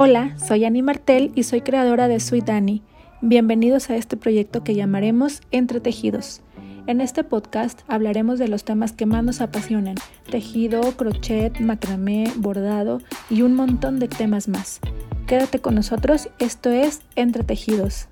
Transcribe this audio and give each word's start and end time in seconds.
Hola, 0.00 0.38
soy 0.38 0.64
Annie 0.64 0.82
Martel 0.82 1.32
y 1.34 1.42
soy 1.42 1.60
creadora 1.60 2.06
de 2.06 2.20
Sweet 2.20 2.50
Annie. 2.50 2.82
Bienvenidos 3.20 3.90
a 3.90 3.96
este 3.96 4.16
proyecto 4.16 4.62
que 4.62 4.76
llamaremos 4.76 5.40
Entre 5.50 5.80
Tejidos. 5.80 6.40
En 6.86 7.00
este 7.00 7.24
podcast 7.24 7.80
hablaremos 7.88 8.38
de 8.38 8.46
los 8.46 8.64
temas 8.64 8.92
que 8.92 9.06
más 9.06 9.24
nos 9.24 9.40
apasionan, 9.40 9.96
tejido, 10.30 10.96
crochet, 10.96 11.58
macramé, 11.58 12.30
bordado 12.36 13.00
y 13.28 13.42
un 13.42 13.56
montón 13.56 13.98
de 13.98 14.06
temas 14.06 14.46
más. 14.46 14.78
Quédate 15.26 15.58
con 15.58 15.74
nosotros, 15.74 16.30
esto 16.38 16.70
es 16.70 17.02
Entre 17.16 17.42
Tejidos. 17.42 18.08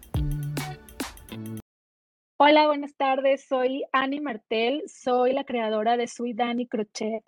Hola, 2.37 2.67
buenas 2.67 2.97
tardes, 2.97 3.45
soy 3.45 3.85
Annie 3.93 4.21
Martel, 4.21 4.83
soy 4.89 5.35
la 5.35 5.45
creadora 5.45 5.97
de 5.97 6.09
Sweet 6.09 6.41
Annie 6.41 6.67
Crochet. 6.67 7.23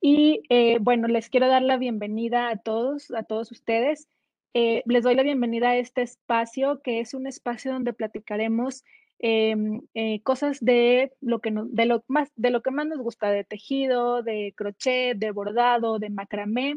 Y 0.00 0.42
eh, 0.48 0.78
bueno, 0.80 1.08
les 1.08 1.28
quiero 1.28 1.46
dar 1.48 1.62
la 1.62 1.76
bienvenida 1.76 2.48
a 2.48 2.56
todos, 2.56 3.10
a 3.10 3.22
todos 3.22 3.52
ustedes. 3.52 4.08
Eh, 4.54 4.82
les 4.86 5.04
doy 5.04 5.14
la 5.14 5.22
bienvenida 5.22 5.70
a 5.70 5.76
este 5.76 6.00
espacio, 6.00 6.80
que 6.80 7.00
es 7.00 7.12
un 7.12 7.26
espacio 7.26 7.70
donde 7.72 7.92
platicaremos 7.92 8.82
em, 9.18 9.82
eh, 9.92 10.22
cosas 10.22 10.58
de 10.60 11.12
lo, 11.20 11.40
que 11.40 11.52
de, 11.52 11.84
lo 11.84 12.02
más, 12.08 12.32
de 12.36 12.50
lo 12.50 12.62
que 12.62 12.70
más 12.70 12.86
nos 12.86 12.98
gusta, 12.98 13.30
de 13.30 13.44
tejido, 13.44 14.22
de 14.22 14.54
crochet, 14.56 15.18
de 15.18 15.30
bordado, 15.32 15.98
de 15.98 16.08
macramé, 16.08 16.76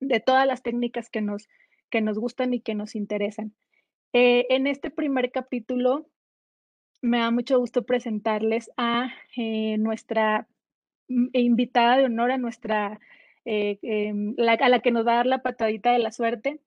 de 0.00 0.20
todas 0.20 0.46
las 0.46 0.62
técnicas 0.62 1.08
que 1.08 1.22
nos, 1.22 1.48
que 1.88 2.02
nos 2.02 2.18
gustan 2.18 2.52
y 2.52 2.60
que 2.60 2.74
nos 2.74 2.94
interesan. 2.94 3.54
en 4.12 4.66
este 4.66 4.90
primer 4.90 5.32
capítulo 5.32 6.10
me 7.00 7.18
da 7.18 7.30
mucho 7.30 7.58
gusto 7.58 7.84
presentarles 7.86 8.70
a 8.76 9.12
nuestra 9.78 10.46
invitada 11.08 11.96
de 11.96 12.04
honor 12.04 12.30
a 12.30 12.38
nuestra, 12.38 13.00
eh, 13.44 13.78
em, 13.82 14.34
a 14.38 14.68
la 14.68 14.80
que 14.80 14.90
nos 14.90 15.06
va 15.06 15.12
a 15.12 15.16
dar 15.16 15.26
la 15.26 15.42
patadita 15.42 15.92
de 15.92 15.98
la 15.98 16.12
suerte. 16.12 16.60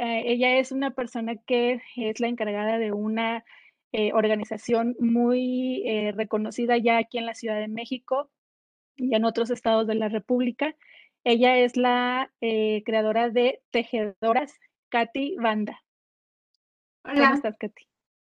ella 0.00 0.58
es 0.58 0.70
una 0.70 0.92
persona 0.92 1.34
que 1.36 1.80
es 1.96 2.20
la 2.20 2.28
encargada 2.28 2.78
de 2.78 2.92
una 2.92 3.44
eh, 3.92 4.12
organización 4.12 4.94
muy 5.00 5.82
eh, 5.86 6.12
reconocida 6.12 6.76
ya 6.78 6.98
aquí 6.98 7.18
en 7.18 7.26
la 7.26 7.34
Ciudad 7.34 7.58
de 7.58 7.66
México 7.66 8.30
y 8.96 9.16
en 9.16 9.24
otros 9.24 9.50
estados 9.50 9.88
de 9.88 9.96
la 9.96 10.08
República. 10.08 10.76
Ella 11.24 11.58
es 11.58 11.76
la 11.76 12.30
creadora 12.40 13.30
de 13.30 13.60
Tejedoras, 13.70 14.54
Katy 14.90 15.36
Banda. 15.36 15.82
Hola. 17.04 17.22
¿Cómo 17.22 17.34
estás, 17.34 17.58
Katy? 17.58 17.88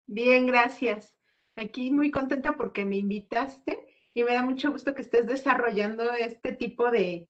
Bien, 0.07 0.47
gracias. 0.47 1.15
Aquí 1.57 1.91
muy 1.91 2.11
contenta 2.11 2.53
porque 2.53 2.87
me 2.87 2.97
invitaste 2.97 3.90
y 4.15 4.25
me 4.25 4.35
da 4.35 4.43
mucho 4.43 4.73
gusto 4.73 4.95
que 4.95 5.03
estés 5.03 5.27
desarrollando 5.27 6.13
este 6.13 6.53
tipo 6.53 6.91
de, 6.91 7.29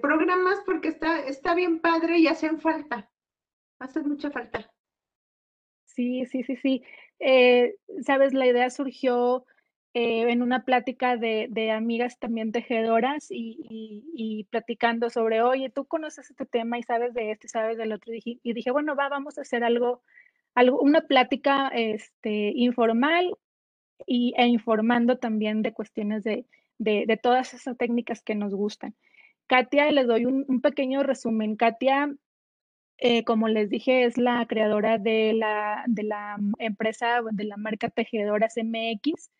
programas 0.00 0.60
porque 0.64 0.88
está, 0.88 1.20
está 1.26 1.54
bien 1.54 1.80
padre 1.80 2.18
y 2.18 2.28
hacen 2.28 2.60
falta, 2.60 3.10
hacen 3.80 4.08
mucha 4.08 4.30
falta. 4.30 4.72
Sí, 5.84 6.24
sí, 6.26 6.42
sí, 6.44 6.56
sí. 6.56 6.82
Eh, 7.18 7.74
Sabes, 8.02 8.32
la 8.34 8.46
idea 8.46 8.70
surgió 8.70 9.44
eh, 9.94 10.30
en 10.30 10.42
una 10.42 10.64
plática 10.64 11.16
de, 11.16 11.70
amigas 11.72 12.18
también 12.18 12.52
tejedoras 12.52 13.28
y, 13.30 14.46
platicando 14.50 15.10
sobre, 15.10 15.42
oye, 15.42 15.70
tú 15.70 15.86
conoces 15.86 16.30
este 16.30 16.46
tema 16.46 16.78
y 16.78 16.82
sabes 16.82 17.14
de 17.14 17.32
este, 17.32 17.48
sabes 17.48 17.78
del 17.78 17.92
otro. 17.92 18.12
Y 18.14 18.52
dije, 18.52 18.70
bueno, 18.70 18.94
va, 18.94 19.08
vamos 19.08 19.38
a 19.38 19.40
hacer 19.40 19.64
algo, 19.64 20.02
algo 20.54 20.80
una 20.80 21.00
plática 21.02 21.68
este, 21.68 22.52
informal 22.54 23.36
y, 24.06 24.34
e 24.36 24.46
informando 24.46 25.18
también 25.18 25.62
de 25.62 25.72
cuestiones 25.72 26.24
de, 26.24 26.46
de, 26.78 27.18
todas 27.22 27.54
esas 27.54 27.76
técnicas 27.76 28.22
que 28.22 28.34
nos 28.34 28.54
gustan. 28.54 28.94
Katia, 29.46 29.90
les 29.92 30.06
doy 30.06 30.26
un, 30.26 30.60
pequeño 30.60 31.02
resumen. 31.02 31.56
Katia, 31.56 32.14
eh, 32.98 33.24
como 33.24 33.48
les 33.48 33.70
dije, 33.70 34.04
es 34.04 34.18
la 34.18 34.44
creadora 34.46 34.98
de 34.98 35.32
la, 35.32 35.84
de 35.86 36.02
la 36.02 36.36
empresa, 36.58 37.20
de 37.30 37.44
la 37.44 37.56
marca 37.56 37.88
Tejedoras 37.88 38.54
MX. 38.56 39.30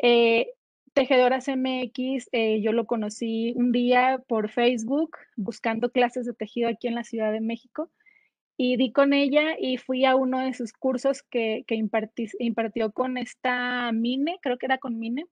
Eh, 0.00 0.48
Tejedoras 0.94 1.48
MX, 1.48 2.28
eh, 2.32 2.60
yo 2.60 2.72
lo 2.72 2.86
conocí 2.86 3.52
un 3.56 3.72
día 3.72 4.22
por 4.26 4.48
Facebook 4.48 5.16
buscando 5.36 5.92
clases 5.92 6.26
de 6.26 6.34
tejido 6.34 6.68
aquí 6.68 6.88
en 6.88 6.96
la 6.96 7.04
Ciudad 7.04 7.32
de 7.32 7.40
México 7.40 7.90
y 8.60 8.76
di 8.76 8.90
con 8.90 9.12
ella 9.12 9.56
y 9.56 9.78
fui 9.78 10.04
a 10.04 10.16
uno 10.16 10.40
de 10.40 10.52
sus 10.52 10.72
cursos 10.72 11.22
que, 11.22 11.64
que 11.68 11.76
impartió 11.76 12.92
con 12.92 13.16
esta 13.16 13.92
Mine, 13.92 14.40
creo 14.42 14.58
que 14.58 14.66
era 14.66 14.78
con 14.78 14.98
Mine, 14.98 15.26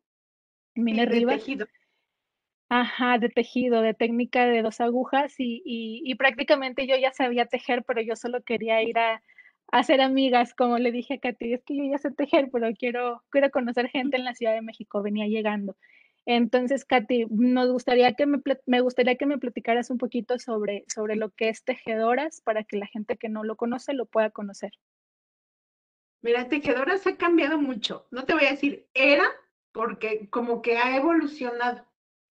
Mine 0.77 1.09
sí, 1.11 1.25
De 1.25 1.27
tejido. 1.27 1.67
Ajá, 2.69 3.19
de 3.19 3.29
tejido, 3.29 3.83
de 3.83 3.95
técnica 3.95 4.47
de 4.47 4.63
dos 4.63 4.81
agujas 4.81 5.35
y, 5.39 5.61
y, 5.65 6.15
prácticamente 6.15 6.87
yo 6.87 6.97
ya 6.97 7.13
sabía 7.13 7.47
tejer, 7.47 7.85
pero 7.85 8.01
yo 8.01 8.15
solo 8.15 8.43
quería 8.43 8.83
ir 8.83 8.99
a, 8.99 9.15
a 9.15 9.23
hacer 9.79 10.01
amigas, 10.01 10.55
como 10.55 10.79
le 10.79 10.93
dije 10.93 11.15
a 11.15 11.19
Katy, 11.19 11.53
es 11.53 11.65
que 11.65 11.77
yo 11.77 11.85
ya 11.85 11.99
sé 11.99 12.13
tejer, 12.13 12.49
pero 12.53 12.69
quiero, 12.79 13.25
quiero 13.31 13.51
conocer 13.51 13.89
gente 13.89 14.17
en 14.17 14.25
la 14.25 14.35
Ciudad 14.35 14.55
de 14.55 14.63
México, 14.63 15.03
venía 15.03 15.27
llegando. 15.27 15.77
Entonces, 16.27 16.85
Katy, 16.85 17.27
nos 17.31 17.71
gustaría 17.71 18.15
que 18.15 18.27
me, 18.27 18.81
gustaría 18.81 19.15
que 19.17 19.27
me 19.27 19.39
platicaras 19.39 19.91
un 19.91 19.99
poquito 19.99 20.41
sobre, 20.41 20.85
sobre 20.89 21.15
lo 21.15 21.31
que 21.31 21.49
es 21.49 21.63
tejedoras 21.63 22.41
para 22.41 22.65
que 22.65 22.77
la 22.77 22.87
gente 22.87 23.17
que 23.17 23.29
no 23.29 23.45
lo 23.45 23.57
conoce 23.57 23.95
lo 23.95 24.07
pueda 24.07 24.31
conocer. 24.31 24.73
Mira, 26.23 26.49
tejedoras 26.49 27.07
ha 27.07 27.17
cambiado 27.17 27.59
mucho. 27.59 28.09
No 28.11 28.25
te 28.25 28.35
voy 28.35 28.47
a 28.47 28.51
decir 28.51 28.89
era, 28.93 29.25
porque 29.71 30.29
como 30.29 30.63
que 30.63 30.77
ha 30.79 30.97
evolucionado. 30.97 31.87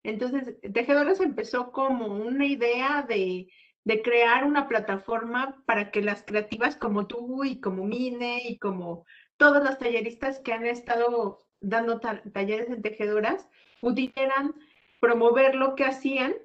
Entonces, 0.04 0.56
tejedoras 0.74 1.20
empezó 1.20 1.74
como 1.74 2.08
una 2.08 2.46
idea 2.46 3.06
de, 3.06 3.52
de 3.84 4.02
crear 4.02 4.46
una 4.46 4.70
plataforma 4.70 5.62
para 5.66 5.92
que 5.92 6.02
las 6.02 6.24
creativas 6.24 6.78
como 6.78 7.08
tú 7.08 7.44
y 7.44 7.60
como 7.60 7.86
Mine 7.86 8.42
y 8.48 8.58
como 8.58 9.06
todos 9.36 9.62
los 9.62 9.78
talleristas 9.78 10.40
que 10.40 10.54
han 10.54 10.66
estado 10.66 11.40
dando 11.62 12.00
talleres 12.00 12.70
en 12.70 12.82
tejedoras, 12.82 13.48
pudieran 13.80 14.54
promover 15.00 15.56
lo 15.56 15.76
que 15.76 15.86
hacían 15.86 16.36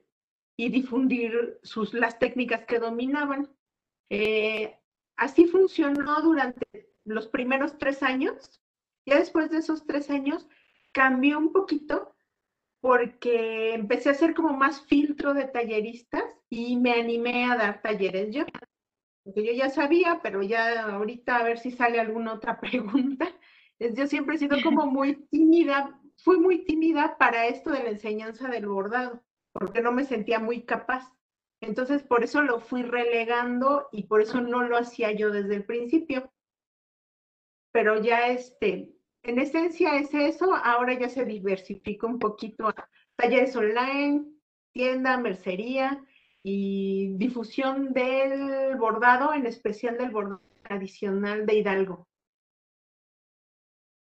y 0.57 0.71
difundir 0.71 1.59
sus, 1.63 1.93
las 1.93 2.19
técnicas 2.19 2.65
que 2.65 2.79
dominaban. 2.79 3.51
Eh, 4.11 4.79
así 5.17 5.47
funcionó 5.47 6.23
durante 6.23 6.89
los 7.05 7.29
primeros 7.29 7.77
tres 7.79 8.03
años. 8.03 8.61
Ya 9.05 9.19
después 9.19 9.51
de 9.51 9.59
esos 9.59 9.87
tres 9.87 10.11
años 10.11 10.49
cambió 10.93 11.39
un 11.39 11.53
poquito 11.53 12.15
porque 12.81 13.75
empecé 13.75 14.09
a 14.09 14.13
hacer 14.13 14.35
como 14.35 14.57
más 14.57 14.81
filtro 14.83 15.35
de 15.35 15.47
talleristas 15.47 16.25
y 16.49 16.77
me 16.77 16.93
animé 16.93 17.45
a 17.45 17.57
dar 17.57 17.83
talleres 17.83 18.35
yo. 18.35 18.45
Porque 19.25 19.45
yo 19.45 19.53
ya 19.53 19.71
sabía, 19.71 20.21
pero 20.23 20.43
ya 20.43 20.85
ahorita 20.95 21.37
a 21.37 21.43
ver 21.43 21.59
si 21.59 21.73
sale 21.73 22.01
alguna 22.01 22.35
otra 22.35 22.61
pregunta. 22.61 23.29
Yo 23.79 24.07
siempre 24.07 24.37
he 24.37 24.39
sido 24.39 24.57
como 24.63 24.87
muy 24.87 25.27
tímida 25.31 26.01
fui 26.27 26.39
muy 26.39 26.65
tímida 26.65 27.17
para 27.19 27.47
esto 27.47 27.71
de 27.71 27.83
la 27.83 27.91
enseñanza 27.91 28.49
del 28.49 28.67
bordado, 28.67 29.23
porque 29.53 29.81
no 29.81 29.93
me 29.93 30.05
sentía 30.05 30.39
muy 30.39 30.63
capaz. 30.63 31.13
Entonces, 31.61 32.03
por 32.03 32.25
eso 32.25 32.43
lo 32.43 32.61
fui 32.61 32.83
relegando 32.83 33.89
y 33.93 34.05
por 34.05 34.21
eso 34.21 34.41
no 34.41 34.63
lo 34.63 34.77
hacía 34.77 35.13
yo 35.13 35.31
desde 35.31 35.57
el 35.57 35.65
principio. 35.65 36.33
Pero 37.73 38.03
ya 38.03 38.29
este, 38.29 38.95
en 39.23 39.39
esencia 39.39 39.97
es 39.97 40.13
eso, 40.15 40.55
ahora 40.55 40.99
ya 40.99 41.09
se 41.09 41.25
diversifica 41.25 42.07
un 42.07 42.19
poquito 42.19 42.69
a 42.69 42.89
talleres 43.17 43.55
online, 43.57 44.27
tienda, 44.73 45.19
mercería 45.19 46.05
y 46.43 47.17
difusión 47.17 47.93
del 47.93 48.77
bordado, 48.77 49.35
en 49.35 49.47
especial 49.47 49.99
del 49.99 50.11
bordado 50.11 50.43
tradicional 50.63 51.47
de 51.47 51.55
Hidalgo. 51.55 52.09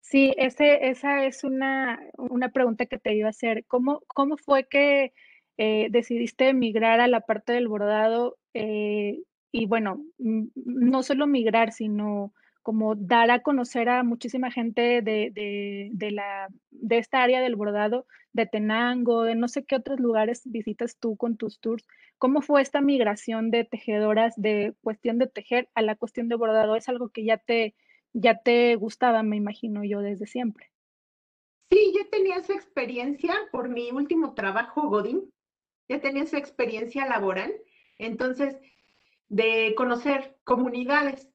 Sí, 0.04 0.34
ese, 0.36 0.90
esa 0.90 1.24
es 1.24 1.44
una, 1.44 1.98
una, 2.18 2.50
pregunta 2.50 2.84
que 2.84 2.98
te 2.98 3.14
iba 3.14 3.28
a 3.28 3.30
hacer. 3.30 3.64
¿Cómo, 3.66 4.02
cómo 4.06 4.36
fue 4.36 4.68
que 4.68 5.14
eh, 5.56 5.88
decidiste 5.90 6.52
migrar 6.52 7.00
a 7.00 7.08
la 7.08 7.22
parte 7.22 7.54
del 7.54 7.68
bordado? 7.68 8.36
Eh, 8.52 9.22
y 9.50 9.66
bueno, 9.66 10.04
no 10.18 11.02
solo 11.02 11.26
migrar, 11.26 11.72
sino 11.72 12.34
como 12.62 12.94
dar 12.96 13.30
a 13.30 13.40
conocer 13.40 13.88
a 13.88 14.02
muchísima 14.02 14.50
gente 14.50 15.00
de, 15.00 15.30
de, 15.92 16.10
la, 16.10 16.48
de 16.70 16.98
esta 16.98 17.22
área 17.22 17.40
del 17.40 17.56
bordado, 17.56 18.06
de 18.34 18.46
Tenango, 18.46 19.22
de 19.22 19.36
no 19.36 19.48
sé 19.48 19.64
qué 19.64 19.76
otros 19.76 20.00
lugares 20.00 20.42
visitas 20.44 20.98
tú 20.98 21.16
con 21.16 21.38
tus 21.38 21.60
tours. 21.60 21.86
¿Cómo 22.18 22.42
fue 22.42 22.60
esta 22.60 22.82
migración 22.82 23.50
de 23.50 23.64
tejedoras, 23.64 24.34
de 24.36 24.74
cuestión 24.82 25.18
de 25.18 25.28
tejer 25.28 25.70
a 25.74 25.80
la 25.80 25.96
cuestión 25.96 26.28
de 26.28 26.36
bordado? 26.36 26.76
¿Es 26.76 26.90
algo 26.90 27.08
que 27.08 27.24
ya 27.24 27.38
te, 27.38 27.74
ya 28.14 28.38
te 28.38 28.76
gustaba, 28.76 29.22
me 29.22 29.36
imagino 29.36 29.84
yo, 29.84 30.00
desde 30.00 30.26
siempre. 30.26 30.70
Sí, 31.70 31.92
ya 31.94 32.08
tenía 32.08 32.36
esa 32.36 32.54
experiencia 32.54 33.34
por 33.50 33.68
mi 33.68 33.90
último 33.90 34.34
trabajo, 34.34 34.88
Godín. 34.88 35.32
Ya 35.88 36.00
tenía 36.00 36.22
esa 36.22 36.38
experiencia 36.38 37.06
laboral. 37.06 37.52
Entonces, 37.98 38.56
de 39.28 39.74
conocer 39.76 40.38
comunidades. 40.44 41.28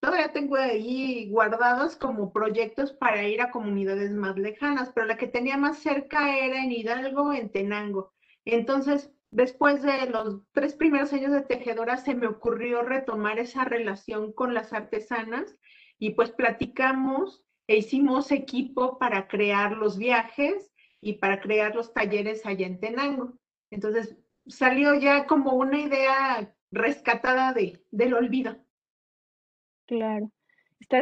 Todavía 0.00 0.32
tengo 0.32 0.56
ahí 0.56 1.30
guardados 1.30 1.96
como 1.96 2.32
proyectos 2.32 2.92
para 2.92 3.26
ir 3.26 3.40
a 3.40 3.50
comunidades 3.50 4.12
más 4.12 4.36
lejanas, 4.36 4.92
pero 4.94 5.06
la 5.06 5.16
que 5.16 5.26
tenía 5.26 5.56
más 5.56 5.78
cerca 5.78 6.36
era 6.36 6.62
en 6.62 6.70
Hidalgo, 6.70 7.32
en 7.32 7.50
Tenango. 7.50 8.12
Entonces, 8.44 9.10
después 9.30 9.82
de 9.82 10.06
los 10.10 10.42
tres 10.52 10.74
primeros 10.74 11.12
años 11.14 11.32
de 11.32 11.40
tejedora, 11.40 11.96
se 11.96 12.14
me 12.14 12.26
ocurrió 12.26 12.82
retomar 12.82 13.38
esa 13.38 13.64
relación 13.64 14.32
con 14.32 14.52
las 14.52 14.74
artesanas 14.74 15.56
y 15.98 16.10
pues 16.10 16.30
platicamos 16.30 17.44
e 17.66 17.76
hicimos 17.78 18.30
equipo 18.30 18.98
para 18.98 19.28
crear 19.28 19.76
los 19.76 19.98
viajes 19.98 20.72
y 21.00 21.14
para 21.14 21.40
crear 21.40 21.74
los 21.74 21.92
talleres 21.92 22.46
allá 22.46 22.66
en 22.66 22.80
Tenango. 22.80 23.34
Entonces 23.70 24.16
salió 24.46 24.94
ya 24.94 25.26
como 25.26 25.52
una 25.52 25.80
idea 25.80 26.54
rescatada 26.70 27.52
de, 27.52 27.82
del 27.90 28.14
olvido. 28.14 28.56
Claro. 29.86 30.30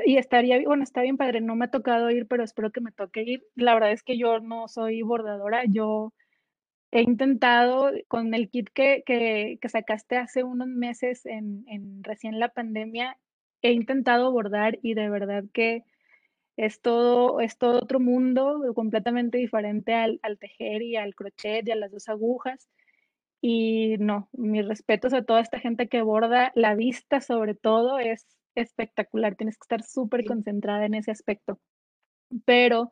y 0.05 0.19
estaría, 0.19 0.63
bueno, 0.65 0.83
está 0.83 1.03
bien 1.03 1.17
padre, 1.17 1.41
no 1.41 1.57
me 1.57 1.67
ha 1.67 1.71
tocado 1.71 2.11
ir, 2.11 2.27
pero 2.27 2.45
espero 2.45 2.71
que 2.71 2.81
me 2.81 2.93
toque 2.93 3.23
ir. 3.23 3.45
La 3.55 3.75
verdad 3.75 3.93
es 3.93 4.03
que 4.03 4.19
yo 4.19 4.41
no 4.41 4.69
soy 4.69 5.03
bordadora, 5.03 5.65
yo 5.67 6.13
he 6.95 7.03
intentado 7.03 7.91
con 8.09 8.35
el 8.35 8.51
kit 8.51 8.69
que, 8.73 9.03
que, 9.05 9.59
que 9.61 9.69
sacaste 9.69 10.17
hace 10.17 10.45
unos 10.45 10.69
meses 10.69 11.27
en, 11.27 11.65
en, 11.67 12.05
recién 12.05 12.39
la 12.39 12.51
pandemia, 12.51 13.19
he 13.65 13.73
intentado 13.73 14.31
bordar 14.31 14.79
y 14.83 14.93
de 14.95 15.09
verdad 15.09 15.45
que 15.55 15.85
es 16.57 16.81
todo, 16.83 17.41
es 17.41 17.57
todo 17.59 17.79
otro 17.79 17.99
mundo 17.99 18.63
completamente 18.75 19.39
diferente 19.39 19.95
al, 19.95 20.21
al 20.23 20.39
tejer 20.39 20.83
y 20.83 20.97
al 20.97 21.15
crochet 21.15 21.67
y 21.67 21.71
a 21.73 21.77
las 21.77 21.91
dos 21.91 22.09
agujas. 22.11 22.69
Y 23.41 23.97
no, 23.99 24.29
mis 24.33 24.67
respetos 24.69 25.15
a 25.15 25.25
toda 25.25 25.41
esta 25.41 25.61
gente 25.61 25.89
que 25.89 26.03
borda, 26.03 26.53
la 26.55 26.75
vista 26.75 27.21
sobre 27.23 27.55
todo 27.55 27.99
es 27.99 28.27
espectacular, 28.55 29.35
tienes 29.35 29.57
que 29.57 29.65
estar 29.65 29.83
súper 29.83 30.27
concentrada 30.27 30.85
en 30.85 30.95
ese 30.95 31.11
aspecto. 31.11 31.59
Pero, 32.45 32.91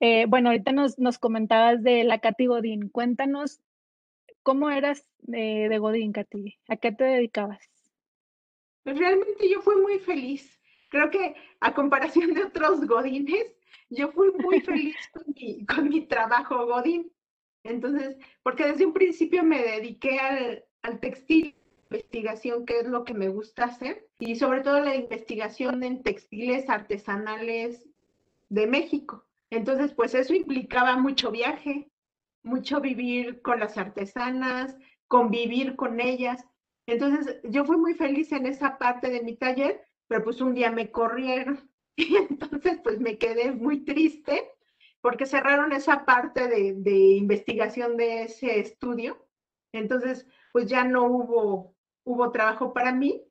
eh, 0.00 0.26
bueno, 0.26 0.50
ahorita 0.50 0.72
nos, 0.72 0.98
nos, 0.98 1.18
comentabas 1.18 1.82
de 1.82 2.04
la 2.04 2.18
Katy 2.18 2.46
Godín. 2.46 2.88
Cuéntanos, 2.88 3.60
¿cómo 4.42 4.70
eras 4.70 5.06
de, 5.18 5.68
de 5.68 5.78
Godín, 5.78 6.12
Katy? 6.12 6.56
¿A 6.68 6.76
qué 6.76 6.92
te 6.92 7.04
dedicabas? 7.04 7.73
Pues 8.84 8.98
realmente 8.98 9.48
yo 9.48 9.60
fui 9.62 9.76
muy 9.80 9.98
feliz. 9.98 10.60
Creo 10.90 11.10
que 11.10 11.34
a 11.60 11.74
comparación 11.74 12.34
de 12.34 12.44
otros 12.44 12.86
Godines, 12.86 13.56
yo 13.90 14.12
fui 14.12 14.30
muy 14.38 14.60
feliz 14.60 14.96
con 15.12 15.24
mi, 15.34 15.66
con 15.66 15.88
mi 15.88 16.06
trabajo 16.06 16.66
Godín. 16.66 17.10
Entonces, 17.64 18.16
porque 18.42 18.66
desde 18.66 18.86
un 18.86 18.92
principio 18.92 19.42
me 19.42 19.62
dediqué 19.62 20.18
al, 20.18 20.64
al 20.82 21.00
textil, 21.00 21.56
investigación, 21.90 22.66
que 22.66 22.80
es 22.80 22.86
lo 22.86 23.04
que 23.04 23.14
me 23.14 23.28
gusta 23.28 23.64
hacer, 23.64 24.06
y 24.18 24.36
sobre 24.36 24.60
todo 24.60 24.80
la 24.80 24.94
investigación 24.94 25.82
en 25.82 26.02
textiles 26.02 26.68
artesanales 26.68 27.88
de 28.50 28.66
México. 28.66 29.24
Entonces, 29.50 29.92
pues 29.94 30.14
eso 30.14 30.34
implicaba 30.34 30.96
mucho 30.96 31.30
viaje, 31.30 31.88
mucho 32.42 32.80
vivir 32.80 33.40
con 33.40 33.60
las 33.60 33.78
artesanas, 33.78 34.76
convivir 35.08 35.76
con 35.76 36.00
ellas. 36.00 36.44
Entonces, 36.86 37.40
yo 37.44 37.64
fui 37.64 37.76
muy 37.76 37.94
feliz 37.94 38.32
en 38.32 38.46
esa 38.46 38.78
parte 38.78 39.08
de 39.10 39.22
mi 39.22 39.36
taller, 39.36 39.86
pero 40.06 40.22
pues 40.22 40.40
un 40.40 40.54
día 40.54 40.70
me 40.70 40.90
corrieron 40.90 41.70
y 41.96 42.16
entonces 42.16 42.80
pues 42.82 43.00
me 43.00 43.18
quedé 43.18 43.52
muy 43.52 43.84
triste 43.84 44.50
porque 45.00 45.26
cerraron 45.26 45.72
esa 45.72 46.04
parte 46.04 46.48
de, 46.48 46.90
investigación 47.16 47.96
de 47.96 48.22
ese 48.22 48.58
estudio. 48.58 49.28
Entonces, 49.72 50.26
pues 50.52 50.66
ya 50.66 50.84
no 50.84 51.04
hubo, 51.04 51.76
hubo 52.04 52.30
trabajo 52.30 52.72
para 52.72 52.92
mí 52.92 53.22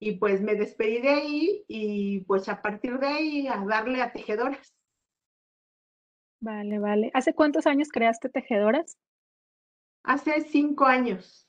y 0.00 0.12
pues 0.12 0.40
me 0.40 0.54
despedí 0.54 1.00
de 1.00 1.08
ahí 1.08 1.64
y 1.68 2.20
pues 2.20 2.48
a 2.48 2.62
partir 2.62 2.98
de 2.98 3.06
ahí 3.06 3.48
a 3.48 3.62
darle 3.64 4.00
a 4.00 4.12
tejedoras. 4.12 4.74
Vale, 6.40 6.78
vale. 6.78 7.10
¿Hace 7.14 7.34
cuántos 7.34 7.66
años 7.66 7.88
creaste 7.90 8.28
tejedoras? 8.28 8.96
Hace 10.04 10.40
cinco 10.42 10.86
años. 10.86 11.47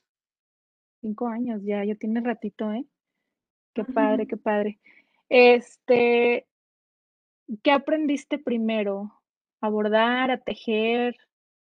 Cinco 1.00 1.28
años, 1.28 1.62
ya, 1.64 1.84
ya 1.84 1.94
tiene 1.94 2.20
ratito, 2.20 2.72
¿eh? 2.72 2.84
Qué 3.74 3.84
padre, 3.84 4.26
qué 4.26 4.36
padre. 4.36 4.78
Este, 5.28 6.46
¿qué 7.62 7.72
aprendiste 7.72 8.38
primero? 8.38 9.20
abordar, 9.60 10.30
a 10.30 10.38
tejer? 10.38 11.16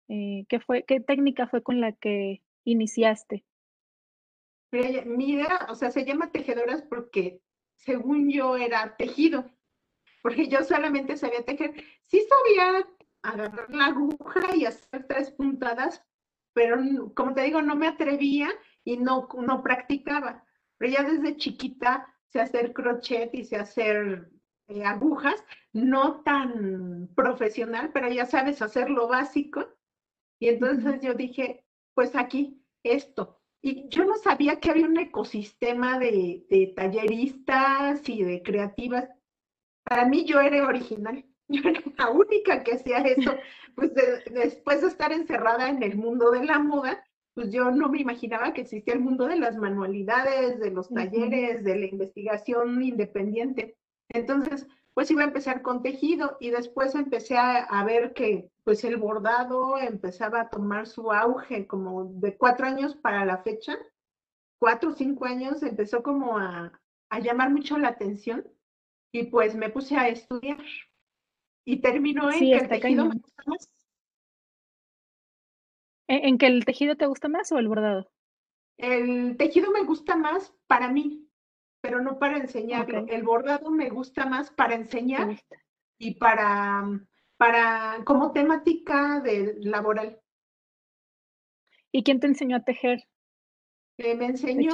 Eh, 0.08 0.44
¿qué, 0.48 0.60
fue, 0.60 0.84
¿Qué 0.84 1.00
técnica 1.00 1.46
fue 1.46 1.62
con 1.62 1.80
la 1.80 1.92
que 1.92 2.42
iniciaste? 2.64 3.44
Mi 4.70 5.32
idea, 5.32 5.66
o 5.68 5.74
sea, 5.74 5.90
se 5.90 6.04
llama 6.04 6.32
tejedoras 6.32 6.82
porque 6.82 7.40
según 7.76 8.30
yo 8.30 8.56
era 8.56 8.96
tejido, 8.96 9.50
porque 10.22 10.48
yo 10.48 10.62
solamente 10.64 11.16
sabía 11.16 11.44
tejer. 11.44 11.74
Sí 12.04 12.22
sabía 12.22 12.88
agarrar 13.22 13.74
la 13.74 13.86
aguja 13.86 14.56
y 14.56 14.64
hacer 14.64 15.06
tres 15.06 15.30
puntadas, 15.30 16.02
pero 16.54 16.78
como 17.14 17.34
te 17.34 17.42
digo, 17.42 17.60
no 17.60 17.76
me 17.76 17.86
atrevía 17.86 18.48
y 18.84 18.96
no, 18.96 19.28
no 19.38 19.62
practicaba. 19.62 20.44
Pero 20.78 20.92
ya 20.92 21.02
desde 21.02 21.36
chiquita 21.36 22.06
sé 22.28 22.40
hacer 22.40 22.72
crochet 22.72 23.34
y 23.34 23.44
sé 23.44 23.56
hacer 23.56 24.30
eh, 24.68 24.84
agujas, 24.84 25.44
no 25.72 26.22
tan 26.22 27.08
profesional, 27.14 27.90
pero 27.92 28.08
ya 28.08 28.26
sabes 28.26 28.62
hacer 28.62 28.90
lo 28.90 29.08
básico. 29.08 29.66
Y 30.40 30.48
entonces 30.48 31.00
yo 31.02 31.14
dije, 31.14 31.64
pues 31.94 32.16
aquí, 32.16 32.64
esto. 32.82 33.40
Y 33.60 33.88
yo 33.88 34.04
no 34.04 34.16
sabía 34.16 34.58
que 34.58 34.70
había 34.70 34.86
un 34.86 34.98
ecosistema 34.98 35.98
de, 35.98 36.44
de 36.50 36.72
talleristas 36.74 38.08
y 38.08 38.24
de 38.24 38.42
creativas. 38.42 39.08
Para 39.84 40.06
mí 40.06 40.24
yo 40.24 40.40
era 40.40 40.66
original. 40.66 41.24
Yo 41.48 41.68
era 41.68 41.82
la 41.98 42.08
única 42.08 42.64
que 42.64 42.74
hacía 42.74 42.98
eso. 42.98 43.36
Pues 43.74 43.92
después 43.94 44.80
de 44.80 44.88
estar 44.88 45.12
encerrada 45.12 45.68
en 45.68 45.82
el 45.82 45.96
mundo 45.96 46.30
de 46.30 46.46
la 46.46 46.58
moda, 46.58 47.04
pues 47.34 47.50
yo 47.50 47.70
no 47.70 47.88
me 47.88 48.00
imaginaba 48.00 48.52
que 48.52 48.62
existía 48.62 48.94
el 48.94 49.00
mundo 49.00 49.26
de 49.26 49.36
las 49.36 49.56
manualidades, 49.56 50.58
de 50.60 50.70
los 50.70 50.88
talleres, 50.90 51.64
de 51.64 51.76
la 51.76 51.86
investigación 51.86 52.82
independiente. 52.82 53.76
Entonces, 54.10 54.66
pues 54.94 55.10
iba 55.10 55.22
a 55.22 55.26
empezar 55.26 55.62
con 55.62 55.82
tejido 55.82 56.36
y 56.40 56.50
después 56.50 56.94
empecé 56.94 57.38
a, 57.38 57.82
ver 57.84 58.12
que 58.12 58.50
pues 58.64 58.84
el 58.84 58.98
bordado 58.98 59.78
empezaba 59.78 60.42
a 60.42 60.50
tomar 60.50 60.86
su 60.86 61.10
auge 61.10 61.66
como 61.66 62.04
de 62.04 62.36
cuatro 62.36 62.66
años 62.66 62.94
para 62.96 63.24
la 63.24 63.38
fecha, 63.38 63.78
cuatro 64.58 64.90
o 64.90 64.94
cinco 64.94 65.24
años 65.24 65.62
empezó 65.62 66.02
como 66.02 66.38
a, 66.38 66.78
llamar 67.22 67.50
mucho 67.50 67.78
la 67.78 67.88
atención 67.88 68.46
y 69.12 69.24
pues 69.24 69.54
me 69.54 69.68
puse 69.68 69.96
a 69.96 70.08
estudiar 70.08 70.62
y 71.64 71.80
terminó 71.80 72.30
en 72.30 72.38
que 72.38 72.56
el 72.56 72.68
tejido 72.68 73.06
me 73.06 73.14
gusta 73.16 73.42
más. 73.46 73.70
¿En 76.14 76.36
que 76.36 76.46
el 76.46 76.66
tejido 76.66 76.94
te 76.94 77.06
gusta 77.06 77.28
más 77.28 77.50
o 77.52 77.58
el 77.58 77.68
bordado? 77.68 78.10
El 78.76 79.36
tejido 79.38 79.70
me 79.70 79.82
gusta 79.82 80.14
más 80.14 80.54
para 80.66 80.88
mí, 80.88 81.26
pero 81.80 82.02
no 82.02 82.18
para 82.18 82.36
enseñarlo. 82.36 83.06
El 83.08 83.22
bordado 83.22 83.70
me 83.70 83.88
gusta 83.88 84.26
más 84.26 84.50
para 84.50 84.74
enseñar 84.74 85.42
y 85.98 86.14
para, 86.16 86.84
para 87.38 88.02
como 88.04 88.32
temática 88.32 89.20
de 89.20 89.54
laboral. 89.60 90.20
¿Y 91.90 92.02
quién 92.02 92.20
te 92.20 92.26
enseñó 92.26 92.56
a 92.56 92.64
tejer? 92.64 93.02
Eh, 93.96 94.14
me 94.14 94.26
enseñó, 94.26 94.70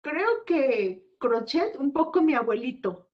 creo 0.00 0.44
que 0.46 1.04
crochet, 1.18 1.76
un 1.76 1.92
poco 1.92 2.22
mi 2.22 2.34
abuelito, 2.34 3.10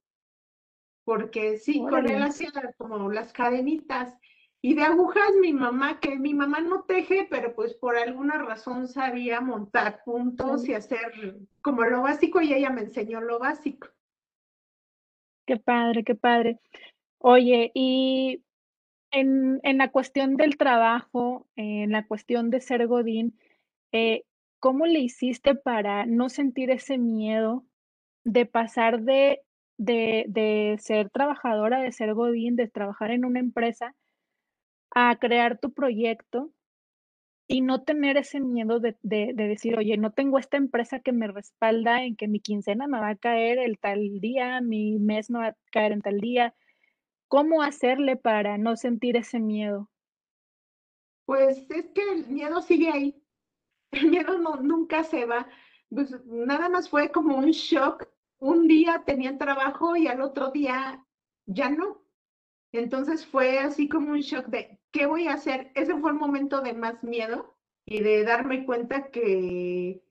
porque 1.05 1.57
sí, 1.57 1.81
con 1.81 2.09
él 2.09 2.23
hacía 2.23 2.53
como 2.77 3.11
las 3.11 3.33
cadenitas 3.33 4.17
y 4.63 4.75
de 4.75 4.83
agujas 4.83 5.31
mi 5.41 5.53
mamá, 5.53 6.01
que 6.01 6.19
mi 6.19 6.35
mamá 6.35 6.61
no 6.61 6.83
teje, 6.85 7.27
pero 7.31 7.55
pues 7.55 7.75
por 7.75 7.97
alguna 7.97 8.39
razón 8.39 8.89
sabía 8.89 9.41
montar 9.41 10.03
puntos 10.05 10.69
y 10.69 10.75
hacer 10.75 11.39
como 11.63 11.85
lo 11.85 12.03
básico 12.03 12.41
y 12.43 12.53
ella 12.53 12.71
me 12.71 12.83
enseñó 12.83 13.21
lo 13.21 13.39
básico. 13.39 13.89
Qué 15.47 15.57
padre, 15.57 16.05
qué 16.05 16.15
padre. 16.15 16.61
Oye, 17.19 17.73
y 17.75 18.43
en, 19.11 19.61
en 19.63 19.79
la 19.79 19.91
cuestión 19.91 20.37
del 20.37 20.59
trabajo, 20.59 21.47
en 21.57 21.91
la 21.91 22.07
cuestión 22.07 22.51
de 22.51 22.61
ser 22.61 22.87
Godín, 22.87 23.39
eh, 23.93 24.25
¿cómo 24.59 24.87
le 24.87 25.01
hiciste 25.01 25.55
para 25.55 26.05
no 26.05 26.29
sentir 26.29 26.71
ese 26.71 26.99
miedo 26.99 27.65
de 28.25 28.45
pasar 28.45 29.01
de, 29.01 29.41
de, 29.79 30.27
de 30.29 30.77
ser 30.79 31.09
trabajadora, 31.09 31.81
de 31.81 31.93
ser 31.93 32.13
Godín, 32.13 32.57
de 32.57 32.69
trabajar 32.69 33.11
en 33.11 33.25
una 33.25 33.41
empresa? 33.41 33.97
A 34.91 35.17
crear 35.19 35.59
tu 35.59 35.73
proyecto 35.73 36.51
y 37.47 37.63
no 37.63 37.83
tener 37.83 38.17
ese 38.17 38.41
miedo 38.41 38.79
de, 38.79 38.97
decir, 39.03 39.77
oye, 39.77 39.97
no 39.97 40.13
tengo 40.13 40.39
esta 40.39 40.57
empresa 40.57 41.01
que 41.01 41.13
me 41.13 41.27
respalda 41.27 42.05
en 42.05 42.15
que 42.15 42.29
mi 42.29 42.39
quincena 42.39 42.87
me 42.87 43.01
va 43.01 43.09
a 43.09 43.17
caer 43.17 43.59
el 43.59 43.79
tal 43.79 44.21
día, 44.21 44.61
mi 44.61 44.99
mes 45.01 45.31
me 45.31 45.41
va 45.41 45.47
a 45.49 45.57
caer 45.73 45.91
en 45.91 46.01
tal 46.01 46.21
día. 46.21 46.55
¿Cómo 47.27 47.63
hacerle 47.63 48.17
para 48.17 48.57
no 48.57 48.77
sentir 48.77 49.17
ese 49.17 49.41
miedo? 49.41 49.91
Pues 51.25 51.59
es 51.71 51.87
que 51.91 52.03
el 52.03 52.27
miedo 52.29 52.63
sigue 52.63 52.91
ahí. 52.91 53.23
El 53.93 54.11
miedo 54.11 54.39
nunca 54.63 55.03
se 55.03 55.25
va. 55.25 55.49
Pues 55.89 56.15
nada 56.25 56.69
más 56.69 56.89
fue 56.89 57.11
como 57.11 57.37
un 57.37 57.51
shock. 57.51 58.09
Un 58.39 58.69
día 58.69 59.03
tenían 59.05 59.39
trabajo 59.39 59.97
y 59.97 60.07
al 60.07 60.21
otro 60.21 60.53
día 60.53 61.05
ya 61.47 61.69
no. 61.69 62.01
Entonces 62.73 63.27
fue 63.27 63.59
así 63.59 63.89
como 63.89 64.13
un 64.13 64.21
shock 64.21 64.47
de, 64.47 64.80
¿qué 64.93 65.07
voy 65.07 65.29
a 65.29 65.35
hacer? 65.35 65.71
Ese 65.75 65.97
fue 65.97 66.11
el 66.11 66.17
momento 66.17 66.61
de 66.61 66.73
más 66.73 67.03
miedo 67.05 67.57
y 67.85 68.01
de 68.01 68.25
darme 68.25 68.65
cuenta 68.65 69.11
que, 69.11 70.03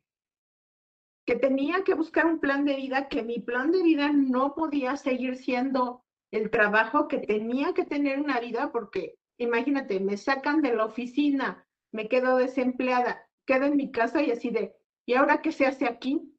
que 1.26 1.36
tenía 1.36 1.84
que 1.84 1.94
buscar 1.94 2.26
un 2.26 2.40
plan 2.40 2.66
de 2.66 2.76
vida, 2.76 3.08
que 3.08 3.24
mi 3.24 3.40
plan 3.40 3.72
de 3.72 3.84
vida 3.84 4.12
no 4.12 4.56
podía 4.56 4.96
seguir 4.96 5.38
siendo 5.38 6.04
el 6.32 6.50
trabajo, 6.50 7.08
que 7.08 7.20
tenía 7.20 7.74
que 7.74 7.86
tener 7.86 8.20
una 8.20 8.40
vida, 8.40 8.72
porque 8.72 9.18
imagínate, 9.38 10.00
me 10.00 10.18
sacan 10.18 10.62
de 10.62 10.76
la 10.76 10.86
oficina, 10.86 11.66
me 11.92 12.08
quedo 12.08 12.38
desempleada, 12.38 13.28
quedo 13.46 13.66
en 13.66 13.78
mi 13.78 13.92
casa 13.92 14.22
y 14.22 14.32
así 14.32 14.50
de, 14.50 14.76
¿y 15.06 15.14
ahora 15.14 15.42
qué 15.42 15.52
se 15.52 15.66
hace 15.66 15.86
aquí? 15.86 16.36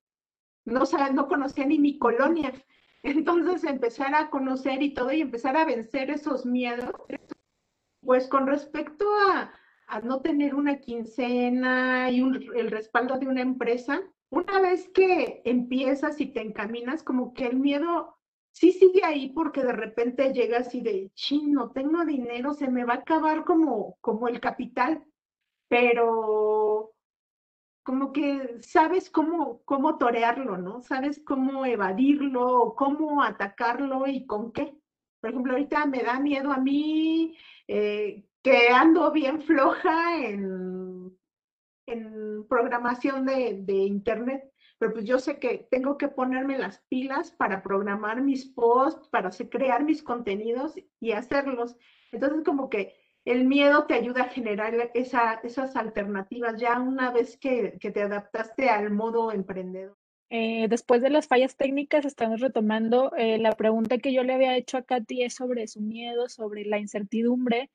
No, 0.65 0.83
no 1.13 1.29
conocía 1.29 1.67
ni 1.67 1.79
mi 1.79 1.99
colonia. 1.99 2.53
Entonces 3.03 3.65
empezar 3.65 4.15
a 4.15 4.29
conocer 4.31 4.83
y 4.83 4.93
todo 4.93 5.11
y 5.13 5.23
empezar 5.23 5.57
a 5.57 5.65
vencer 5.65 6.11
esos 6.11 6.45
miedos. 6.45 6.93
Pues 8.03 8.29
con 8.29 8.47
respecto 8.47 9.05
a, 9.31 9.53
a 9.87 10.01
no 10.01 10.21
tener 10.21 10.55
una 10.55 10.79
quincena 10.79 12.11
y 12.11 12.21
el 12.21 12.71
respaldo 12.71 13.19
de 13.19 13.27
una 13.27 13.43
empresa, 13.43 14.03
una 14.31 14.61
vez 14.61 14.89
que 14.89 15.43
empiezas 15.45 16.21
y 16.21 16.27
te 16.27 16.41
encaminas, 16.41 17.03
como 17.03 17.35
que 17.35 17.47
el 17.47 17.59
miedo 17.59 18.17
sí 18.53 18.73
sigue 18.73 19.05
ahí 19.05 19.33
porque 19.33 19.63
de 19.63 19.73
repente 19.73 20.33
llegas 20.33 20.75
y 20.75 20.81
de, 20.83 21.11
chino, 21.15 21.71
tengo 21.73 22.05
dinero, 22.05 22.55
se 22.55 22.69
me 22.69 22.85
va 22.85 22.95
a 22.95 22.97
acabar 22.99 23.45
como, 23.45 23.97
como 24.01 24.29
el 24.29 24.41
capital, 24.41 25.05
pero 25.69 26.93
como 27.83 28.13
que 28.13 28.59
sabes 28.63 29.11
cómo, 29.11 29.63
cómo 29.65 29.99
torearlo, 29.99 30.59
¿no? 30.59 30.81
Sabes 30.81 31.23
cómo 31.25 31.67
evadirlo, 31.67 32.75
cómo 32.77 33.23
atacarlo 33.23 34.07
y 34.07 34.27
con 34.27 34.53
qué. 34.53 34.80
Por 35.21 35.31
ejemplo, 35.31 35.53
ahorita 35.53 35.87
me 35.87 36.03
da 36.03 36.19
miedo 36.19 36.51
a 36.51 36.59
mí 36.59 37.37
eh, 37.69 38.25
que 38.43 38.69
ando 38.69 39.11
bien 39.13 39.41
floja 39.43 40.17
en, 40.27 41.17
programación 42.49 43.27
de, 43.27 43.73
Internet, 43.73 44.45
pero 44.79 44.93
pues 44.93 45.05
yo 45.05 45.19
sé 45.19 45.39
que 45.41 45.67
tengo 45.71 45.99
que 45.99 46.09
ponerme 46.09 46.57
las 46.57 46.79
pilas 46.89 47.33
para 47.33 47.63
programar 47.63 48.23
mis 48.23 48.47
posts, 48.47 49.09
para 49.09 49.31
crear 49.31 49.83
mis 49.85 50.03
contenidos 50.03 50.75
y 51.01 51.13
hacerlos. 51.13 51.77
Entonces, 52.13 52.45
como 52.45 52.71
que 52.71 52.95
el 53.25 53.45
miedo 53.45 53.87
te 53.87 53.95
ayuda 53.95 54.23
a 54.23 54.29
generar 54.29 54.91
esa, 54.95 55.35
esas 55.43 55.75
alternativas 55.77 56.61
ya 56.61 56.79
una 56.79 57.11
vez 57.11 57.37
que, 57.37 57.77
que 57.81 57.91
te 57.91 58.03
adaptaste 58.03 58.71
al 58.71 58.91
modo 58.91 59.33
emprendedor. 59.33 60.00
Eh, 60.31 60.69
después 60.69 61.03
de 61.03 61.11
las 61.11 61.27
fallas 61.27 61.57
técnicas, 61.57 62.05
estamos 62.05 62.41
retomando 62.41 63.13
eh, 63.17 63.39
la 63.39 63.53
pregunta 63.57 63.99
que 63.99 64.13
yo 64.13 64.23
le 64.23 64.35
había 64.35 64.57
hecho 64.57 64.79
a 64.79 64.83
Katy 64.83 65.25
es 65.25 65.35
sobre 65.35 65.67
su 65.67 65.81
miedo, 65.81 66.29
sobre 66.29 66.65
la 66.65 66.79
incertidumbre 66.79 67.71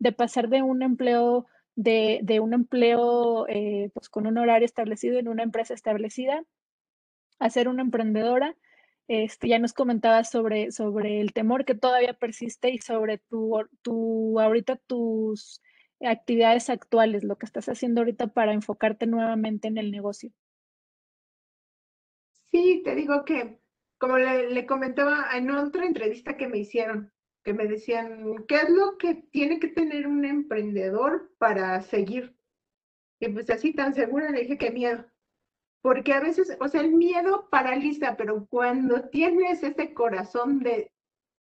de 0.00 0.12
pasar 0.12 0.48
de 0.48 0.62
un 0.62 0.82
empleo, 0.82 1.46
de, 1.76 2.40
un 2.42 2.52
empleo 2.54 3.46
eh, 3.48 3.90
pues 3.94 4.08
con 4.08 4.26
un 4.26 4.38
horario 4.38 4.66
establecido 4.66 5.18
en 5.20 5.28
una 5.28 5.44
empresa 5.44 5.72
establecida 5.74 6.42
a 7.38 7.50
ser 7.50 7.68
una 7.68 7.82
emprendedora. 7.82 8.56
Este, 9.08 9.48
ya 9.48 9.58
nos 9.60 9.72
comentabas 9.72 10.30
sobre, 10.30 10.68
el 11.20 11.32
temor 11.32 11.64
que 11.64 11.74
todavía 11.74 12.14
persiste 12.14 12.70
y 12.70 12.78
sobre 12.78 13.18
tu, 13.18 14.40
ahorita 14.40 14.76
tus 14.86 15.62
actividades 16.00 16.70
actuales, 16.70 17.24
lo 17.24 17.36
que 17.36 17.46
estás 17.46 17.68
haciendo 17.68 18.00
ahorita 18.00 18.28
para 18.28 18.52
enfocarte 18.52 19.06
nuevamente 19.06 19.68
en 19.68 19.78
el 19.78 19.90
negocio. 19.92 20.32
Sí, 22.50 22.82
te 22.84 22.94
digo 22.96 23.24
que, 23.24 23.60
como 23.98 24.18
le, 24.18 24.66
comentaba 24.66 25.28
en 25.36 25.50
otra 25.50 25.86
entrevista 25.86 26.36
que 26.36 26.48
me 26.48 26.58
hicieron, 26.58 27.12
que 27.44 27.54
me 27.54 27.66
decían, 27.66 28.44
¿qué 28.48 28.56
es 28.56 28.70
lo 28.70 28.98
que 28.98 29.14
tiene 29.30 29.60
que 29.60 29.68
tener 29.68 30.06
un 30.06 30.24
emprendedor 30.24 31.32
para 31.38 31.80
seguir? 31.80 32.36
Y 33.20 33.28
pues 33.28 33.48
así 33.50 33.72
tan 33.72 33.94
segura 33.94 34.30
le 34.30 34.40
dije 34.42 34.58
que 34.58 34.72
miedo. 34.72 35.06
Porque 35.82 36.12
a 36.12 36.20
veces, 36.20 36.56
o 36.60 36.68
sea, 36.68 36.80
el 36.80 36.92
miedo 36.92 37.48
paraliza, 37.50 38.16
pero 38.16 38.46
cuando 38.48 39.08
tienes 39.10 39.62
ese 39.62 39.94
corazón 39.94 40.60
de 40.60 40.92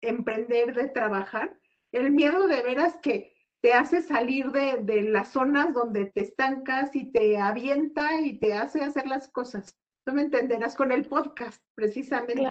emprender, 0.01 0.75
de 0.75 0.89
trabajar, 0.89 1.57
el 1.91 2.11
miedo 2.11 2.47
de 2.47 2.61
veras 2.63 2.97
que 3.01 3.33
te 3.61 3.73
hace 3.73 4.01
salir 4.01 4.51
de 4.51 5.01
las 5.03 5.29
zonas 5.29 5.73
donde 5.73 6.05
te 6.05 6.21
estancas 6.21 6.95
y 6.95 7.11
te 7.11 7.37
avienta 7.37 8.19
y 8.21 8.39
te 8.39 8.53
hace 8.53 8.81
hacer 8.83 9.07
las 9.07 9.29
cosas. 9.29 9.77
Tú 10.07 10.13
me 10.13 10.21
entenderás 10.21 10.73
con 10.73 10.93
el 10.93 11.03
podcast, 11.03 11.61
precisamente. 11.75 12.41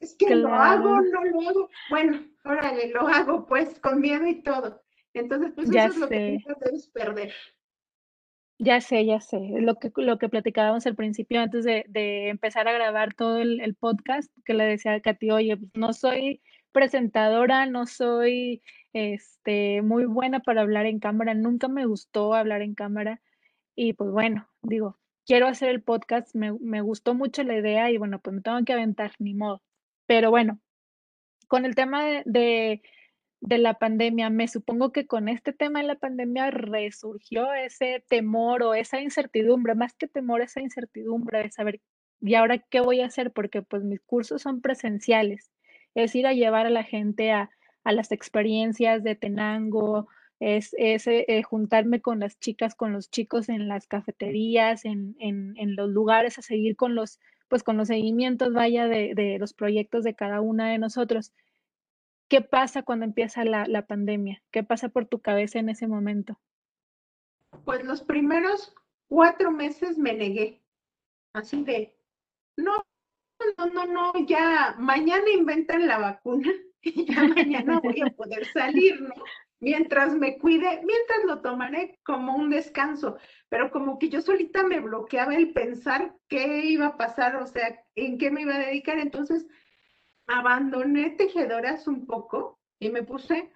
es 0.00 0.14
que 0.14 0.36
lo 0.36 0.54
hago, 0.54 1.00
no 1.00 1.24
lo 1.24 1.40
hago. 1.40 1.68
Bueno, 1.90 2.24
órale, 2.44 2.90
lo 2.90 3.00
hago 3.08 3.44
pues 3.46 3.80
con 3.80 4.00
miedo 4.00 4.24
y 4.24 4.40
todo. 4.40 4.80
Entonces, 5.12 5.50
pues 5.56 5.68
eso 5.68 5.88
es 5.88 5.96
lo 5.96 6.08
que 6.08 6.38
debes 6.60 6.86
perder. 6.86 7.32
Ya 8.60 8.80
sé, 8.80 9.06
ya 9.06 9.18
sé. 9.18 9.40
Lo 9.58 9.74
que, 9.80 9.90
lo 9.96 10.18
que 10.18 10.28
platicábamos 10.28 10.86
al 10.86 10.94
principio, 10.94 11.40
antes 11.40 11.64
de, 11.64 11.84
de 11.88 12.28
empezar 12.28 12.68
a 12.68 12.72
grabar 12.72 13.14
todo 13.14 13.38
el, 13.38 13.60
el, 13.60 13.74
podcast, 13.74 14.30
que 14.44 14.54
le 14.54 14.66
decía 14.66 14.94
a 14.94 15.00
Katy, 15.00 15.32
oye, 15.32 15.56
pues 15.56 15.72
no 15.74 15.92
soy 15.92 16.40
presentadora, 16.70 17.66
no 17.66 17.86
soy 17.86 18.62
este, 18.92 19.82
muy 19.82 20.04
buena 20.04 20.38
para 20.38 20.60
hablar 20.60 20.86
en 20.86 21.00
cámara, 21.00 21.34
nunca 21.34 21.66
me 21.66 21.86
gustó 21.86 22.34
hablar 22.34 22.62
en 22.62 22.76
cámara. 22.76 23.20
Y 23.74 23.94
pues 23.94 24.12
bueno, 24.12 24.48
digo, 24.62 24.96
quiero 25.28 25.46
hacer 25.46 25.68
el 25.68 25.82
podcast, 25.82 26.34
me, 26.34 26.80
gustó 26.80 27.14
mucho 27.14 27.44
la 27.44 27.56
idea 27.56 27.90
y 27.90 27.98
bueno, 27.98 28.18
pues 28.18 28.34
me 28.34 28.42
tengo 28.42 28.64
que 28.64 28.72
aventar, 28.72 29.12
ni 29.18 29.34
modo. 29.34 29.62
Pero 30.06 30.30
bueno, 30.30 30.60
con 31.48 31.66
el 31.66 31.74
tema 31.74 32.04
de, 32.04 32.22
de, 32.24 32.82
de, 33.40 33.58
la 33.58 33.74
pandemia, 33.74 34.30
me 34.30 34.48
supongo 34.48 34.90
que 34.90 35.06
con 35.06 35.28
este 35.28 35.52
tema 35.52 35.80
de 35.80 35.86
la 35.86 35.96
pandemia 35.96 36.50
resurgió 36.50 37.52
ese 37.52 38.02
temor 38.08 38.62
o 38.62 38.74
esa 38.74 39.00
incertidumbre, 39.02 39.74
más 39.74 39.94
que 39.94 40.08
temor, 40.08 40.40
esa 40.40 40.62
incertidumbre 40.62 41.42
de 41.42 41.50
saber, 41.50 41.80
¿y 42.20 42.34
ahora 42.34 42.58
qué 42.58 42.80
voy 42.80 43.02
a 43.02 43.06
hacer? 43.06 43.30
Porque 43.32 43.60
pues 43.62 43.84
mis 43.84 44.00
cursos 44.00 44.40
son 44.42 44.62
presenciales, 44.62 45.52
es 45.94 46.14
ir 46.14 46.26
a 46.26 46.32
llevar 46.32 46.66
a 46.66 46.70
la 46.70 46.84
gente 46.84 47.32
a, 47.32 47.50
a 47.84 47.92
las 47.92 48.12
experiencias 48.12 49.04
de 49.04 49.14
Tenango, 49.14 50.08
es, 50.40 50.74
es 50.78 51.06
eh, 51.06 51.42
juntarme 51.42 52.00
con 52.00 52.20
las 52.20 52.38
chicas, 52.38 52.74
con 52.74 52.92
los 52.92 53.10
chicos 53.10 53.48
en 53.48 53.68
las 53.68 53.86
cafeterías, 53.86 54.84
en, 54.84 55.16
en, 55.18 55.54
en, 55.56 55.74
los 55.74 55.90
lugares, 55.90 56.38
a 56.38 56.42
seguir 56.42 56.76
con 56.76 56.94
los, 56.94 57.18
pues 57.48 57.62
con 57.62 57.76
los 57.76 57.88
seguimientos, 57.88 58.52
vaya, 58.52 58.86
de, 58.86 59.14
de, 59.14 59.38
los 59.38 59.52
proyectos 59.52 60.04
de 60.04 60.14
cada 60.14 60.40
una 60.40 60.70
de 60.70 60.78
nosotros. 60.78 61.32
¿Qué 62.28 62.40
pasa 62.40 62.82
cuando 62.82 63.04
empieza 63.04 63.44
la, 63.44 63.66
la 63.66 63.86
pandemia? 63.86 64.42
¿Qué 64.50 64.62
pasa 64.62 64.90
por 64.90 65.06
tu 65.06 65.20
cabeza 65.20 65.58
en 65.58 65.70
ese 65.70 65.88
momento? 65.88 66.38
Pues 67.64 67.84
los 67.84 68.02
primeros 68.02 68.74
cuatro 69.08 69.50
meses 69.50 69.98
me 69.98 70.12
negué, 70.12 70.62
así 71.32 71.64
de, 71.64 71.96
no, 72.56 72.84
no, 73.56 73.66
no, 73.66 73.86
no, 73.86 74.12
ya 74.26 74.76
mañana 74.78 75.24
inventan 75.30 75.86
la 75.86 75.98
vacuna 75.98 76.52
y 76.82 77.04
ya 77.12 77.24
mañana 77.24 77.80
voy 77.80 78.00
a 78.02 78.10
poder 78.10 78.46
salir, 78.46 79.00
¿no? 79.00 79.14
Mientras 79.60 80.14
me 80.14 80.38
cuide, 80.38 80.82
mientras 80.84 81.24
lo 81.26 81.40
tomaré 81.40 81.98
como 82.04 82.36
un 82.36 82.50
descanso, 82.50 83.16
pero 83.48 83.70
como 83.70 83.98
que 83.98 84.08
yo 84.08 84.20
solita 84.20 84.62
me 84.62 84.80
bloqueaba 84.80 85.34
el 85.34 85.52
pensar 85.52 86.14
qué 86.28 86.64
iba 86.66 86.86
a 86.86 86.96
pasar, 86.96 87.36
o 87.36 87.46
sea, 87.46 87.82
en 87.94 88.18
qué 88.18 88.30
me 88.30 88.42
iba 88.42 88.54
a 88.54 88.66
dedicar, 88.66 88.98
entonces 88.98 89.46
abandoné 90.26 91.10
tejedoras 91.10 91.88
un 91.88 92.06
poco 92.06 92.60
y 92.78 92.90
me 92.90 93.02
puse 93.02 93.52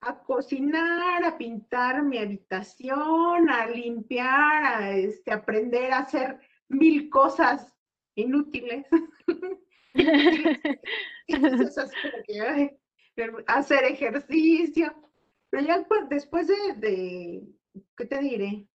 a 0.00 0.22
cocinar, 0.22 1.24
a 1.24 1.38
pintar 1.38 2.02
mi 2.02 2.18
habitación, 2.18 3.50
a 3.50 3.66
limpiar, 3.66 4.64
a 4.64 4.96
este, 4.96 5.32
aprender 5.32 5.92
a 5.92 6.00
hacer 6.00 6.40
mil 6.68 7.08
cosas 7.10 7.74
inútiles. 8.14 8.86
hacer 13.46 13.84
ejercicio. 13.84 14.94
Pero 15.50 15.64
ya 15.64 15.86
después 16.08 16.48
de, 16.48 16.74
de, 16.76 17.42
¿qué 17.96 18.04
te 18.04 18.18
diré? 18.20 18.66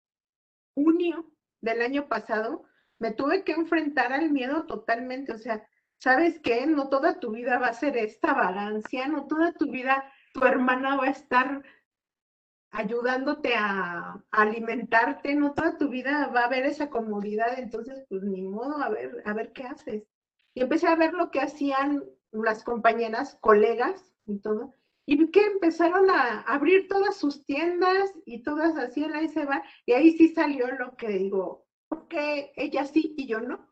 Junio 0.74 1.32
del 1.62 1.82
año 1.82 2.08
pasado, 2.08 2.64
me 3.00 3.12
tuve 3.12 3.44
que 3.44 3.54
enfrentar 3.54 4.14
al 4.14 4.32
miedo 4.32 4.66
totalmente. 4.66 5.34
O 5.34 5.38
sea, 5.38 5.68
¿sabes 5.98 6.40
qué? 6.40 6.66
No 6.66 6.90
toda 6.90 7.20
tu 7.20 7.32
vida 7.32 7.60
va 7.60 7.68
a 7.68 7.74
ser 7.74 7.98
esta 7.98 8.34
vagancia, 8.34 9.08
no 9.08 9.28
toda 9.28 9.54
tu 9.54 9.70
vida 9.70 10.12
tu 10.34 10.46
hermana 10.46 10.96
va 10.96 11.06
a 11.06 11.12
estar 11.12 11.64
ayudándote 12.72 13.54
a, 13.56 14.24
a, 14.32 14.42
alimentarte, 14.42 15.36
no 15.36 15.54
toda 15.54 15.78
tu 15.78 15.90
vida 15.90 16.28
va 16.28 16.42
a 16.42 16.46
haber 16.46 16.66
esa 16.66 16.90
comodidad, 16.90 17.60
entonces 17.60 18.06
pues 18.08 18.24
ni 18.24 18.44
modo, 18.44 18.82
a 18.82 18.90
ver, 18.90 19.22
a 19.26 19.34
ver 19.34 19.52
qué 19.52 19.64
haces. 19.64 20.04
Y 20.54 20.62
empecé 20.62 20.88
a 20.88 20.96
ver 20.96 21.14
lo 21.14 21.32
que 21.32 21.42
hacían 21.42 22.04
las 22.32 22.64
compañeras, 22.64 23.38
colegas, 23.42 24.11
y 24.26 24.40
todo. 24.40 24.74
Y 25.06 25.30
que 25.32 25.46
empezaron 25.46 26.10
a 26.10 26.42
abrir 26.42 26.88
todas 26.88 27.18
sus 27.18 27.44
tiendas 27.46 28.14
y 28.26 28.44
todas 28.44 28.78
así 28.78 29.04
en 29.04 29.12
la 29.12 29.28
se 29.28 29.46
va. 29.46 29.64
Y 29.86 29.94
ahí 29.94 30.12
sí 30.12 30.30
salió 30.30 30.68
lo 30.72 30.96
que 30.96 31.10
digo, 31.10 31.66
porque 31.90 32.52
ella 32.56 32.86
sí 32.86 33.14
y 33.18 33.28
yo 33.28 33.42
no. 33.42 33.68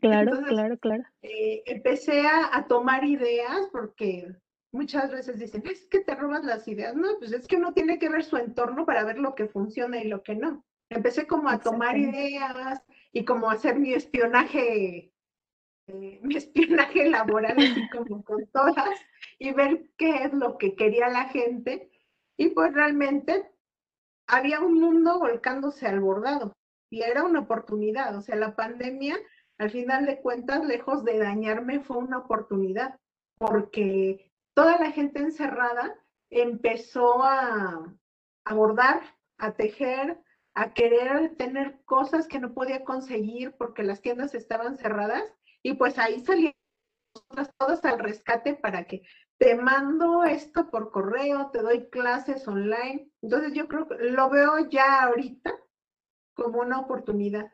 Claro, 0.00 0.42
claro, 0.46 0.78
claro. 0.78 1.04
Eh, 1.22 1.62
empecé 1.66 2.26
a, 2.26 2.56
a, 2.56 2.66
tomar 2.66 3.04
ideas 3.04 3.68
porque 3.70 4.34
muchas 4.72 5.10
veces 5.10 5.38
dicen, 5.38 5.62
es 5.66 5.86
que 5.86 6.00
te 6.00 6.14
robas 6.14 6.44
las 6.44 6.66
ideas. 6.68 6.94
No, 6.94 7.08
pues 7.18 7.32
es 7.32 7.46
que 7.46 7.56
uno 7.56 7.72
tiene 7.72 7.98
que 7.98 8.08
ver 8.08 8.24
su 8.24 8.36
entorno 8.36 8.86
para 8.86 9.04
ver 9.04 9.18
lo 9.18 9.34
que 9.34 9.46
funciona 9.46 10.02
y 10.02 10.08
lo 10.08 10.22
que 10.22 10.34
no. 10.34 10.64
Empecé 10.90 11.26
como 11.26 11.48
a 11.48 11.60
tomar 11.60 11.96
ideas 11.96 12.82
y 13.12 13.24
como 13.24 13.48
a 13.48 13.54
hacer 13.54 13.78
mi 13.78 13.92
espionaje, 13.92 15.12
eh, 15.86 16.20
mi 16.22 16.36
espionaje 16.36 17.08
laboral, 17.08 17.56
así 17.58 17.88
como 17.90 18.24
con 18.24 18.46
todas, 18.48 18.98
y 19.40 19.52
ver 19.52 19.88
qué 19.96 20.24
es 20.24 20.32
lo 20.32 20.58
que 20.58 20.76
quería 20.76 21.08
la 21.08 21.24
gente. 21.24 21.90
Y 22.36 22.50
pues 22.50 22.72
realmente 22.72 23.50
había 24.28 24.60
un 24.60 24.74
mundo 24.74 25.18
volcándose 25.18 25.88
al 25.88 26.00
bordado 26.00 26.52
y 26.90 27.02
era 27.02 27.24
una 27.24 27.40
oportunidad. 27.40 28.14
O 28.16 28.20
sea, 28.20 28.36
la 28.36 28.54
pandemia, 28.54 29.16
al 29.58 29.70
final 29.70 30.06
de 30.06 30.20
cuentas, 30.20 30.64
lejos 30.64 31.04
de 31.04 31.18
dañarme, 31.18 31.80
fue 31.80 31.96
una 31.96 32.18
oportunidad 32.18 33.00
porque 33.38 34.30
toda 34.54 34.78
la 34.78 34.92
gente 34.92 35.20
encerrada 35.20 35.96
empezó 36.28 37.22
a 37.24 37.96
abordar, 38.44 39.00
a 39.38 39.52
tejer, 39.52 40.20
a 40.54 40.74
querer 40.74 41.36
tener 41.36 41.80
cosas 41.86 42.28
que 42.28 42.40
no 42.40 42.52
podía 42.52 42.84
conseguir 42.84 43.54
porque 43.56 43.82
las 43.82 44.02
tiendas 44.02 44.34
estaban 44.34 44.76
cerradas 44.76 45.24
y 45.62 45.74
pues 45.74 45.98
ahí 45.98 46.20
salían 46.20 46.52
todas 47.58 47.84
al 47.84 47.98
rescate 47.98 48.54
para 48.54 48.84
que 48.84 49.02
te 49.40 49.54
mando 49.54 50.22
esto 50.22 50.70
por 50.70 50.90
correo, 50.90 51.48
te 51.50 51.62
doy 51.62 51.88
clases 51.88 52.46
online. 52.46 53.08
Entonces 53.22 53.54
yo 53.54 53.68
creo 53.68 53.88
que 53.88 53.94
lo 54.10 54.28
veo 54.28 54.68
ya 54.68 55.04
ahorita 55.04 55.54
como 56.34 56.60
una 56.60 56.78
oportunidad. 56.78 57.50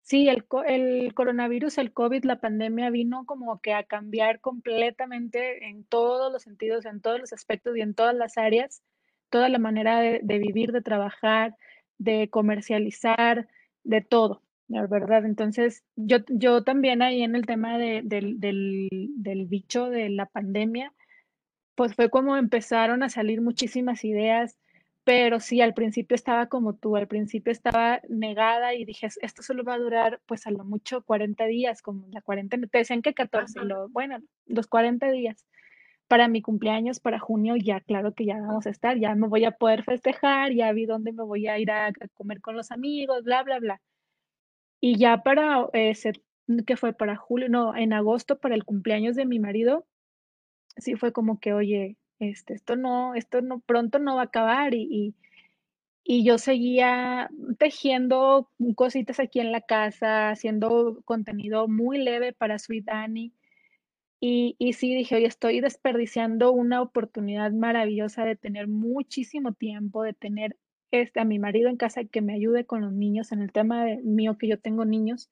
Sí, 0.00 0.30
el, 0.30 0.46
el 0.66 1.12
coronavirus, 1.12 1.76
el 1.76 1.92
COVID, 1.92 2.24
la 2.24 2.40
pandemia 2.40 2.88
vino 2.88 3.26
como 3.26 3.60
que 3.60 3.74
a 3.74 3.84
cambiar 3.84 4.40
completamente 4.40 5.68
en 5.68 5.84
todos 5.84 6.32
los 6.32 6.42
sentidos, 6.42 6.86
en 6.86 7.02
todos 7.02 7.20
los 7.20 7.34
aspectos 7.34 7.76
y 7.76 7.82
en 7.82 7.94
todas 7.94 8.14
las 8.14 8.38
áreas, 8.38 8.82
toda 9.28 9.50
la 9.50 9.58
manera 9.58 10.00
de, 10.00 10.38
vivir, 10.38 10.72
de 10.72 10.80
trabajar, 10.80 11.54
de 11.98 12.30
comercializar, 12.30 13.46
de 13.84 14.00
todo, 14.00 14.41
la 14.68 14.86
verdad. 14.86 15.24
Entonces, 15.24 15.84
yo, 15.96 16.18
yo 16.28 16.64
también 16.64 17.02
ahí 17.02 17.22
en 17.22 17.34
el 17.36 17.46
tema 17.46 17.78
del, 17.78 18.08
del 18.08 19.46
bicho 19.46 19.90
de 19.90 20.08
la 20.08 20.26
pandemia, 20.26 20.92
pues 21.74 21.94
fue 21.94 22.10
como 22.10 22.36
empezaron 22.36 23.02
a 23.02 23.08
salir 23.08 23.40
muchísimas 23.40 24.04
ideas 24.04 24.58
pero 25.04 25.40
sí, 25.40 25.60
al 25.60 25.74
principio 25.74 26.14
estaba 26.14 26.46
como 26.46 26.74
tú, 26.74 26.96
al 26.96 27.08
principio 27.08 27.50
estaba 27.50 28.00
negada 28.08 28.74
y 28.74 28.84
dije, 28.84 29.08
esto 29.20 29.42
solo 29.42 29.64
va 29.64 29.74
a 29.74 29.78
durar 29.78 30.20
pues 30.26 30.46
a 30.46 30.50
lo 30.50 30.64
mucho 30.64 31.02
40 31.02 31.44
días, 31.46 31.82
como 31.82 32.06
la 32.12 32.22
cuarentena, 32.22 32.68
te 32.68 32.78
decían 32.78 33.02
que 33.02 33.14
14, 33.14 33.64
lo, 33.64 33.88
bueno, 33.88 34.18
los 34.46 34.66
40 34.68 35.10
días. 35.10 35.46
Para 36.06 36.28
mi 36.28 36.42
cumpleaños, 36.42 37.00
para 37.00 37.18
junio, 37.18 37.56
ya 37.56 37.80
claro 37.80 38.12
que 38.14 38.26
ya 38.26 38.36
vamos 38.36 38.66
a 38.66 38.70
estar, 38.70 38.98
ya 38.98 39.14
me 39.14 39.28
voy 39.28 39.44
a 39.44 39.52
poder 39.52 39.82
festejar, 39.82 40.52
ya 40.52 40.70
vi 40.72 40.86
dónde 40.86 41.12
me 41.12 41.24
voy 41.24 41.48
a 41.48 41.58
ir 41.58 41.70
a, 41.70 41.90
comer 42.14 42.40
con 42.40 42.54
los 42.54 42.70
amigos, 42.70 43.24
bla, 43.24 43.42
bla, 43.42 43.58
bla. 43.58 43.80
Y 44.84 44.98
ya 44.98 45.22
para, 45.22 45.68
ese, 45.74 46.12
que 46.66 46.76
fue 46.76 46.92
para 46.92 47.14
julio, 47.14 47.48
no, 47.48 47.76
en 47.76 47.92
agosto, 47.92 48.40
para 48.40 48.56
el 48.56 48.64
cumpleaños 48.64 49.14
de 49.14 49.26
mi 49.26 49.38
marido, 49.38 49.86
sí 50.76 50.96
fue 50.96 51.12
como 51.12 51.38
que, 51.38 51.52
oye, 51.52 51.96
este, 52.18 52.54
esto 52.54 52.74
no, 52.74 53.14
esto 53.14 53.42
no, 53.42 53.60
pronto 53.60 54.00
no 54.00 54.16
va 54.16 54.22
a 54.22 54.24
acabar 54.24 54.74
y, 54.74 55.14
y, 56.04 56.24
yo 56.24 56.36
seguía 56.38 57.30
tejiendo 57.58 58.50
cositas 58.74 59.20
aquí 59.20 59.38
en 59.38 59.52
la 59.52 59.60
casa, 59.60 60.30
haciendo 60.30 61.00
contenido 61.04 61.68
muy 61.68 61.98
leve 61.98 62.32
para 62.32 62.58
Sweet. 62.58 62.86
Y, 64.20 64.56
y 64.58 64.72
sí 64.72 64.96
dije, 64.96 65.14
oye, 65.16 65.26
estoy 65.26 65.60
desperdiciando 65.60 66.50
una 66.50 66.82
oportunidad 66.82 67.52
maravillosa 67.52 68.24
de 68.24 68.34
tener 68.34 68.66
muchísimo 68.66 69.52
tiempo, 69.52 70.02
de 70.02 70.14
tener 70.14 70.56
este, 70.92 71.20
a 71.20 71.24
mi 71.24 71.38
marido 71.38 71.68
en 71.68 71.76
casa 71.76 72.04
que 72.04 72.20
me 72.22 72.34
ayude 72.34 72.66
con 72.66 72.82
los 72.82 72.92
niños 72.92 73.32
en 73.32 73.42
el 73.42 73.50
tema 73.50 73.84
de, 73.84 73.96
mío 74.02 74.36
que 74.38 74.46
yo 74.46 74.60
tengo 74.60 74.84
niños. 74.84 75.30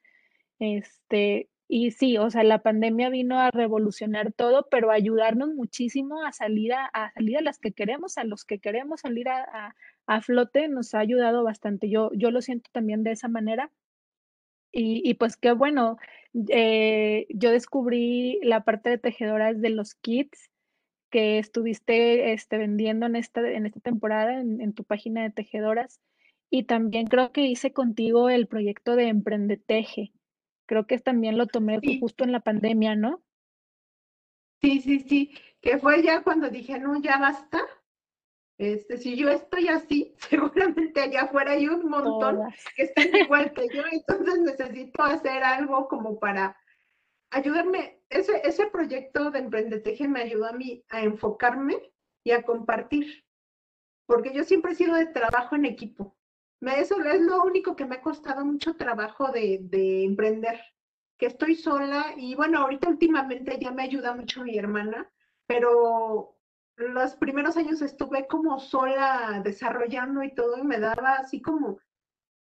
Este, 0.58 1.48
y 1.68 1.92
sí, 1.92 2.18
o 2.18 2.30
sea, 2.30 2.42
la 2.42 2.62
pandemia 2.62 3.10
vino 3.10 3.38
a 3.38 3.50
revolucionar 3.50 4.32
todo, 4.32 4.66
pero 4.70 4.90
a 4.90 4.94
ayudarnos 4.94 5.50
muchísimo 5.54 6.24
a 6.24 6.32
salir 6.32 6.72
a, 6.72 7.12
salir 7.14 7.38
a 7.38 7.42
las 7.42 7.58
que 7.58 7.72
queremos, 7.72 8.18
a 8.18 8.24
los 8.24 8.44
que 8.44 8.58
queremos 8.58 9.00
salir 9.02 9.28
a, 9.28 9.74
flote, 10.22 10.66
nos 10.66 10.94
ha 10.94 10.98
ayudado 10.98 11.44
bastante. 11.44 11.88
Yo, 11.88 12.10
yo 12.14 12.32
lo 12.32 12.42
siento 12.42 12.68
también 12.72 13.04
de 13.04 13.12
esa 13.12 13.28
manera. 13.28 13.70
Y, 14.72 15.14
pues 15.14 15.36
qué 15.36 15.52
bueno, 15.52 15.98
eh, 16.48 17.26
yo 17.30 17.50
descubrí 17.50 18.38
la 18.42 18.64
parte 18.64 18.90
de 18.90 18.98
tejedoras 18.98 19.60
de 19.60 19.70
los 19.70 19.94
kits 19.94 20.50
que 21.10 21.38
estuviste 21.38 22.32
este, 22.32 22.58
vendiendo 22.58 23.06
en 23.06 23.16
esta, 23.16 23.40
en 23.48 23.66
esta 23.66 23.80
temporada 23.80 24.40
en, 24.40 24.60
en 24.60 24.72
tu 24.72 24.84
página 24.84 25.22
de 25.22 25.30
tejedoras. 25.30 26.00
Y 26.48 26.64
también 26.64 27.06
creo 27.06 27.32
que 27.32 27.42
hice 27.42 27.72
contigo 27.72 28.30
el 28.30 28.48
proyecto 28.48 28.96
de 28.96 29.08
Emprendeteje 29.08 30.12
Creo 30.70 30.86
que 30.86 31.00
también 31.00 31.36
lo 31.36 31.48
tomé 31.48 31.80
justo 31.98 32.22
en 32.22 32.30
la 32.30 32.38
pandemia, 32.38 32.94
¿no? 32.94 33.20
Sí, 34.60 34.80
sí, 34.80 35.00
sí, 35.00 35.34
que 35.60 35.78
fue 35.78 36.00
ya 36.00 36.22
cuando 36.22 36.48
dije, 36.48 36.78
no, 36.78 37.02
ya 37.02 37.18
basta. 37.18 37.60
Este, 38.56 38.96
si 38.96 39.16
yo 39.16 39.30
estoy 39.30 39.66
así, 39.66 40.14
seguramente 40.30 41.00
allá 41.00 41.22
afuera 41.22 41.54
hay 41.54 41.66
un 41.66 41.88
montón 41.88 42.54
que 42.76 42.84
están 42.84 43.08
igual 43.16 43.52
que 43.52 43.66
yo, 43.74 43.82
entonces 43.90 44.38
necesito 44.42 45.02
hacer 45.02 45.42
algo 45.42 45.88
como 45.88 46.20
para 46.20 46.56
ayudarme. 47.30 48.02
Ese, 48.08 48.40
ese 48.44 48.66
proyecto 48.66 49.30
de 49.30 49.38
Emprendeteje 49.38 50.08
me 50.08 50.22
ayudó 50.22 50.46
a 50.46 50.52
mí 50.52 50.84
a 50.88 51.02
enfocarme 51.02 51.92
y 52.24 52.32
a 52.32 52.42
compartir, 52.42 53.24
porque 54.06 54.32
yo 54.34 54.44
siempre 54.44 54.72
he 54.72 54.74
sido 54.74 54.96
de 54.96 55.06
trabajo 55.06 55.56
en 55.56 55.64
equipo. 55.64 56.16
Eso 56.60 57.00
es 57.00 57.20
lo 57.22 57.42
único 57.42 57.74
que 57.74 57.86
me 57.86 57.96
ha 57.96 58.02
costado 58.02 58.44
mucho 58.44 58.76
trabajo 58.76 59.32
de, 59.32 60.04
emprender, 60.04 60.60
que 61.18 61.26
estoy 61.26 61.54
sola 61.54 62.12
y 62.16 62.34
bueno, 62.34 62.60
ahorita 62.60 62.88
últimamente 62.88 63.58
ya 63.58 63.70
me 63.70 63.82
ayuda 63.82 64.14
mucho 64.14 64.42
mi 64.44 64.58
hermana, 64.58 65.10
pero 65.46 66.36
los 66.76 67.16
primeros 67.16 67.56
años 67.56 67.80
estuve 67.80 68.26
como 68.26 68.58
sola 68.58 69.40
desarrollando 69.42 70.22
y 70.22 70.34
todo 70.34 70.58
y 70.58 70.62
me 70.62 70.78
daba 70.78 71.14
así 71.14 71.40
como, 71.40 71.78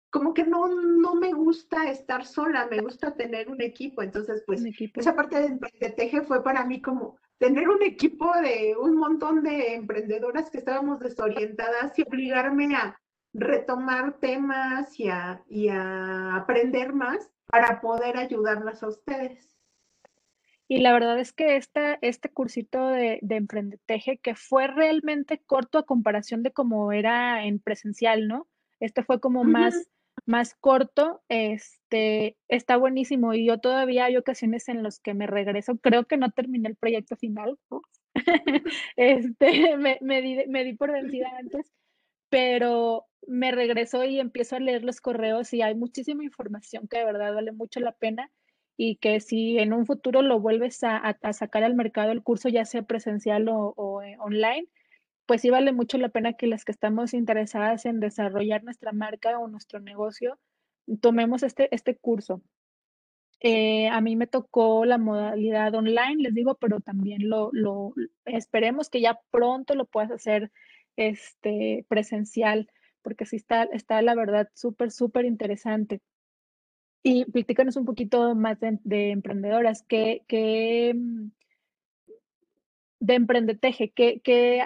como 0.09 0.33
que 0.33 0.43
no, 0.43 0.67
no 0.67 1.15
me 1.15 1.33
gusta 1.33 1.89
estar 1.89 2.25
sola, 2.25 2.67
me 2.69 2.81
gusta 2.81 3.15
tener 3.15 3.49
un 3.49 3.61
equipo. 3.61 4.01
Entonces, 4.01 4.43
pues 4.45 4.63
esa 4.95 5.15
parte 5.15 5.39
de, 5.39 5.59
de 5.79 5.89
Teje 5.91 6.21
fue 6.21 6.43
para 6.43 6.65
mí 6.65 6.81
como 6.81 7.17
tener 7.37 7.69
un 7.69 7.83
equipo 7.83 8.31
de 8.41 8.75
un 8.79 8.95
montón 8.97 9.43
de 9.43 9.75
emprendedoras 9.75 10.49
que 10.49 10.57
estábamos 10.57 10.99
desorientadas 10.99 11.97
y 11.97 12.03
obligarme 12.03 12.75
a, 12.75 12.99
retomar 13.33 14.19
temas 14.19 14.99
y 14.99 15.09
a, 15.09 16.35
aprender 16.35 16.93
más 16.93 17.29
para 17.45 17.81
poder 17.81 18.17
ayudarlas 18.17 18.83
a 18.83 18.87
ustedes. 18.87 19.55
Y 20.67 20.81
la 20.81 20.93
verdad 20.93 21.19
es 21.19 21.33
que 21.33 21.55
esta, 21.55 21.97
este 22.01 22.29
cursito 22.29 22.89
de, 22.89 23.17
de 23.23 23.35
Emprendeteje, 23.37 24.19
que 24.19 24.35
fue 24.35 24.67
realmente 24.67 25.41
corto 25.43 25.79
a 25.79 25.85
comparación 25.85 26.43
de 26.43 26.51
cómo 26.51 26.91
era 26.91 27.43
en 27.43 27.59
presencial, 27.59 28.27
¿no? 28.27 28.47
Este 28.79 29.03
fue 29.03 29.19
como 29.19 29.43
más, 29.43 29.89
más 30.29 30.53
corto, 30.53 31.21
este, 31.27 32.37
está 32.47 32.77
buenísimo. 32.77 33.33
Y 33.33 33.47
yo 33.47 33.59
todavía 33.59 34.05
hay 34.05 34.15
ocasiones 34.15 34.69
en 34.69 34.83
las 34.83 34.99
que 34.99 35.15
me 35.15 35.25
regreso, 35.27 35.77
creo 35.79 36.05
que 36.05 36.17
no 36.17 36.31
terminé 36.31 36.69
el 36.69 36.75
proyecto 36.75 37.15
final, 37.17 37.57
este, 38.95 39.77
me, 39.77 39.97
me, 40.01 40.21
di, 40.21 40.45
me 40.47 40.63
di 40.63 40.73
por 40.73 40.91
vencida 40.91 41.29
antes, 41.39 41.71
pero 42.29 43.07
me 43.27 43.51
regreso 43.51 44.05
y 44.05 44.19
empiezo 44.19 44.55
a 44.55 44.59
leer 44.59 44.83
los 44.83 45.01
correos 45.01 45.53
y 45.53 45.63
hay 45.63 45.73
muchísima 45.75 46.23
información 46.23 46.87
que 46.87 46.99
de 46.99 47.05
verdad 47.05 47.33
vale 47.33 47.51
mucho 47.51 47.79
la 47.79 47.93
pena 47.93 48.31
y 48.77 48.97
que 48.97 49.19
si 49.21 49.57
en 49.57 49.73
un 49.73 49.85
futuro 49.87 50.21
lo 50.21 50.39
vuelves 50.39 50.83
a, 50.83 51.17
sacar 51.33 51.63
al 51.63 51.75
mercado 51.75 52.11
el 52.11 52.23
curso, 52.23 52.49
ya 52.49 52.65
sea 52.65 52.83
presencial 52.83 53.47
o, 53.49 54.01
eh, 54.03 54.15
online, 54.19 54.67
pues 55.29 55.41
sí 55.41 55.51
vale 55.51 55.73
mucho 55.73 55.99
la 55.99 56.09
pena 56.09 56.33
que 56.33 56.47
las 56.47 56.65
que 56.65 56.71
estamos 56.71 57.13
interesadas 57.13 57.85
en 57.85 57.99
desarrollar 57.99 58.63
nuestra 58.63 58.93
marca 58.93 59.37
o 59.37 59.47
nuestro 59.47 59.79
negocio, 59.79 60.39
tomemos 61.01 61.43
este, 61.43 61.69
este 61.75 61.95
curso. 61.95 62.41
Eh, 63.39 63.89
a 63.89 64.01
mí 64.01 64.15
me 64.15 64.25
tocó 64.25 64.85
la 64.85 64.97
modalidad 64.97 65.75
online, 65.75 66.15
les 66.23 66.33
digo, 66.33 66.55
pero 66.55 66.79
también 66.79 67.29
lo, 67.29 67.51
lo 67.53 67.93
esperemos 68.25 68.89
que 68.89 69.01
ya 69.01 69.19
pronto 69.29 69.75
lo 69.75 69.85
puedas 69.85 70.09
hacer 70.09 70.51
este, 70.95 71.85
presencial, 71.87 72.67
porque 73.03 73.27
sí 73.27 73.35
está, 73.35 73.65
está 73.65 74.01
la 74.01 74.15
verdad 74.15 74.49
súper, 74.55 74.89
súper 74.89 75.25
interesante. 75.25 76.01
Y 77.03 77.25
platícanos 77.25 77.75
un 77.75 77.85
poquito 77.85 78.33
más 78.33 78.57
de, 78.59 79.11
emprendedoras, 79.11 79.83
¿qué, 79.83 80.23
qué, 80.27 80.95
de 82.99 83.15
Emprendeteje, 83.15 83.91
¿qué, 83.91 84.21
qué, 84.23 84.63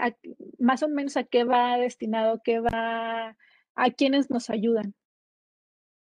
más 0.59 0.83
o 0.83 0.89
menos 0.89 1.17
a 1.17 1.23
qué 1.23 1.43
va 1.43 1.77
destinado, 1.77 2.41
qué 2.43 2.59
va, 2.59 3.37
a 3.75 3.91
quiénes 3.91 4.29
nos 4.29 4.49
ayudan? 4.49 4.95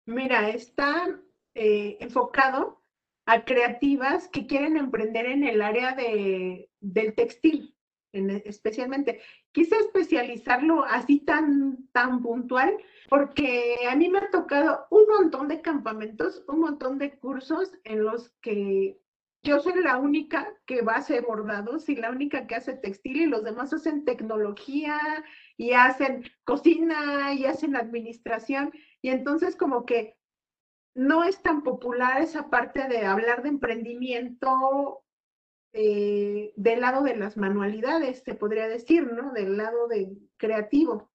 Mira, 0.06 0.50
está 0.50 1.20
eh, 1.54 1.98
enfocado 2.00 2.82
a 3.26 3.46
creativas 3.46 4.28
que 4.28 4.48
quieren 4.48 4.78
emprender 4.78 5.26
en 5.26 5.44
el 5.44 5.62
área 5.62 5.94
de, 5.96 6.70
del 6.82 7.16
textil, 7.16 7.76
especialmente. 8.12 9.22
Quise 9.52 9.76
especializarlo 9.78 10.84
así 10.84 11.20
tan, 11.20 11.88
tan 11.94 12.22
puntual 12.22 12.78
porque 13.10 13.76
a 13.90 13.96
mí 13.96 14.10
me 14.10 14.20
ha 14.20 14.30
tocado 14.30 14.88
un 14.90 15.06
montón 15.08 15.48
de 15.48 15.62
campamentos, 15.62 16.44
un 16.48 16.60
montón 16.60 16.98
de 16.98 17.18
cursos 17.18 17.72
en 17.84 18.04
los 18.04 18.30
que 18.42 19.00
yo 19.44 19.60
soy 19.60 19.82
la 19.82 19.98
única 19.98 20.54
que 20.66 20.82
va 20.82 20.94
a 20.94 21.00
hacer 21.00 21.24
bordados 21.24 21.90
y 21.90 21.96
la 21.96 22.10
única 22.10 22.48
que 22.48 22.56
hace 22.56 22.74
textil 22.74 23.18
y 23.18 23.26
los 23.26 23.44
demás 23.44 23.74
hacen 23.74 24.06
tecnología 24.06 25.00
y 25.58 25.74
hacen 25.74 26.24
cocina 26.46 27.34
y 27.34 27.46
hacen 27.46 27.76
administración. 27.76 28.72
Y 29.02 29.10
entonces 29.10 29.56
como 29.58 29.86
que 29.86 30.16
no 30.96 31.24
es 31.24 31.42
tan 31.42 31.64
popular 31.64 32.22
esa 32.22 32.50
parte 32.50 32.88
de 32.88 33.06
hablar 33.06 33.44
de 33.44 33.50
emprendimiento 33.50 35.04
eh, 35.74 36.54
del 36.56 36.82
lado 36.82 37.04
de 37.04 37.16
las 37.16 37.36
manualidades, 37.36 38.22
se 38.24 38.36
podría 38.36 38.68
decir, 38.68 39.12
¿no? 39.12 39.34
Del 39.34 39.58
lado 39.58 39.88
de 39.88 40.16
creativo. 40.38 41.12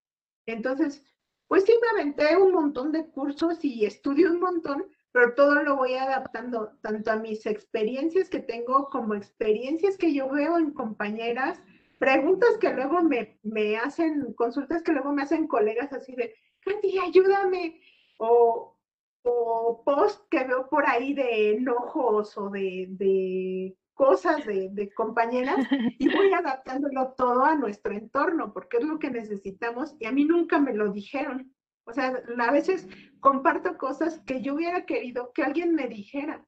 Entonces, 0.46 1.02
pues 1.46 1.64
sí 1.64 1.72
me 1.80 2.00
aventé 2.00 2.36
un 2.36 2.52
montón 2.52 2.92
de 2.92 3.06
cursos 3.06 3.64
y 3.64 3.86
estudio 3.86 4.30
un 4.32 4.40
montón, 4.40 4.84
pero 5.18 5.34
todo 5.34 5.64
lo 5.64 5.74
voy 5.74 5.94
adaptando 5.94 6.78
tanto 6.80 7.10
a 7.10 7.16
mis 7.16 7.44
experiencias 7.44 8.28
que 8.28 8.38
tengo 8.38 8.88
como 8.88 9.14
experiencias 9.14 9.96
que 9.96 10.14
yo 10.14 10.30
veo 10.30 10.58
en 10.58 10.72
compañeras, 10.72 11.60
preguntas 11.98 12.56
que 12.60 12.72
luego 12.72 13.02
me, 13.02 13.36
me 13.42 13.76
hacen, 13.78 14.32
consultas 14.34 14.80
que 14.84 14.92
luego 14.92 15.12
me 15.12 15.22
hacen 15.22 15.48
colegas 15.48 15.92
así 15.92 16.14
de, 16.14 16.36
Katy, 16.60 17.00
ayúdame, 17.00 17.80
o, 18.18 18.78
o 19.24 19.82
post 19.84 20.22
que 20.30 20.44
veo 20.44 20.68
por 20.68 20.88
ahí 20.88 21.14
de 21.14 21.56
enojos 21.56 22.38
o 22.38 22.50
de, 22.50 22.86
de 22.90 23.76
cosas 23.94 24.46
de, 24.46 24.68
de, 24.70 24.94
compañeras 24.94 25.66
y 25.98 26.08
voy 26.16 26.32
adaptándolo 26.32 27.14
todo 27.16 27.44
a 27.44 27.56
nuestro 27.56 27.92
entorno, 27.92 28.52
porque 28.52 28.76
es 28.76 28.84
lo 28.84 29.00
que 29.00 29.10
necesitamos 29.10 29.96
y 29.98 30.06
a 30.06 30.12
mí 30.12 30.24
nunca 30.24 30.60
me 30.60 30.74
lo 30.74 30.92
dijeron. 30.92 31.52
O 31.88 31.92
sea, 31.94 32.22
a 32.38 32.52
veces 32.52 32.86
comparto 33.20 33.78
cosas 33.78 34.18
que 34.26 34.42
yo 34.42 34.54
hubiera 34.54 34.84
querido 34.84 35.32
que 35.32 35.42
alguien 35.42 35.74
me 35.74 35.88
dijera, 35.88 36.46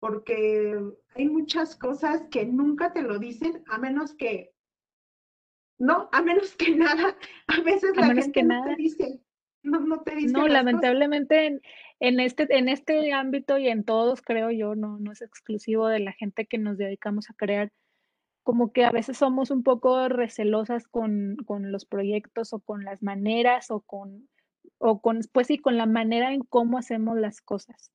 porque 0.00 0.76
hay 1.14 1.28
muchas 1.28 1.76
cosas 1.76 2.24
que 2.28 2.44
nunca 2.44 2.92
te 2.92 3.02
lo 3.02 3.20
dicen, 3.20 3.62
a 3.68 3.78
menos 3.78 4.14
que, 4.14 4.52
no, 5.78 6.08
a 6.10 6.22
menos 6.22 6.56
que 6.56 6.74
nada, 6.76 7.16
a 7.46 7.60
veces 7.60 7.96
la 7.96 8.14
gente 8.14 8.42
no 8.42 8.64
te 8.64 8.74
dice, 8.74 9.20
no, 9.62 9.78
no 9.78 10.02
te 10.02 10.16
dice. 10.16 10.32
No, 10.32 10.48
lamentablemente 10.48 11.46
en, 11.46 11.62
en, 12.00 12.18
este, 12.18 12.48
en 12.50 12.68
este 12.68 13.12
ámbito 13.12 13.56
y 13.58 13.68
en 13.68 13.84
todos, 13.84 14.22
creo 14.22 14.50
yo, 14.50 14.74
no, 14.74 14.98
no 14.98 15.12
es 15.12 15.22
exclusivo 15.22 15.86
de 15.86 16.00
la 16.00 16.12
gente 16.12 16.46
que 16.46 16.58
nos 16.58 16.78
dedicamos 16.78 17.30
a 17.30 17.34
crear 17.34 17.70
como 18.42 18.72
que 18.72 18.84
a 18.84 18.90
veces 18.90 19.16
somos 19.16 19.50
un 19.50 19.62
poco 19.62 20.08
recelosas 20.08 20.86
con, 20.88 21.36
con, 21.46 21.72
los 21.72 21.86
proyectos 21.86 22.52
o 22.52 22.58
con 22.58 22.84
las 22.84 23.02
maneras 23.02 23.70
o 23.70 23.80
con 23.80 24.28
o 24.86 25.00
con, 25.00 25.20
pues 25.32 25.46
sí, 25.46 25.56
con 25.56 25.78
la 25.78 25.86
manera 25.86 26.34
en 26.34 26.42
cómo 26.42 26.76
hacemos 26.76 27.16
las 27.18 27.40
cosas. 27.40 27.90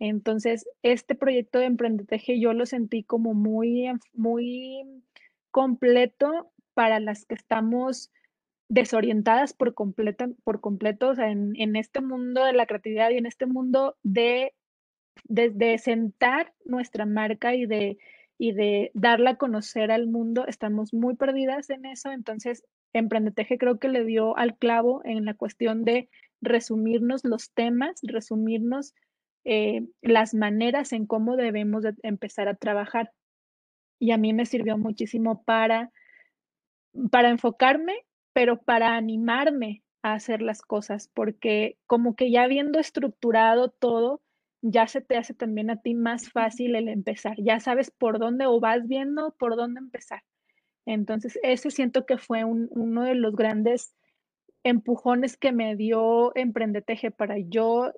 Entonces, 0.00 0.68
este 0.82 1.14
proyecto 1.14 1.60
de 1.60 1.66
Emprendeteje 1.66 2.40
yo 2.40 2.52
lo 2.52 2.66
sentí 2.66 3.04
como 3.04 3.32
muy, 3.32 3.92
muy 4.12 4.84
completo 5.52 6.50
para 6.74 6.98
las 6.98 7.26
que 7.26 7.36
estamos 7.36 8.10
desorientadas 8.68 9.52
por 9.54 9.74
completo, 9.74 10.34
por 10.42 10.60
completo 10.60 11.10
o 11.10 11.14
sea, 11.14 11.30
en, 11.30 11.52
en, 11.54 11.76
este 11.76 12.00
mundo 12.00 12.44
de 12.44 12.54
la 12.54 12.66
creatividad 12.66 13.10
y 13.10 13.18
en 13.18 13.26
este 13.26 13.46
mundo 13.46 13.96
de, 14.02 14.52
de, 15.28 15.78
sentar 15.78 16.52
nuestra 16.64 17.06
marca 17.06 17.54
y 17.54 17.66
de, 17.66 17.98
y 18.36 18.50
de 18.50 18.90
darla 18.94 19.30
a 19.30 19.36
conocer 19.36 19.92
al 19.92 20.08
mundo, 20.08 20.44
estamos 20.48 20.92
muy 20.92 21.14
perdidas 21.14 21.70
en 21.70 21.86
eso. 21.86 22.10
Entonces, 22.10 22.64
Emprendeteje 22.94 23.58
creo 23.58 23.78
que 23.78 23.88
le 23.88 24.04
dio 24.04 24.36
al 24.36 24.56
clavo 24.58 25.02
en 25.04 25.24
la 25.24 25.34
cuestión 25.34 25.84
de 25.84 26.08
resumirnos 26.42 27.24
los 27.24 27.50
temas, 27.52 28.00
resumirnos 28.02 28.94
eh, 29.44 29.86
las 30.02 30.34
maneras 30.34 30.92
en 30.92 31.06
cómo 31.06 31.36
debemos 31.36 31.84
empezar 32.02 32.48
a 32.48 32.54
trabajar. 32.54 33.12
Y 33.98 34.10
a 34.10 34.18
mí 34.18 34.32
me 34.32 34.46
sirvió 34.46 34.76
muchísimo 34.76 35.42
para, 35.44 35.90
para 37.10 37.30
enfocarme, 37.30 37.94
pero 38.32 38.60
para 38.60 38.96
animarme 38.96 39.82
a 40.02 40.14
hacer 40.14 40.42
las 40.42 40.62
cosas, 40.62 41.08
porque 41.14 41.78
como 41.86 42.16
que 42.16 42.30
ya 42.30 42.42
habiendo 42.42 42.80
estructurado 42.80 43.70
todo, 43.70 44.20
ya 44.60 44.86
se 44.86 45.00
te 45.00 45.16
hace 45.16 45.34
también 45.34 45.70
a 45.70 45.80
ti 45.80 45.94
más 45.94 46.30
fácil 46.30 46.74
el 46.74 46.88
empezar. 46.88 47.36
Ya 47.38 47.60
sabes 47.60 47.90
por 47.90 48.18
dónde 48.18 48.46
o 48.46 48.60
vas 48.60 48.86
viendo 48.86 49.34
por 49.38 49.56
dónde 49.56 49.80
empezar. 49.80 50.22
Entonces, 50.86 51.38
ese 51.42 51.70
siento 51.70 52.06
que 52.06 52.18
fue 52.18 52.44
uno 52.44 53.02
de 53.02 53.14
los 53.14 53.36
grandes 53.36 53.94
empujones 54.64 55.36
que 55.36 55.52
me 55.52 55.76
dio 55.76 56.34
Emprendeteje 56.36 57.10
para 57.10 57.38
yo 57.38 57.92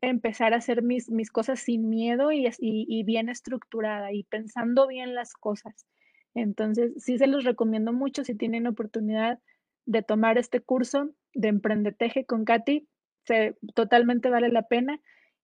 empezar 0.00 0.54
a 0.54 0.58
hacer 0.58 0.82
mis, 0.82 1.10
mis 1.10 1.30
cosas 1.30 1.60
sin 1.60 1.88
miedo 1.88 2.30
y, 2.32 2.48
y, 2.58 3.02
bien 3.02 3.28
estructurada 3.28 4.12
y 4.12 4.24
pensando 4.24 4.86
bien 4.86 5.14
las 5.14 5.34
cosas. 5.34 5.86
Entonces, 6.34 6.92
sí 7.02 7.18
se 7.18 7.26
los 7.26 7.44
recomiendo 7.44 7.92
mucho 7.92 8.24
si 8.24 8.34
tienen 8.34 8.66
oportunidad 8.66 9.40
de 9.86 10.02
tomar 10.02 10.38
este 10.38 10.60
curso 10.60 11.10
de 11.34 11.48
Emprendeteje 11.48 12.24
con 12.24 12.44
Katy, 12.44 12.86
se, 13.24 13.56
totalmente 13.74 14.30
vale 14.30 14.50
la 14.50 14.62
pena 14.62 15.00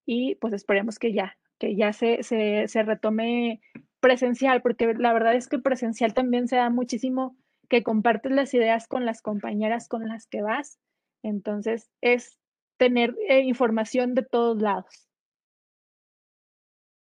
y 0.06 0.36
pues 0.36 0.52
esperemos 0.54 0.98
que 0.98 1.12
ya, 1.12 1.36
que 1.58 1.74
ya 1.76 1.92
se, 1.92 2.22
se, 2.22 2.68
se 2.68 2.82
retome 2.82 3.60
presencial, 4.00 4.62
porque 4.62 4.92
la 4.94 5.12
verdad 5.12 5.34
es 5.34 5.48
que 5.48 5.58
presencial 5.58 6.14
también 6.14 6.46
se 6.46 6.56
da 6.56 6.70
muchísimo 6.70 7.36
que 7.68 7.82
compartes 7.82 8.32
las 8.32 8.54
ideas 8.54 8.88
con 8.88 9.04
las 9.04 9.22
compañeras 9.22 9.88
con 9.88 10.08
las 10.08 10.26
que 10.26 10.42
vas. 10.42 10.78
Entonces, 11.22 11.90
es 12.00 12.38
tener 12.76 13.16
eh, 13.28 13.40
información 13.40 14.14
de 14.14 14.22
todos 14.22 14.60
lados. 14.60 15.08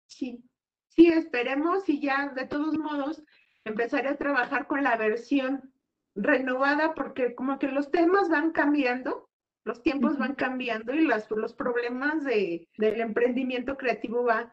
Sí, 0.06 0.42
sí, 0.88 1.08
esperemos 1.08 1.88
y 1.88 2.00
ya 2.00 2.30
de 2.30 2.46
todos 2.46 2.78
modos 2.78 3.22
empezaré 3.64 4.08
a 4.08 4.16
trabajar 4.16 4.66
con 4.66 4.82
la 4.82 4.96
versión 4.96 5.72
renovada 6.14 6.94
porque 6.94 7.34
como 7.34 7.58
que 7.58 7.68
los 7.68 7.90
temas 7.90 8.30
van 8.30 8.52
cambiando, 8.52 9.28
los 9.64 9.82
tiempos 9.82 10.16
van 10.16 10.34
cambiando 10.34 10.94
y 10.94 11.02
las, 11.02 11.30
los 11.30 11.52
problemas 11.52 12.24
de, 12.24 12.68
del 12.78 13.00
emprendimiento 13.00 13.76
creativo 13.76 14.24
va, 14.24 14.52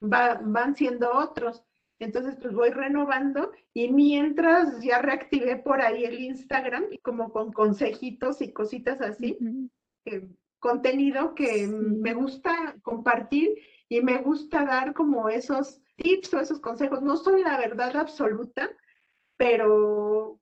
va, 0.00 0.40
van 0.42 0.74
siendo 0.76 1.12
otros. 1.12 1.64
Entonces, 1.98 2.36
pues 2.40 2.52
voy 2.52 2.70
renovando 2.70 3.52
y 3.72 3.92
mientras 3.92 4.82
ya 4.82 5.00
reactivé 5.00 5.56
por 5.56 5.80
ahí 5.80 6.04
el 6.04 6.20
Instagram, 6.20 6.84
como 7.02 7.32
con 7.32 7.52
consejitos 7.52 8.42
y 8.42 8.52
cositas 8.52 9.00
así, 9.00 9.38
eh, 10.04 10.28
contenido 10.58 11.34
que 11.34 11.66
me 11.68 12.14
gusta 12.14 12.76
compartir 12.82 13.54
y 13.88 14.00
me 14.00 14.18
gusta 14.18 14.64
dar 14.64 14.92
como 14.92 15.28
esos 15.28 15.80
tips 15.96 16.34
o 16.34 16.40
esos 16.40 16.60
consejos. 16.60 17.02
No 17.02 17.16
son 17.16 17.42
la 17.42 17.58
verdad 17.58 17.96
absoluta, 17.96 18.70
pero 19.36 20.40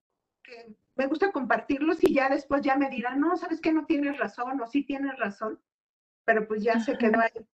me 0.94 1.06
gusta 1.06 1.32
compartirlos 1.32 2.02
y 2.02 2.14
ya 2.14 2.28
después 2.28 2.62
ya 2.62 2.76
me 2.76 2.90
dirán, 2.90 3.20
no, 3.20 3.36
sabes 3.36 3.60
que 3.60 3.72
no 3.72 3.86
tienes 3.86 4.18
razón 4.18 4.60
o 4.60 4.66
sí 4.66 4.84
tienes 4.84 5.18
razón, 5.18 5.60
pero 6.24 6.46
pues 6.46 6.62
ya 6.62 6.80
se 6.80 6.96
quedó 6.96 7.20
ahí. 7.20 7.46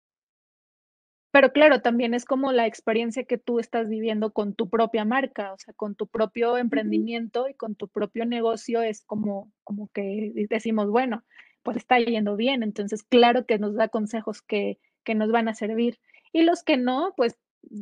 Pero 1.31 1.51
claro, 1.53 1.81
también 1.81 2.13
es 2.13 2.25
como 2.25 2.51
la 2.51 2.65
experiencia 2.65 3.23
que 3.23 3.37
tú 3.37 3.59
estás 3.59 3.87
viviendo 3.87 4.31
con 4.33 4.55
tu 4.55 4.67
propia 4.69 5.05
marca, 5.05 5.53
o 5.53 5.57
sea, 5.59 5.73
con 5.75 5.95
tu 5.95 6.07
propio 6.07 6.57
emprendimiento 6.57 7.47
y 7.47 7.53
con 7.53 7.75
tu 7.75 7.87
propio 7.87 8.25
negocio, 8.25 8.81
es 8.81 9.03
como, 9.05 9.51
como 9.63 9.89
que 9.89 10.31
decimos, 10.49 10.89
bueno, 10.89 11.23
pues 11.61 11.77
está 11.77 11.99
yendo 11.99 12.35
bien, 12.35 12.63
entonces 12.63 13.03
claro 13.03 13.45
que 13.45 13.59
nos 13.59 13.75
da 13.75 13.89
consejos 13.89 14.41
que, 14.41 14.79
que 15.03 15.13
nos 15.13 15.31
van 15.31 15.47
a 15.47 15.53
servir. 15.53 15.99
Y 16.33 16.43
los 16.43 16.63
que 16.63 16.77
no, 16.77 17.13
pues 17.15 17.37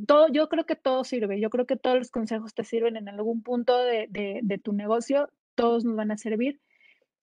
todo, 0.07 0.27
yo 0.29 0.49
creo 0.49 0.65
que 0.65 0.75
todo 0.75 1.03
sirve, 1.05 1.39
yo 1.39 1.49
creo 1.49 1.65
que 1.65 1.77
todos 1.77 1.97
los 1.97 2.12
consejos 2.12 2.53
te 2.53 2.65
sirven 2.65 2.97
en 2.97 3.07
algún 3.07 3.43
punto 3.43 3.77
de, 3.83 4.07
de, 4.10 4.41
de 4.43 4.57
tu 4.57 4.73
negocio, 4.73 5.29
todos 5.55 5.86
nos 5.86 5.95
van 5.95 6.12
a 6.12 6.17
servir. 6.17 6.60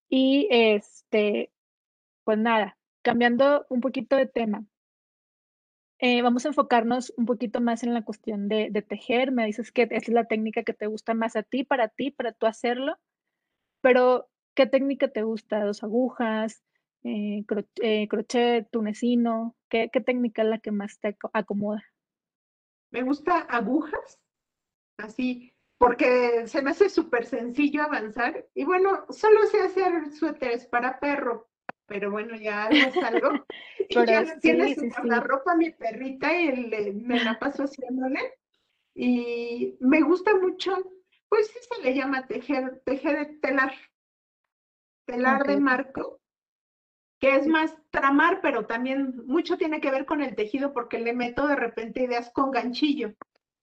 Y 0.08 0.48
este, 0.50 1.50
pues 2.24 2.38
nada, 2.38 2.78
cambiando 3.02 3.66
un 3.68 3.80
poquito 3.80 4.16
de 4.16 4.26
tema 4.26 4.64
eh, 6.06 6.20
vamos 6.20 6.44
a 6.44 6.48
enfocarnos 6.48 7.14
un 7.16 7.24
poquito 7.24 7.62
más 7.62 7.82
en 7.82 7.94
la 7.94 8.04
cuestión 8.04 8.46
de, 8.46 8.70
tejer. 8.86 9.32
Me 9.32 9.46
dices 9.46 9.72
que 9.72 9.88
es 9.90 10.06
la 10.10 10.26
técnica 10.26 10.62
que 10.62 10.74
te 10.74 10.86
gusta 10.86 11.14
más 11.14 11.34
a 11.34 11.42
ti, 11.42 11.64
para 11.64 11.88
ti, 11.88 12.10
para 12.10 12.32
tú 12.32 12.44
hacerlo. 12.44 12.98
Pero, 13.80 14.28
¿qué 14.54 14.66
técnica 14.66 15.08
te 15.08 15.22
gusta? 15.22 15.64
¿Dos 15.64 15.82
agujas? 15.82 16.62
Eh, 17.04 17.46
eh, 17.80 18.06
crochet, 18.08 18.68
tunecino? 18.70 19.56
¿Qué, 19.70 19.88
¿Qué 19.90 20.02
técnica 20.02 20.42
es 20.42 20.48
la 20.48 20.58
que 20.58 20.72
más 20.72 20.98
te 21.00 21.16
acomoda? 21.32 21.82
Me 22.90 23.02
gusta 23.02 23.38
agujas, 23.38 24.20
así, 24.98 25.54
porque 25.78 26.46
se 26.46 26.60
me 26.60 26.72
hace 26.72 26.90
súper 26.90 27.24
sencillo 27.24 27.82
avanzar. 27.82 28.46
Y 28.54 28.64
bueno, 28.64 29.06
solo 29.08 29.46
sé 29.46 29.62
hacer 29.62 30.12
suéteres 30.12 30.66
para 30.66 31.00
perro, 31.00 31.48
pero 31.87 32.11
bueno, 32.11 32.37
ya 32.37 32.64
algo 32.64 32.88
es 32.88 32.97
algo. 32.97 33.47
y 33.88 34.07
ya 34.07 34.38
tiene 34.40 34.75
su 34.75 34.90
ropa 35.20 35.55
mi 35.55 35.70
perrita 35.70 36.35
y 36.35 36.92
me 36.92 37.23
la 37.23 37.38
paso 37.38 37.64
haciéndole. 37.64 38.20
Y 38.94 39.77
me 39.81 40.03
gusta 40.03 40.35
mucho, 40.37 40.77
pues 41.29 41.49
sí 41.49 41.59
se 41.68 41.83
le 41.83 41.94
llama 41.94 42.27
tejer, 42.27 42.83
tejer 42.85 43.38
telar, 43.40 43.75
telar 45.05 45.44
de 45.47 45.59
marco, 45.59 46.20
que 47.18 47.37
es 47.37 47.47
más 47.47 47.75
tramar, 47.90 48.40
pero 48.40 48.66
también 48.66 49.14
mucho 49.27 49.57
tiene 49.57 49.81
que 49.81 49.90
ver 49.90 50.07
con 50.07 50.23
el 50.23 50.37
tejido 50.37 50.73
porque 50.73 50.99
le 50.99 51.12
meto 51.12 51.47
de 51.47 51.57
repente 51.57 52.03
ideas 52.05 52.31
con 52.33 52.51
ganchillo. 52.51 53.14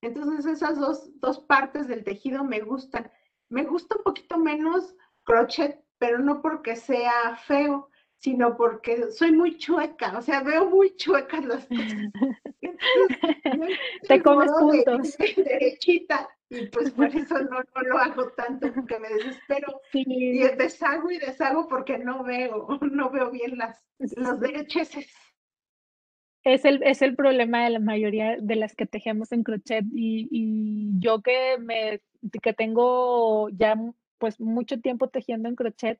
Entonces 0.01 0.45
esas 0.45 0.79
dos, 0.79 1.11
dos 1.19 1.39
partes 1.39 1.87
del 1.87 2.03
tejido 2.03 2.43
me 2.43 2.59
gustan. 2.59 3.11
Me 3.49 3.63
gusta 3.63 3.97
un 3.97 4.03
poquito 4.03 4.37
menos 4.37 4.95
crochet, 5.23 5.79
pero 5.99 6.17
no 6.19 6.41
porque 6.41 6.75
sea 6.75 7.35
feo, 7.35 7.90
sino 8.21 8.55
porque 8.55 9.11
soy 9.11 9.31
muy 9.31 9.57
chueca, 9.57 10.15
o 10.17 10.21
sea, 10.21 10.43
veo 10.43 10.69
muy 10.69 10.95
chuecas 10.95 11.43
las 11.43 11.65
cosas. 11.65 12.11
Te 14.07 14.21
comes 14.21 14.51
puntos. 14.51 15.17
derechita, 15.17 16.29
y 16.49 16.67
pues 16.67 16.91
por 16.91 17.07
eso 17.15 17.39
no, 17.39 17.59
no, 17.59 17.81
lo 17.81 17.97
hago 17.97 18.29
tanto, 18.33 18.71
porque 18.73 18.99
me 18.99 19.09
desespero. 19.09 19.81
Y 19.93 20.37
deshago 20.37 21.09
y 21.09 21.17
deshago 21.17 21.67
porque 21.67 21.97
no 21.97 22.23
veo, 22.23 22.67
no 22.91 23.09
veo 23.09 23.31
bien 23.31 23.57
las, 23.57 23.83
los 23.97 24.39
derecheses. 24.39 25.11
Es 26.43 26.63
el, 26.65 26.83
es 26.83 27.01
el 27.01 27.15
problema 27.15 27.63
de 27.63 27.71
la 27.71 27.79
mayoría 27.79 28.37
de 28.39 28.55
las 28.55 28.75
que 28.75 28.85
tejemos 28.85 29.31
en 29.31 29.43
crochet 29.43 29.85
y, 29.93 30.27
y 30.31 30.91
yo 30.99 31.21
que 31.21 31.57
me 31.59 32.01
que 32.41 32.53
tengo 32.53 33.49
ya 33.49 33.75
pues 34.17 34.39
mucho 34.39 34.79
tiempo 34.79 35.07
tejiendo 35.07 35.49
en 35.49 35.55
crochet, 35.55 35.99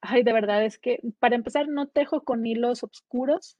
Ay, 0.00 0.22
de 0.22 0.32
verdad, 0.32 0.64
es 0.64 0.78
que 0.78 1.00
para 1.18 1.34
empezar 1.36 1.68
no 1.68 1.88
tejo 1.88 2.22
con 2.24 2.46
hilos 2.46 2.82
oscuros, 2.84 3.56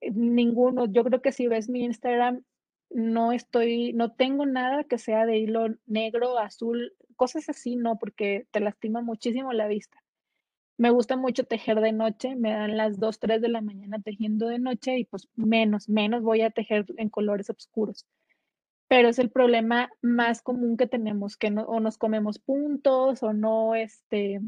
eh, 0.00 0.10
ninguno. 0.12 0.86
Yo 0.86 1.04
creo 1.04 1.22
que 1.22 1.32
si 1.32 1.46
ves 1.48 1.68
mi 1.68 1.84
Instagram, 1.84 2.44
no 2.90 3.32
estoy, 3.32 3.92
no 3.92 4.12
tengo 4.12 4.46
nada 4.46 4.84
que 4.84 4.98
sea 4.98 5.26
de 5.26 5.38
hilo 5.38 5.68
negro, 5.86 6.38
azul, 6.38 6.94
cosas 7.16 7.48
así, 7.48 7.76
no, 7.76 7.98
porque 7.98 8.46
te 8.50 8.60
lastima 8.60 9.02
muchísimo 9.02 9.52
la 9.52 9.68
vista. 9.68 9.98
Me 10.78 10.90
gusta 10.90 11.16
mucho 11.16 11.44
tejer 11.44 11.80
de 11.80 11.92
noche, 11.92 12.36
me 12.36 12.52
dan 12.52 12.76
las 12.76 13.00
2, 13.00 13.18
3 13.20 13.42
de 13.42 13.48
la 13.48 13.60
mañana 13.62 14.00
tejiendo 14.00 14.48
de 14.48 14.58
noche 14.60 14.98
y 14.98 15.04
pues 15.04 15.28
menos, 15.36 15.88
menos 15.88 16.22
voy 16.22 16.42
a 16.42 16.50
tejer 16.50 16.86
en 16.98 17.10
colores 17.10 17.50
oscuros. 17.50 18.06
Pero 18.88 19.08
es 19.08 19.18
el 19.18 19.30
problema 19.30 19.90
más 20.02 20.42
común 20.42 20.76
que 20.76 20.86
tenemos, 20.86 21.36
que 21.36 21.50
no, 21.50 21.64
o 21.64 21.80
nos 21.80 21.98
comemos 21.98 22.38
puntos 22.38 23.22
o 23.22 23.32
no, 23.32 23.74
este, 23.74 24.40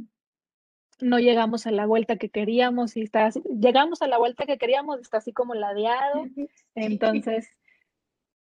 no 1.02 1.18
llegamos 1.18 1.66
a 1.66 1.70
la 1.70 1.86
vuelta 1.86 2.16
que 2.16 2.30
queríamos 2.30 2.96
y 2.96 3.02
está 3.02 3.30
llegamos 3.58 4.02
a 4.02 4.08
la 4.08 4.18
vuelta 4.18 4.46
que 4.46 4.58
queríamos, 4.58 5.00
está 5.00 5.18
así 5.18 5.32
como 5.32 5.54
ladeado. 5.54 6.26
Entonces, 6.74 7.48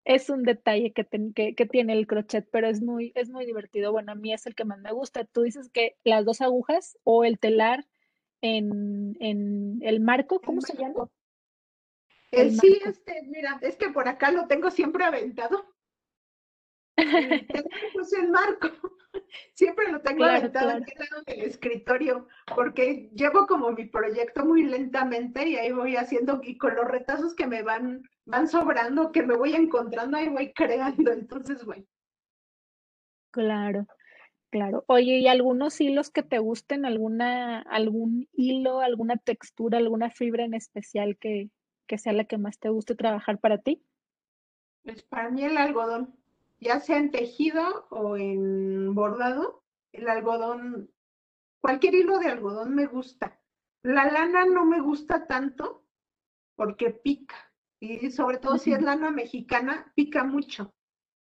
es 0.03 0.29
un 0.29 0.43
detalle 0.43 0.93
que, 0.93 1.05
que, 1.55 1.65
tiene 1.65 1.93
el 1.93 2.07
crochet, 2.07 2.47
pero 2.51 2.67
es 2.67 2.81
muy, 2.81 3.11
es 3.15 3.29
muy 3.29 3.45
divertido. 3.45 3.91
Bueno, 3.91 4.11
a 4.11 4.15
mí 4.15 4.33
es 4.33 4.45
el 4.47 4.55
que 4.55 4.65
más 4.65 4.79
me 4.79 4.91
gusta. 4.91 5.25
Tú 5.25 5.43
dices 5.43 5.69
que 5.69 5.95
las 6.03 6.25
dos 6.25 6.41
agujas 6.41 6.97
o 7.03 7.23
el 7.23 7.39
telar 7.39 7.85
en, 8.41 9.15
en 9.19 9.79
el 9.81 9.99
marco, 9.99 10.41
¿cómo 10.41 10.61
se 10.61 10.75
llama? 10.75 11.07
El 12.31 12.59
sí, 12.59 12.79
este, 12.85 13.23
mira, 13.27 13.59
es 13.61 13.75
que 13.75 13.89
por 13.89 14.07
acá 14.07 14.31
lo 14.31 14.47
tengo 14.47 14.71
siempre 14.71 15.03
aventado. 15.03 15.65
Pues 16.95 18.13
el 18.13 18.29
marco. 18.29 18.69
Siempre 19.53 19.91
lo 19.91 20.01
tengo 20.01 20.23
aventado 20.23 20.71
en 20.71 20.83
el 20.83 21.09
lado 21.09 21.23
del 21.25 21.41
escritorio, 21.41 22.27
porque 22.55 23.09
llevo 23.13 23.45
como 23.45 23.71
mi 23.71 23.85
proyecto 23.85 24.45
muy 24.45 24.63
lentamente 24.63 25.47
y 25.47 25.57
ahí 25.57 25.71
voy 25.71 25.95
haciendo, 25.95 26.41
y 26.43 26.57
con 26.57 26.75
los 26.75 26.87
retazos 26.87 27.35
que 27.35 27.47
me 27.47 27.61
van, 27.61 28.03
van 28.25 28.47
sobrando, 28.47 29.11
que 29.11 29.23
me 29.23 29.35
voy 29.35 29.53
encontrando, 29.53 30.17
ahí 30.17 30.29
voy 30.29 30.53
creando. 30.53 31.11
Entonces, 31.11 31.65
bueno. 31.65 31.85
Claro, 33.31 33.87
claro. 34.49 34.83
Oye, 34.87 35.19
¿y 35.19 35.27
algunos 35.27 35.79
hilos 35.79 36.09
que 36.09 36.23
te 36.23 36.39
gusten? 36.39 36.85
¿Alguna, 36.85 37.61
algún 37.61 38.27
hilo, 38.33 38.81
alguna 38.81 39.17
textura, 39.17 39.77
alguna 39.77 40.09
fibra 40.09 40.43
en 40.43 40.53
especial 40.53 41.17
que, 41.17 41.49
que 41.87 41.97
sea 41.97 42.13
la 42.13 42.25
que 42.25 42.37
más 42.37 42.59
te 42.59 42.69
guste 42.69 42.95
trabajar 42.95 43.39
para 43.39 43.57
ti? 43.57 43.83
Pues 44.83 45.03
para 45.03 45.29
mí 45.29 45.43
el 45.43 45.57
algodón 45.57 46.20
ya 46.61 46.79
sea 46.79 46.97
en 46.97 47.11
tejido 47.11 47.87
o 47.89 48.15
en 48.15 48.93
bordado, 48.93 49.63
el 49.91 50.07
algodón, 50.07 50.91
cualquier 51.59 51.95
hilo 51.95 52.19
de 52.19 52.29
algodón 52.29 52.75
me 52.75 52.85
gusta. 52.85 53.41
La 53.83 54.09
lana 54.11 54.45
no 54.45 54.65
me 54.65 54.79
gusta 54.79 55.27
tanto 55.27 55.85
porque 56.55 56.91
pica. 56.91 57.35
Y 57.79 58.11
sobre 58.11 58.37
todo 58.37 58.59
si 58.59 58.71
es 58.71 58.81
lana 58.81 59.09
mexicana, 59.09 59.91
pica 59.95 60.23
mucho. 60.23 60.71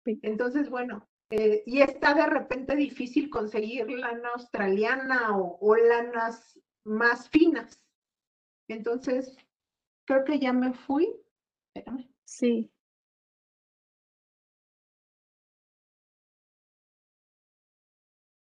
Entonces, 0.04 0.68
bueno, 0.68 1.08
eh, 1.30 1.62
y 1.64 1.80
está 1.80 2.12
de 2.12 2.26
repente 2.26 2.76
difícil 2.76 3.30
conseguir 3.30 3.90
lana 3.90 4.30
australiana 4.34 5.36
o, 5.38 5.58
o 5.60 5.76
lanas 5.76 6.60
más 6.84 7.30
finas. 7.30 7.82
Entonces, 8.68 9.34
creo 10.04 10.24
que 10.24 10.38
ya 10.38 10.52
me 10.52 10.74
fui. 10.74 11.08
Espérame. 11.74 12.12
Sí. 12.24 12.71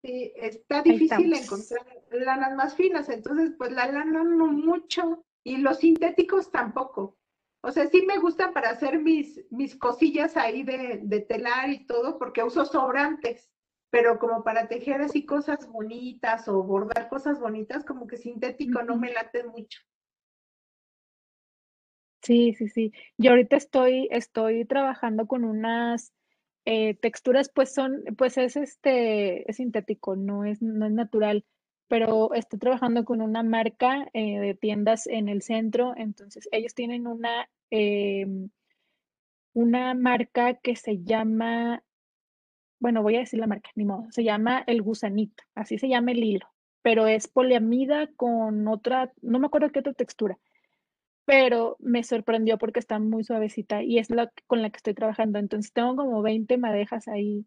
Sí, 0.03 0.33
está 0.37 0.83
difícil 0.83 1.33
encontrar 1.35 1.85
lanas 2.11 2.55
más 2.55 2.75
finas, 2.75 3.09
entonces 3.09 3.53
pues 3.59 3.71
la 3.73 3.87
lana 3.87 4.25
no 4.25 4.47
mucho 4.47 5.25
y 5.45 5.59
los 5.59 5.79
sintéticos 5.79 6.51
tampoco. 6.51 7.19
O 7.63 7.71
sea, 7.71 7.87
sí 7.89 8.05
me 8.07 8.19
gustan 8.19 8.55
para 8.55 8.71
hacer 8.71 8.99
mis, 8.99 9.45
mis 9.51 9.77
cosillas 9.77 10.39
ahí 10.39 10.63
de, 10.63 11.01
de 11.03 11.21
telar 11.21 11.69
y 11.69 11.87
todo 11.87 12.19
porque 12.19 12.43
uso 12.43 12.65
sobrantes, 12.65 13.51
pero 13.91 14.19
como 14.19 14.43
para 14.43 14.69
tejer 14.69 15.03
así 15.03 15.27
cosas 15.27 15.69
bonitas 15.69 16.49
o 16.49 16.63
bordar 16.63 17.11
cosas 17.11 17.39
bonitas, 17.39 17.85
como 17.85 18.07
que 18.07 18.17
sintético 18.17 18.83
no 18.83 18.97
me 18.97 19.13
late 19.13 19.45
mucho. 19.45 19.81
Sí, 22.23 22.55
sí, 22.55 22.69
sí. 22.69 22.93
Yo 23.19 23.31
ahorita 23.31 23.57
estoy, 23.57 24.09
estoy 24.11 24.65
trabajando 24.65 25.27
con 25.27 25.45
unas 25.45 26.15
eh, 26.65 26.95
texturas 26.95 27.51
pues 27.55 27.73
son, 27.75 28.03
pues 28.19 28.37
es 28.39 28.57
este, 28.57 29.51
es 29.51 29.57
sintético, 29.57 30.17
no 30.17 30.45
es, 30.45 30.61
no 30.63 30.87
es 30.87 30.93
natural, 30.93 31.45
pero 31.89 32.35
estoy 32.35 32.59
trabajando 32.59 33.05
con 33.05 33.21
una 33.23 33.43
marca 33.43 34.09
eh, 34.13 34.39
de 34.39 34.55
tiendas 34.55 35.07
en 35.07 35.29
el 35.29 35.43
centro, 35.43 35.95
entonces 35.97 36.49
ellos 36.53 36.75
tienen 36.75 37.07
una, 37.07 37.49
em, 37.71 38.51
una 39.55 39.95
marca 39.95 40.55
que 40.55 40.77
se 40.77 41.03
llama, 41.03 41.83
bueno, 42.79 43.03
voy 43.03 43.17
a 43.17 43.21
decir 43.21 43.41
la 43.41 43.47
marca, 43.47 43.71
ni 43.75 43.85
modo, 43.85 44.07
se 44.11 44.25
llama 44.25 44.63
El 44.67 44.83
Gusanito, 44.83 45.43
así 45.55 45.79
se 45.79 45.89
llama 45.89 46.13
el 46.13 46.23
hilo, 46.23 46.47
pero 46.83 47.07
es 47.07 47.27
poliamida 47.29 48.09
con 48.17 48.69
otra, 48.69 49.13
no 49.23 49.39
me 49.39 49.47
acuerdo 49.47 49.71
qué 49.73 49.81
otra 49.81 49.95
textura 49.95 50.39
pero 51.31 51.77
me 51.79 52.03
sorprendió 52.03 52.59
porque 52.59 52.81
está 52.81 52.99
muy 52.99 53.23
suavecita 53.23 53.85
y 53.85 53.99
es 53.99 54.11
la 54.11 54.33
con 54.49 54.63
la 54.63 54.71
que 54.71 54.79
estoy 54.79 54.95
trabajando. 54.95 55.39
Entonces 55.39 55.73
tengo 55.73 55.95
como 55.95 56.23
20 56.23 56.59
madejas 56.59 57.07
ahí 57.07 57.47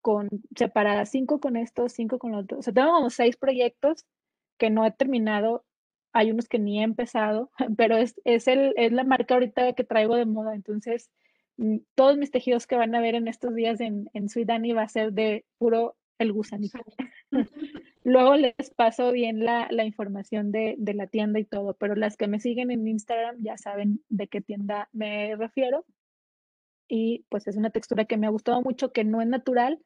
con 0.00 0.28
separadas, 0.56 1.10
5 1.10 1.40
con 1.40 1.56
esto, 1.56 1.88
5 1.88 2.20
con 2.20 2.30
lo 2.30 2.38
otro. 2.38 2.58
O 2.60 2.62
sea, 2.62 2.72
tengo 2.72 2.92
como 2.92 3.10
6 3.10 3.36
proyectos 3.36 4.06
que 4.58 4.70
no 4.70 4.86
he 4.86 4.92
terminado. 4.92 5.64
Hay 6.12 6.30
unos 6.30 6.48
que 6.48 6.60
ni 6.60 6.80
he 6.80 6.84
empezado, 6.84 7.50
pero 7.76 7.96
es, 7.96 8.14
es, 8.24 8.46
el, 8.46 8.74
es 8.76 8.92
la 8.92 9.02
marca 9.02 9.34
ahorita 9.34 9.72
que 9.72 9.82
traigo 9.82 10.14
de 10.14 10.26
moda. 10.26 10.54
Entonces, 10.54 11.10
mm, 11.56 11.78
todos 11.96 12.16
mis 12.16 12.30
tejidos 12.30 12.68
que 12.68 12.76
van 12.76 12.94
a 12.94 13.00
ver 13.00 13.16
en 13.16 13.26
estos 13.26 13.56
días 13.56 13.80
en, 13.80 14.08
en 14.12 14.28
Sweet 14.28 14.50
va 14.76 14.82
a 14.82 14.88
ser 14.88 15.12
de 15.12 15.44
puro 15.58 15.96
el 16.18 16.32
gusanito. 16.32 16.78
Luego 18.02 18.36
les 18.36 18.70
paso 18.76 19.12
bien 19.12 19.44
la, 19.44 19.68
información 19.84 20.52
de, 20.52 20.76
la 20.78 21.06
tienda 21.06 21.38
y 21.38 21.44
todo, 21.44 21.74
pero 21.74 21.94
las 21.94 22.16
que 22.16 22.28
me 22.28 22.40
siguen 22.40 22.70
en 22.70 22.88
Instagram 22.88 23.36
ya 23.40 23.58
saben 23.58 24.02
de 24.08 24.28
qué 24.28 24.40
tienda 24.40 24.88
me 24.92 25.36
refiero. 25.36 25.84
Y 26.88 27.26
pues 27.28 27.46
es 27.46 27.56
una 27.56 27.70
textura 27.70 28.06
que 28.06 28.16
me 28.16 28.26
ha 28.26 28.30
gustado 28.30 28.62
mucho, 28.62 28.92
que 28.92 29.04
no 29.04 29.20
es 29.20 29.28
natural, 29.28 29.80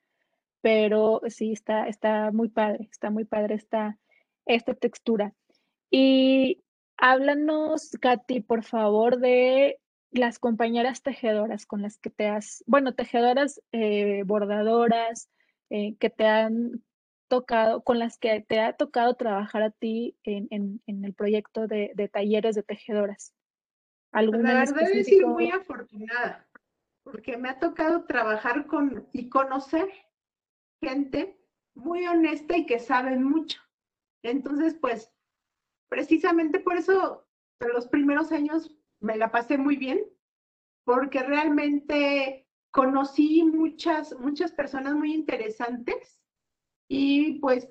pero 0.60 1.20
sí 1.28 1.52
está, 1.52 1.88
está 1.88 2.30
muy 2.32 2.48
padre, 2.48 2.88
está 2.90 3.10
muy 3.10 3.24
padre 3.24 3.56
esta, 3.56 3.98
esta 4.46 4.74
textura. 4.74 5.34
Y 5.90 6.62
háblanos, 6.96 7.90
Katy, 8.00 8.40
por 8.40 8.62
favor, 8.64 9.18
de 9.18 9.80
las 10.12 10.38
compañeras 10.38 11.02
tejedoras 11.02 11.66
con 11.66 11.82
las 11.82 11.98
que 11.98 12.10
te 12.10 12.28
has, 12.28 12.62
bueno, 12.66 12.94
tejedoras, 12.94 13.60
eh, 13.72 14.22
bordadoras, 14.24 15.28
eh, 15.70 15.96
que 15.96 16.10
te 16.10 16.26
han 16.26 16.82
tocado, 17.34 17.82
con 17.82 17.98
las 17.98 18.18
que 18.18 18.40
te 18.40 18.60
ha 18.60 18.74
tocado 18.74 19.14
trabajar 19.14 19.62
a 19.62 19.70
ti 19.70 20.16
en, 20.22 20.48
en, 20.86 21.04
el 21.04 21.14
proyecto 21.14 21.66
de, 21.66 21.92
de, 21.94 22.08
talleres 22.08 22.54
de 22.54 22.62
tejedoras? 22.62 23.34
¿Alguna 24.12 24.52
La 24.52 24.60
verdad 24.60 24.82
es 24.82 24.94
decir 24.94 25.26
muy 25.26 25.50
afortunada, 25.50 26.48
porque 27.02 27.36
me 27.36 27.48
ha 27.48 27.58
tocado 27.58 28.04
trabajar 28.04 28.66
con 28.66 29.08
y 29.12 29.28
conocer 29.28 29.88
gente 30.80 31.36
muy 31.74 32.06
honesta 32.06 32.56
y 32.56 32.66
que 32.66 32.78
saben 32.78 33.24
mucho. 33.24 33.60
Entonces, 34.22 34.74
pues, 34.80 35.12
precisamente 35.88 36.60
por 36.60 36.76
eso 36.76 37.26
en 37.60 37.72
los 37.72 37.88
primeros 37.88 38.30
años 38.30 38.76
me 39.00 39.16
la 39.16 39.32
pasé 39.32 39.58
muy 39.58 39.76
bien, 39.76 40.00
porque 40.84 41.22
realmente 41.22 42.46
conocí 42.70 43.42
muchas, 43.42 44.16
muchas 44.20 44.52
personas 44.52 44.94
muy 44.94 45.12
interesantes 45.12 46.23
y 46.88 47.38
pues 47.40 47.68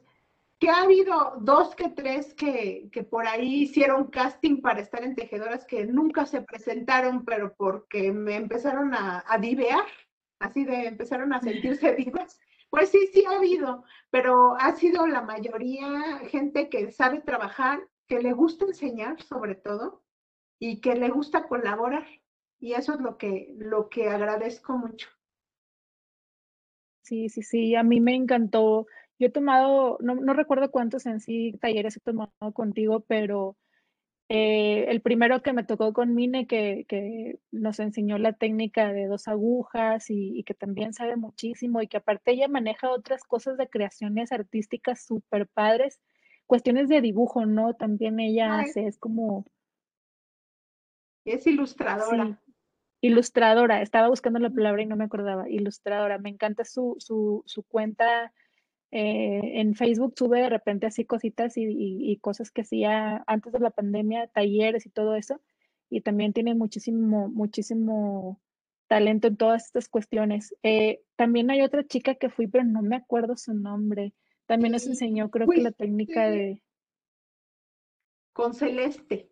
que 0.60 0.70
ha 0.70 0.84
habido 0.84 1.34
dos 1.42 1.76
que 1.76 1.90
tres 1.90 2.34
que, 2.34 2.90
que, 2.92 3.04
por 3.04 3.28
ahí 3.28 3.64
hicieron 3.64 4.06
casting 4.08 4.62
para 4.62 4.80
estar 4.80 5.04
en 5.04 5.14
tejedoras 5.14 5.66
que 5.66 5.86
nunca 5.86 6.26
se 6.26 6.42
presentaron, 6.42 7.26
pero 7.26 7.54
porque 7.56 8.14
me 8.14 8.36
empezaron 8.36 8.94
a, 8.94 9.26
a 9.28 9.38
divear, 9.38 9.86
así 10.40 10.64
de 10.64 10.88
empezaron 10.88 11.34
a 11.34 11.42
sentirse 11.42 11.94
vivas. 11.96 12.40
Pues 12.70 12.90
sí, 12.90 13.10
sí 13.14 13.26
ha 13.26 13.36
habido, 13.36 13.84
pero 14.10 14.56
ha 14.56 14.74
sido 14.76 15.06
la 15.06 15.22
mayoría 15.22 16.20
gente 16.30 16.70
que 16.70 16.92
sabe 16.92 17.20
trabajar, 17.20 17.82
que 18.08 18.22
le 18.22 18.34
gusta 18.34 18.66
enseñar 18.66 19.22
sobre 19.22 19.56
todo 19.56 20.04
y 20.60 20.80
que 20.80 20.96
le 20.96 21.10
gusta 21.10 21.48
colaborar. 21.48 22.08
Y 22.60 22.74
eso 22.74 22.94
es 22.94 23.02
lo 23.02 23.18
que, 23.18 23.54
lo 23.58 23.90
que 23.90 24.08
agradezco 24.08 24.78
mucho. 24.78 25.10
Sí, 27.02 27.28
sí, 27.28 27.42
sí, 27.44 27.76
a 27.76 27.84
mí 27.84 28.00
me 28.00 28.16
encantó 28.16 28.88
yo 29.20 29.28
he 29.28 29.32
tomado, 29.32 29.98
no, 30.02 30.16
no 30.16 30.34
recuerdo 30.34 30.72
cuántos 30.72 31.06
en 31.06 31.20
sí 31.20 31.58
talleres 31.62 31.98
he 31.98 32.00
tomado 32.00 32.32
contigo, 32.54 33.02
pero 33.02 33.58
eh, 34.30 34.86
el 34.90 35.02
primero 35.02 35.42
que 35.42 35.54
me 35.54 35.64
tocó 35.64 35.94
con 35.94 36.16
Mine, 36.16 36.48
que, 36.48 36.86
que, 36.88 37.40
nos 37.52 37.80
enseñó 37.80 38.18
la 38.18 38.34
técnica 38.34 38.92
de 38.92 39.06
dos 39.06 39.28
agujas 39.28 40.10
y, 40.10 40.44
que 40.44 40.54
también 40.54 40.94
sabe 40.94 41.18
muchísimo 41.18 41.82
y 41.82 41.88
que 41.88 41.98
aparte 41.98 42.32
ella 42.32 42.48
maneja 42.48 42.90
otras 42.90 43.24
cosas 43.24 43.58
de 43.58 43.68
creaciones 43.68 44.32
artísticas 44.32 45.06
súper 45.06 45.48
padres, 45.48 46.00
cuestiones 46.48 46.90
de 46.90 47.02
dibujo, 47.02 47.46
¿no? 47.46 47.76
También 47.76 48.20
ella 48.20 48.60
hace, 48.60 48.88
es 48.88 48.98
como... 48.98 49.46
Es 51.26 51.46
ilustradora. 51.46 52.42
ilustradora, 53.02 53.82
estaba 53.82 54.10
buscando 54.10 54.40
la 54.40 54.50
palabra 54.50 54.82
y 54.82 54.86
no 54.86 54.96
me 54.96 55.06
acordaba, 55.06 55.50
ilustradora, 55.50 56.18
me 56.18 56.30
encanta 56.30 56.66
su, 56.66 56.96
su, 57.00 57.44
su 57.46 57.64
cuenta 57.64 58.34
eh, 58.96 59.60
en 59.60 59.74
Facebook 59.74 60.14
sube 60.16 60.40
de 60.40 60.50
repente 60.50 60.86
así 60.86 61.04
cositas 61.04 61.54
y, 61.56 62.16
cosas 62.22 62.52
que 62.52 62.62
hacía 62.62 63.24
antes 63.26 63.52
de 63.52 63.60
la 63.60 63.72
pandemia, 63.72 64.28
talleres 64.28 64.86
y 64.86 64.92
todo 64.92 65.16
eso. 65.16 65.42
Y 65.90 66.02
también 66.02 66.32
tiene 66.32 66.54
muchísimo, 66.54 67.28
muchísimo 67.28 68.40
talento 68.88 69.30
en 69.30 69.38
todas 69.38 69.66
estas 69.66 69.90
cuestiones. 69.90 70.56
Eh, 70.62 71.02
también 71.16 71.50
hay 71.50 71.64
otra 71.64 71.84
chica 71.88 72.14
que 72.14 72.30
fui, 72.30 72.46
pero 72.46 72.66
no 72.66 72.84
me 72.84 72.96
acuerdo 72.96 73.36
su 73.36 73.56
nombre. 73.56 74.14
También 74.46 74.74
nos 74.74 74.86
enseñó, 74.86 75.32
creo 75.32 75.48
que 75.48 75.62
la 75.62 75.72
técnica 75.72 76.30
de... 76.30 76.62
Con 78.32 78.54
Celeste, 78.54 79.32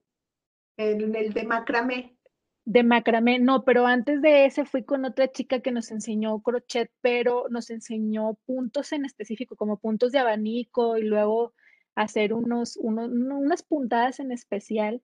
en 0.77 1.15
el 1.15 1.33
de 1.33 1.43
macramé 1.43 2.17
de 2.65 2.83
macramé, 2.83 3.39
no, 3.39 3.63
pero 3.63 3.87
antes 3.87 4.21
de 4.21 4.45
ese 4.45 4.65
fui 4.65 4.83
con 4.83 5.05
otra 5.05 5.31
chica 5.31 5.61
que 5.61 5.71
nos 5.71 5.91
enseñó 5.91 6.39
crochet, 6.41 6.91
pero 7.01 7.45
nos 7.49 7.69
enseñó 7.69 8.35
puntos 8.45 8.91
en 8.91 9.05
específico, 9.05 9.55
como 9.55 9.77
puntos 9.77 10.11
de 10.11 10.19
abanico 10.19 10.97
y 10.97 11.03
luego 11.03 11.53
hacer 11.95 12.33
unos, 12.33 12.77
unas 12.77 13.63
puntadas 13.63 14.19
en 14.19 14.31
especial 14.31 15.01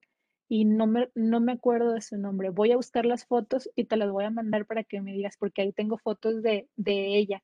y 0.48 0.65
no 0.65 0.88
me, 0.88 1.10
no 1.15 1.39
me 1.41 1.54
acuerdo 1.54 1.93
de 1.93 2.02
su 2.02 2.17
nombre. 2.17 2.50
Voy 2.50 2.72
a 2.72 2.78
buscar 2.78 3.06
las 3.06 3.26
fotos 3.26 3.70
y 3.76 3.86
te 3.86 3.98
las 3.98 4.12
voy 4.12 4.26
a 4.26 4.30
mandar 4.30 4.65
para 4.65 4.84
que 4.84 5.02
me 5.02 5.13
digas, 5.13 5.36
porque 5.38 5.62
ahí 5.62 5.74
tengo 5.74 5.98
fotos 5.98 6.41
de, 6.41 6.70
de 6.76 7.17
ella. 7.17 7.43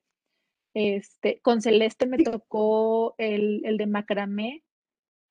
Este, 0.74 1.40
con 1.40 1.60
Celeste 1.60 2.06
me 2.06 2.18
tocó 2.18 3.14
el, 3.18 3.64
el 3.64 3.76
de 3.76 3.86
macramé, 3.86 4.64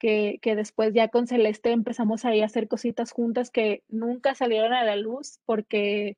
que, 0.03 0.55
después 0.57 0.93
ya 0.93 1.07
con 1.07 1.27
Celeste 1.27 1.71
empezamos 1.71 2.25
ahí 2.25 2.41
a 2.41 2.45
hacer 2.45 2.67
cositas 2.67 3.13
juntas 3.13 3.49
que 3.49 3.83
nunca 3.87 4.35
salieron 4.35 4.73
a 4.73 4.83
la 4.83 4.97
luz 4.97 5.39
porque 5.45 6.17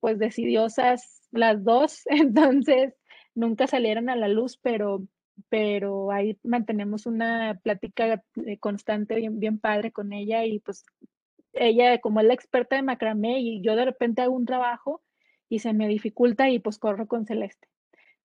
pues 0.00 0.18
decidiosas 0.18 1.20
las 1.32 1.62
dos, 1.62 2.02
entonces 2.06 2.94
nunca 3.34 3.66
salieron 3.66 4.08
a 4.08 4.16
la 4.16 4.28
luz, 4.28 4.58
pero, 4.62 5.06
pero 5.50 6.12
ahí 6.12 6.38
mantenemos 6.44 7.04
una 7.04 7.60
plática 7.62 8.24
eh, 8.46 8.58
constante 8.58 9.16
bien, 9.16 9.38
bien 9.38 9.58
padre 9.58 9.92
con 9.92 10.14
ella 10.14 10.46
y 10.46 10.60
pues 10.60 10.86
ella 11.52 11.98
como 11.98 12.20
es 12.20 12.26
la 12.26 12.34
experta 12.34 12.76
de 12.76 12.82
macramé 12.82 13.40
y 13.40 13.60
yo 13.60 13.76
de 13.76 13.84
repente 13.84 14.22
hago 14.22 14.34
un 14.34 14.46
trabajo 14.46 15.02
y 15.50 15.58
se 15.58 15.74
me 15.74 15.88
dificulta 15.88 16.48
y 16.48 16.58
pues 16.58 16.78
corro 16.78 17.06
con 17.06 17.26
Celeste. 17.26 17.68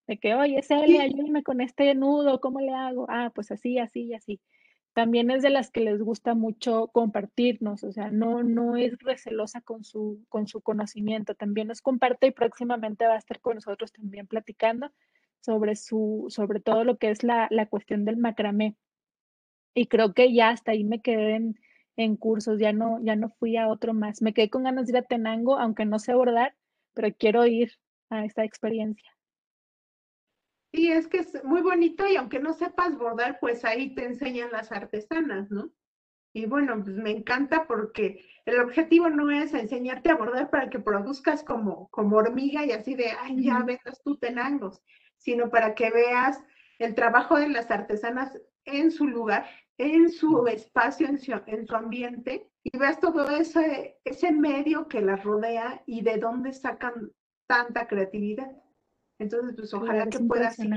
De 0.07 0.17
que, 0.17 0.35
oye, 0.35 0.61
Celia, 0.63 1.03
ayúdame 1.03 1.43
con 1.43 1.59
este 1.59 1.93
nudo, 1.95 2.39
¿cómo 2.39 2.61
le 2.61 2.73
hago? 2.73 3.07
Ah, 3.09 3.31
pues 3.35 3.51
así, 3.51 3.77
así 3.77 4.03
y 4.05 4.13
así 4.13 4.41
también 4.93 5.31
es 5.31 5.41
de 5.41 5.49
las 5.49 5.71
que 5.71 5.81
les 5.81 6.01
gusta 6.01 6.33
mucho 6.33 6.87
compartirnos, 6.87 7.83
o 7.83 7.91
sea, 7.91 8.11
no, 8.11 8.43
no 8.43 8.75
es 8.75 8.97
recelosa 8.99 9.61
con 9.61 9.83
su, 9.83 10.25
con 10.29 10.47
su 10.47 10.61
conocimiento, 10.61 11.35
también 11.35 11.67
nos 11.67 11.81
comparte 11.81 12.27
y 12.27 12.31
próximamente 12.31 13.05
va 13.05 13.13
a 13.13 13.17
estar 13.17 13.39
con 13.39 13.55
nosotros 13.55 13.91
también 13.93 14.27
platicando 14.27 14.91
sobre 15.39 15.75
su, 15.75 16.25
sobre 16.29 16.59
todo 16.59 16.83
lo 16.83 16.97
que 16.97 17.09
es 17.09 17.23
la, 17.23 17.47
la 17.51 17.67
cuestión 17.67 18.05
del 18.05 18.17
macramé. 18.17 18.75
Y 19.73 19.87
creo 19.87 20.13
que 20.13 20.33
ya 20.33 20.49
hasta 20.49 20.71
ahí 20.71 20.83
me 20.83 21.01
quedé 21.01 21.35
en, 21.35 21.59
en, 21.95 22.17
cursos, 22.17 22.59
ya 22.59 22.73
no, 22.73 22.99
ya 23.03 23.15
no 23.15 23.29
fui 23.29 23.57
a 23.57 23.69
otro 23.69 23.93
más. 23.93 24.21
Me 24.21 24.33
quedé 24.33 24.49
con 24.49 24.63
ganas 24.63 24.87
de 24.87 24.91
ir 24.91 24.97
a 24.97 25.03
Tenango, 25.03 25.57
aunque 25.57 25.85
no 25.85 25.99
sé 25.99 26.13
bordar, 26.13 26.55
pero 26.93 27.15
quiero 27.17 27.45
ir 27.47 27.71
a 28.09 28.25
esta 28.25 28.43
experiencia. 28.43 29.09
Sí, 30.73 30.89
es 30.89 31.07
que 31.07 31.17
es 31.19 31.43
muy 31.43 31.61
bonito 31.61 32.07
y 32.07 32.15
aunque 32.15 32.39
no 32.39 32.53
sepas 32.53 32.97
bordar, 32.97 33.39
pues 33.41 33.65
ahí 33.65 33.93
te 33.93 34.05
enseñan 34.05 34.51
las 34.51 34.71
artesanas, 34.71 35.51
¿no? 35.51 35.71
Y 36.33 36.45
bueno, 36.45 36.81
pues 36.81 36.95
me 36.95 37.11
encanta 37.11 37.67
porque 37.67 38.25
el 38.45 38.59
objetivo 38.61 39.09
no 39.09 39.29
es 39.31 39.53
enseñarte 39.53 40.11
a 40.11 40.15
bordar 40.15 40.49
para 40.49 40.69
que 40.69 40.79
produzcas 40.79 41.43
como, 41.43 41.89
como 41.89 42.15
hormiga 42.17 42.65
y 42.65 42.71
así 42.71 42.95
de, 42.95 43.11
ay, 43.19 43.43
ya 43.43 43.59
vendas 43.63 44.01
tú 44.03 44.17
tenangos, 44.17 44.81
sino 45.17 45.49
para 45.49 45.75
que 45.75 45.89
veas 45.91 46.41
el 46.79 46.95
trabajo 46.95 47.37
de 47.37 47.49
las 47.49 47.69
artesanas 47.69 48.39
en 48.63 48.91
su 48.91 49.07
lugar, 49.07 49.45
en 49.77 50.09
su 50.09 50.47
espacio, 50.47 51.07
en 51.07 51.19
su, 51.19 51.33
en 51.47 51.67
su 51.67 51.75
ambiente, 51.75 52.49
y 52.63 52.77
veas 52.77 52.99
todo 52.99 53.29
ese, 53.29 53.99
ese 54.05 54.31
medio 54.31 54.87
que 54.87 55.01
las 55.01 55.21
rodea 55.23 55.83
y 55.85 56.01
de 56.01 56.17
dónde 56.17 56.53
sacan 56.53 57.11
tanta 57.47 57.87
creatividad. 57.87 58.60
Entonces, 59.21 59.55
pues 59.55 59.73
ojalá 59.75 60.07
que 60.07 60.19
pueda 60.19 60.49
ser 60.49 60.67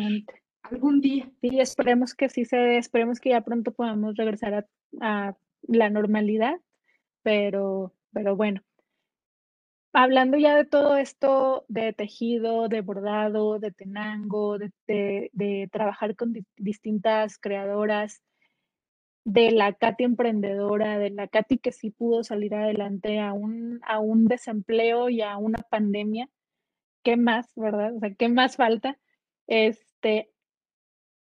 algún 0.62 1.00
día. 1.00 1.30
Sí, 1.40 1.61
esperemos 1.61 2.14
que 2.14 2.28
sí 2.28 2.44
se 2.44 2.76
esperemos 2.76 3.18
que 3.18 3.30
ya 3.30 3.40
pronto 3.40 3.72
podamos 3.72 4.16
regresar 4.16 4.66
a, 5.00 5.35
la 5.62 5.88
normalidad, 5.88 6.61
pero, 7.22 7.94
pero 8.12 8.37
bueno. 8.37 8.61
Hablando 9.94 10.37
ya 10.37 10.57
de 10.57 10.66
todo 10.66 10.98
esto 10.98 11.64
de 11.68 11.94
tejido, 11.94 12.68
de 12.68 12.83
bordado, 12.83 13.59
de 13.61 13.70
tenango, 13.70 14.59
de, 14.59 14.72
de, 14.87 15.68
trabajar 15.72 16.14
con 16.14 16.35
distintas 16.57 17.38
creadoras, 17.38 18.20
de 19.24 19.52
la 19.52 19.72
Katy 19.72 20.04
emprendedora, 20.04 20.98
de 20.98 21.11
la 21.11 21.28
Katy 21.28 21.59
que 21.59 21.72
sí 21.72 21.90
pudo 21.90 22.24
salir 22.24 22.54
adelante 22.54 23.20
a 23.20 23.33
un, 23.33 23.80
a 23.87 24.00
un 24.00 24.26
desempleo 24.26 25.09
y 25.09 25.22
a 25.22 25.38
una 25.38 25.62
pandemia, 25.70 26.28
¿qué 27.04 27.16
más, 27.16 27.52
verdad? 27.54 27.94
O 27.94 28.00
sea, 28.00 28.14
¿qué 28.14 28.28
más 28.28 28.56
falta? 28.56 28.98
Este, 29.46 30.32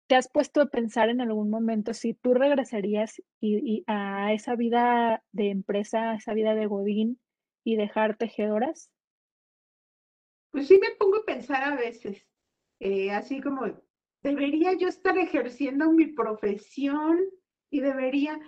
¿te 0.08 0.14
has 0.16 0.28
puesto 0.28 0.60
a 0.60 0.66
pensar 0.66 1.10
en 1.10 1.20
algún 1.20 1.50
momento 1.50 1.94
si 1.94 2.14
tú 2.14 2.34
regresarías 2.34 3.22
y, 3.40 3.84
a 3.86 4.32
esa 4.32 4.56
vida 4.56 5.22
de 5.30 5.50
empresa, 5.50 6.12
a 6.12 6.16
esa 6.16 6.34
vida 6.34 6.54
de 6.54 6.66
Godín 6.66 7.20
y 7.62 7.76
dejar 7.76 8.16
tejedoras? 8.16 8.90
Pues 10.50 10.66
sí 10.66 10.78
me 10.80 10.96
pongo 10.98 11.18
a 11.18 11.24
pensar 11.24 11.62
a 11.62 11.76
veces, 11.76 12.26
eh, 12.80 13.10
así 13.10 13.42
como, 13.42 13.66
debería 14.22 14.72
yo 14.72 14.88
estar 14.88 15.18
ejerciendo 15.18 15.92
mi 15.92 16.06
profesión 16.06 17.20
y 17.70 17.80
debería, 17.80 18.40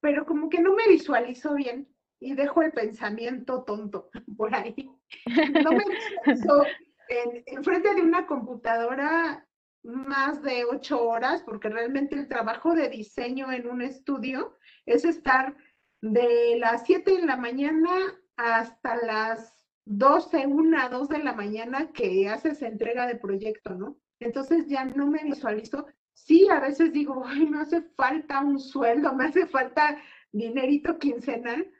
pero 0.00 0.24
como 0.24 0.48
que 0.48 0.62
no 0.62 0.74
me 0.74 0.88
visualizo 0.88 1.54
bien 1.54 1.93
y 2.24 2.34
dejo 2.34 2.62
el 2.62 2.72
pensamiento 2.72 3.64
tonto 3.64 4.10
por 4.36 4.54
ahí. 4.54 4.90
No 5.64 5.72
me 5.72 5.84
pienso 6.24 6.64
en, 7.08 7.62
frente 7.62 7.94
de 7.94 8.00
una 8.00 8.26
computadora 8.26 9.46
más 9.82 10.42
de 10.42 10.64
ocho 10.64 11.06
horas, 11.06 11.42
porque 11.42 11.68
realmente 11.68 12.16
el 12.16 12.28
trabajo 12.28 12.74
de 12.74 12.88
diseño 12.88 13.52
en 13.52 13.68
un 13.68 13.82
estudio 13.82 14.56
es 14.86 15.04
estar 15.04 15.54
de 16.00 16.56
las 16.58 16.84
siete 16.84 17.16
de 17.16 17.26
la 17.26 17.36
mañana 17.36 17.90
hasta 18.36 18.96
las 18.96 19.52
doce, 19.84 20.46
una, 20.46 20.88
dos 20.88 21.08
de 21.08 21.18
la 21.18 21.34
mañana 21.34 21.92
que 21.92 22.28
haces 22.28 22.62
entrega 22.62 23.06
de 23.06 23.16
proyecto, 23.16 23.74
¿no? 23.74 23.98
Entonces 24.18 24.66
ya 24.66 24.86
no 24.86 25.06
me 25.06 25.22
visualizo. 25.22 25.86
Sí, 26.14 26.48
a 26.48 26.60
veces 26.60 26.92
digo, 26.92 27.22
ay, 27.26 27.46
me 27.46 27.60
hace 27.60 27.82
falta 27.96 28.40
un 28.40 28.58
sueldo, 28.58 29.12
me 29.14 29.26
hace 29.26 29.46
falta 29.46 29.98
dinerito 30.32 30.98
quincenal, 30.98 31.70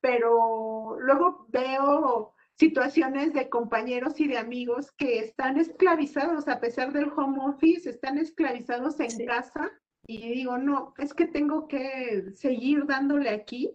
pero 0.00 0.98
luego 1.00 1.46
veo 1.48 2.34
situaciones 2.54 3.32
de 3.32 3.48
compañeros 3.48 4.18
y 4.20 4.26
de 4.26 4.38
amigos 4.38 4.90
que 4.92 5.20
están 5.20 5.58
esclavizados 5.58 6.48
a 6.48 6.60
pesar 6.60 6.92
del 6.92 7.12
home 7.16 7.38
office, 7.40 7.88
están 7.88 8.18
esclavizados 8.18 8.98
en 9.00 9.26
casa 9.26 9.70
y 10.06 10.32
digo, 10.32 10.58
no, 10.58 10.94
es 10.98 11.14
que 11.14 11.26
tengo 11.26 11.68
que 11.68 12.32
seguir 12.34 12.86
dándole 12.86 13.30
aquí 13.30 13.70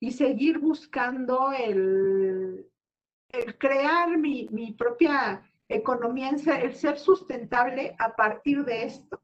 y 0.00 0.12
seguir 0.12 0.58
buscando 0.58 1.52
el, 1.52 2.66
el 3.30 3.58
crear 3.58 4.16
mi, 4.16 4.48
mi 4.50 4.72
propia 4.72 5.42
economía, 5.68 6.30
el 6.30 6.74
ser 6.74 6.98
sustentable 6.98 7.94
a 7.98 8.16
partir 8.16 8.64
de 8.64 8.84
esto. 8.84 9.20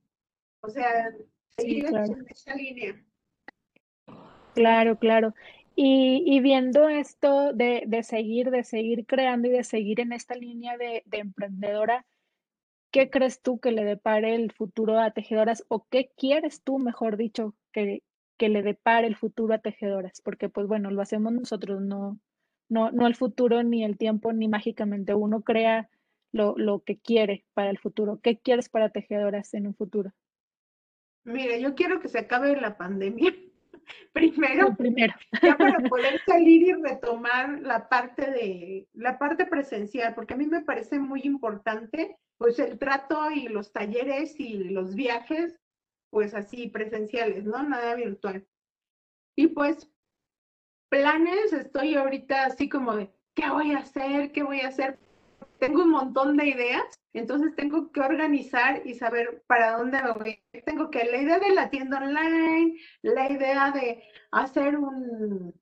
O 0.61 0.69
sea, 0.69 1.11
seguir 1.57 1.87
en 1.87 2.27
esa 2.29 2.55
línea. 2.55 3.03
Claro, 4.55 4.99
claro. 4.99 5.35
Y, 5.77 6.41
viendo 6.41 6.89
esto 6.89 7.53
de, 7.53 7.83
de, 7.87 8.03
seguir, 8.05 8.51
de 8.51 8.63
seguir 8.63 9.07
creando 9.07 9.49
y 9.49 9.51
de 9.51 9.65
seguir 9.65 10.01
en 10.01 10.13
esta 10.13 10.37
línea 10.37 10.77
de, 10.77 11.03
de 11.07 11.19
emprendedora, 11.19 12.07
¿qué 12.93 13.11
crees 13.11 13.43
tú 13.43 13.59
que 13.59 13.73
le 13.73 13.85
depare 13.85 14.37
el 14.37 14.53
futuro 14.53 15.01
a 15.01 15.11
tejedoras 15.11 15.65
o 15.69 15.87
qué 15.91 16.13
quieres 16.17 16.63
tú, 16.63 16.79
mejor 16.79 17.17
dicho, 17.17 17.55
que, 17.73 18.05
que 18.37 18.49
le 18.49 18.63
depare 18.63 19.09
el 19.09 19.17
futuro 19.17 19.53
a 19.55 19.59
tejedoras? 19.59 20.21
Porque 20.21 20.49
pues 20.49 20.69
bueno, 20.69 20.93
lo 20.93 21.03
hacemos 21.03 21.33
nosotros, 21.33 21.81
no, 21.81 22.21
no, 22.69 22.93
no 22.93 23.07
el 23.09 23.17
futuro 23.17 23.65
ni 23.65 23.85
el 23.85 23.99
tiempo 23.99 24.33
ni 24.33 24.47
mágicamente. 24.47 25.15
Uno 25.15 25.43
crea 25.43 25.91
lo, 26.31 26.55
lo 26.57 26.85
que 26.85 26.99
quiere 26.99 27.45
para 27.53 27.71
el 27.71 27.79
futuro. 27.79 28.21
¿Qué 28.23 28.39
quieres 28.39 28.69
para 28.69 28.91
tejedoras 28.91 29.55
en 29.55 29.67
un 29.67 29.75
futuro? 29.75 30.13
Mira, 31.25 31.57
yo 31.59 31.75
quiero 31.75 32.01
que 32.01 32.09
se 32.09 32.21
acabe 32.21 32.55
la 32.61 32.77
pandemia. 32.77 33.35
primero, 34.13 34.75
primero. 34.77 35.15
ya 35.43 35.57
para 35.57 35.79
poder 35.91 36.21
salir 36.27 36.63
y 36.63 36.73
retomar 36.75 37.61
la 37.61 37.89
parte 37.89 38.31
de 38.31 38.89
la 38.93 39.19
parte 39.19 39.47
presencial, 39.47 40.15
porque 40.15 40.35
a 40.35 40.37
mí 40.37 40.47
me 40.47 40.63
parece 40.63 40.99
muy 40.99 41.23
importante 41.25 42.17
pues 42.39 42.59
el 42.59 42.79
trato 42.79 43.31
y 43.31 43.49
los 43.49 43.73
talleres 43.73 44.39
y 44.39 44.65
los 44.65 44.95
viajes, 44.95 45.57
pues 46.11 46.35
así 46.35 46.69
presenciales, 46.69 47.45
¿no? 47.45 47.63
Nada 47.63 47.95
virtual. 47.95 48.47
Y 49.37 49.49
pues 49.49 49.91
planes, 50.89 51.53
estoy 51.53 51.95
ahorita 51.95 52.45
así 52.45 52.69
como 52.69 52.97
de, 52.97 53.11
¿qué 53.35 53.49
voy 53.51 53.73
a 53.73 53.79
hacer? 53.79 54.33
¿Qué 54.33 54.43
voy 54.43 54.61
a 54.61 54.69
hacer? 54.69 54.99
Tengo 55.59 55.83
un 55.83 55.91
montón 55.91 56.37
de 56.37 56.49
ideas, 56.49 57.01
entonces 57.15 57.55
tengo 57.55 57.93
que 57.93 58.01
organizar 58.01 58.83
y 58.85 58.95
saber 58.95 59.45
para 59.47 59.79
dónde 59.79 60.03
me 60.03 60.13
voy. 60.13 60.43
Tengo 60.67 60.91
que 60.91 61.05
la 61.05 61.19
idea 61.19 61.39
de 61.39 61.55
la 61.55 61.71
tienda 61.71 61.99
online, 61.99 62.77
la 63.03 63.31
idea 63.31 63.71
de 63.71 64.03
hacer 64.33 64.77
un, 64.77 65.55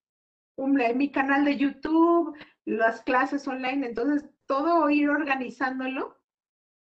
un 0.56 0.82
mi 0.96 1.12
canal 1.12 1.44
de 1.44 1.56
YouTube, 1.58 2.36
las 2.64 3.02
clases 3.02 3.46
online, 3.46 3.86
entonces 3.86 4.28
todo 4.46 4.88
ir 4.90 5.10
organizándolo 5.10 6.16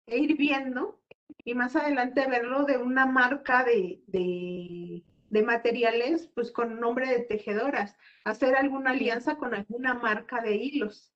e 0.07 0.17
ir 0.19 0.37
viendo 0.37 1.01
y 1.43 1.53
más 1.53 1.75
adelante 1.75 2.27
verlo 2.27 2.65
de 2.65 2.77
una 2.77 3.05
marca 3.05 3.63
de, 3.63 4.01
de, 4.07 5.03
de, 5.29 5.43
materiales, 5.43 6.27
pues 6.33 6.51
con 6.51 6.79
nombre 6.79 7.07
de 7.07 7.19
tejedoras, 7.19 7.95
hacer 8.23 8.55
alguna 8.55 8.91
alianza 8.91 9.37
con 9.37 9.53
alguna 9.53 9.93
marca 9.93 10.41
de 10.41 10.55
hilos. 10.55 11.14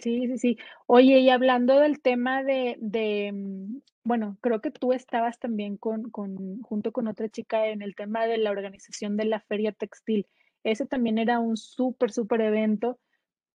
Sí, 0.00 0.26
sí, 0.26 0.38
sí. 0.38 0.58
Oye, 0.86 1.20
y 1.20 1.30
hablando 1.30 1.78
del 1.78 2.00
tema 2.00 2.42
de, 2.42 2.76
de 2.80 3.30
mm, 3.32 3.78
bueno, 4.04 4.36
creo 4.40 4.60
que 4.60 4.70
tú 4.70 4.92
estabas 4.92 5.38
también 5.38 5.76
con, 5.76 6.10
con, 6.10 6.60
junto 6.62 6.92
con 6.92 7.06
otra 7.06 7.28
chica 7.28 7.68
en 7.68 7.80
el 7.82 7.94
tema 7.94 8.26
de 8.26 8.38
la 8.38 8.50
organización 8.50 9.16
de 9.16 9.26
la 9.26 9.40
feria 9.40 9.72
textil. 9.72 10.26
Ese 10.64 10.86
también 10.86 11.18
era 11.18 11.38
un 11.38 11.56
súper, 11.56 12.10
súper 12.12 12.40
evento 12.40 12.98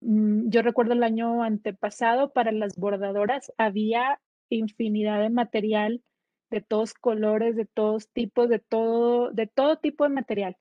Mm, 0.01 0.49
yo 0.49 0.61
recuerdo 0.61 0.93
el 0.93 1.03
año 1.03 1.43
antepasado 1.43 2.31
para 2.33 2.51
las 2.51 2.77
bordadoras 2.77 3.51
había 3.57 4.21
infinidad 4.49 5.21
de 5.21 5.29
material 5.31 6.03
de 6.51 6.61
todos 6.61 6.93
colores, 6.93 7.55
de 7.55 7.65
todos 7.65 8.09
tipos, 8.09 8.49
de 8.49 8.59
todo, 8.59 9.31
de 9.31 9.47
todo 9.47 9.77
tipo 9.77 10.03
de 10.03 10.11
material. 10.11 10.57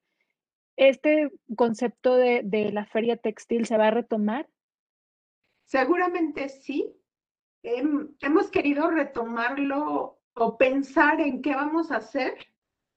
¿Este 0.77 1.31
concepto 1.57 2.17
de, 2.17 2.43
de 2.45 2.73
la 2.73 2.87
feria 2.87 3.17
textil 3.17 3.67
se 3.67 3.77
va 3.79 3.89
a 3.89 3.93
retomar? 3.93 4.49
Seguramente 5.65 6.49
sí. 6.49 6.95
hemos 7.63 8.51
querido 8.51 8.91
retomarlo 8.91 10.21
o 10.35 10.59
pensar 10.59 11.21
en 11.21 11.43
qué 11.43 11.55
vamos 11.55 11.91
a 11.91 11.97
hacer. 11.97 12.35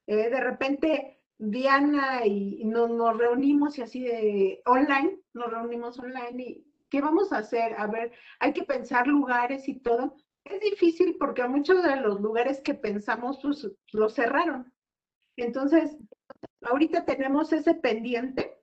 Eh, 0.07 0.29
de 0.29 0.39
repente 0.39 1.21
Diana 1.37 2.25
y 2.25 2.63
nos, 2.65 2.89
nos 2.89 3.17
reunimos 3.17 3.77
y 3.77 3.81
así 3.81 4.03
de 4.03 4.61
online, 4.65 5.19
nos 5.33 5.51
reunimos 5.51 5.99
online 5.99 6.43
y 6.43 6.67
¿qué 6.89 7.01
vamos 7.01 7.31
a 7.31 7.39
hacer? 7.39 7.75
A 7.77 7.87
ver, 7.87 8.11
hay 8.39 8.53
que 8.53 8.63
pensar 8.63 9.07
lugares 9.07 9.67
y 9.67 9.79
todo. 9.79 10.15
Es 10.43 10.61
difícil 10.61 11.17
porque 11.19 11.47
muchos 11.47 11.83
de 11.83 11.97
los 11.97 12.21
lugares 12.21 12.61
que 12.61 12.73
pensamos 12.73 13.39
pues, 13.41 13.69
los 13.91 14.13
cerraron. 14.13 14.73
Entonces, 15.35 15.97
ahorita 16.61 17.05
tenemos 17.05 17.53
ese 17.53 17.75
pendiente, 17.75 18.57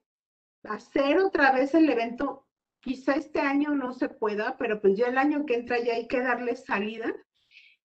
hacer 0.64 1.18
otra 1.18 1.52
vez 1.52 1.74
el 1.74 1.88
evento. 1.88 2.43
Quizá 2.84 3.14
este 3.14 3.40
año 3.40 3.74
no 3.74 3.94
se 3.94 4.08
pueda, 4.08 4.56
pero 4.58 4.80
pues 4.80 4.96
ya 4.96 5.06
el 5.06 5.18
año 5.18 5.46
que 5.46 5.54
entra 5.54 5.80
ya 5.80 5.94
hay 5.94 6.06
que 6.06 6.20
darle 6.20 6.54
salida. 6.54 7.12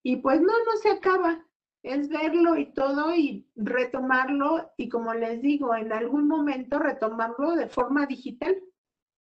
Y 0.03 0.17
pues 0.17 0.41
no, 0.41 0.47
no 0.65 0.77
se 0.81 0.89
acaba 0.91 1.45
es 1.83 2.09
verlo 2.09 2.57
y 2.57 2.73
todo 2.73 3.15
y 3.15 3.47
retomarlo 3.55 4.71
y 4.77 4.89
como 4.89 5.13
les 5.13 5.41
digo, 5.41 5.75
en 5.75 5.93
algún 5.93 6.27
momento 6.27 6.79
retomarlo 6.79 7.55
de 7.55 7.67
forma 7.67 8.05
digital, 8.05 8.55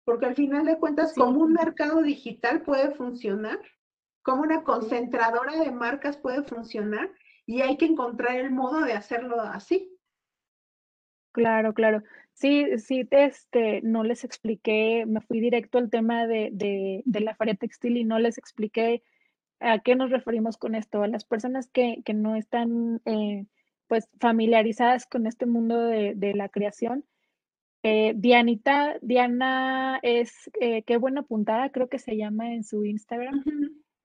porque 0.06 0.28
al 0.28 0.36
final 0.36 0.66
de 0.66 0.80
cuentas, 0.80 1.14
como 1.14 1.42
un 1.42 1.54
mercado 1.54 2.02
digital 2.02 2.62
puede 2.62 2.92
funcionar, 2.92 3.60
como 4.24 4.44
una 4.44 4.64
concentradora 4.64 5.58
de 5.58 5.72
marcas 5.72 6.18
puede 6.18 6.44
funcionar 6.44 7.10
y 7.46 7.62
hay 7.62 7.78
que 7.78 7.86
encontrar 7.86 8.38
el 8.38 8.52
modo 8.52 8.82
de 8.82 8.94
hacerlo 8.94 9.42
así. 9.42 9.94
Claro, 11.34 11.74
claro. 11.74 12.04
Sí, 12.40 12.78
sí, 12.78 13.08
este, 13.10 13.82
no 13.82 14.04
les 14.04 14.24
expliqué, 14.24 15.06
me 15.08 15.22
fui 15.22 15.40
directo 15.40 15.80
al 15.80 15.90
tema 15.90 16.28
de, 16.28 16.50
de, 16.54 17.02
de 17.06 17.20
la 17.22 17.36
feria 17.36 17.56
textil 17.56 17.98
y 17.98 18.04
no 18.04 18.20
les 18.20 18.38
expliqué 18.38 19.02
¿A 19.60 19.80
qué 19.80 19.96
nos 19.96 20.12
referimos 20.12 20.58
con 20.58 20.76
esto? 20.76 21.02
A 21.02 21.08
las 21.08 21.24
personas 21.24 21.68
que, 21.68 22.02
que 22.06 22.14
no 22.14 22.36
están 22.36 23.02
eh, 23.06 23.46
pues 23.88 24.08
familiarizadas 24.20 25.08
con 25.08 25.26
este 25.26 25.46
mundo 25.46 25.80
de, 25.80 26.14
de 26.16 26.34
la 26.36 26.50
creación. 26.50 27.06
Eh, 27.84 28.14
Dianita, 28.16 28.98
Diana 29.02 30.00
es, 30.04 30.52
eh, 30.60 30.84
qué 30.84 30.98
buena 30.98 31.24
puntada, 31.24 31.72
creo 31.72 31.90
que 31.90 32.00
se 32.00 32.18
llama 32.18 32.54
en 32.54 32.64
su 32.64 32.86
Instagram 32.86 33.44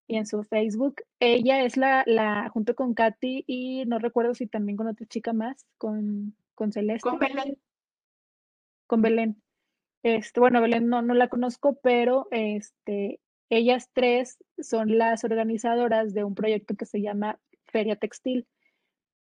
y 0.06 0.16
en 0.16 0.26
su 0.26 0.42
Facebook. 0.42 1.02
Ella 1.20 1.64
es 1.64 1.76
la, 1.76 2.02
la, 2.06 2.48
junto 2.48 2.74
con 2.74 2.94
Katy 2.94 3.44
y 3.46 3.84
no 3.86 3.98
recuerdo 3.98 4.34
si 4.34 4.46
también 4.46 4.76
con 4.76 4.86
otra 4.86 5.06
chica 5.06 5.32
más, 5.32 5.66
con, 5.76 6.34
con 6.54 6.72
Celeste. 6.72 7.08
Con 7.08 7.18
Belén. 7.18 7.58
Con 8.86 9.02
Belén. 9.02 9.42
Este, 10.02 10.40
bueno, 10.40 10.60
Belén 10.60 10.88
no, 10.88 11.02
no 11.02 11.14
la 11.14 11.28
conozco, 11.28 11.78
pero 11.82 12.26
este, 12.30 13.20
ellas 13.50 13.90
tres 13.92 14.38
son 14.58 14.98
las 14.98 15.24
organizadoras 15.24 16.14
de 16.14 16.24
un 16.24 16.34
proyecto 16.34 16.74
que 16.74 16.86
se 16.86 17.00
llama 17.00 17.38
Feria 17.66 17.96
Textil. 17.96 18.46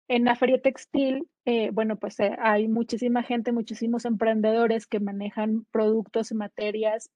En 0.08 0.24
la 0.24 0.36
Feria 0.36 0.60
Textil, 0.60 1.28
eh, 1.44 1.70
bueno, 1.72 1.96
pues 1.96 2.18
eh, 2.20 2.36
hay 2.38 2.68
muchísima 2.68 3.22
gente, 3.22 3.52
muchísimos 3.52 4.04
emprendedores 4.04 4.86
que 4.86 5.00
manejan 5.00 5.66
productos 5.70 6.30
y 6.30 6.34
materias, 6.34 7.10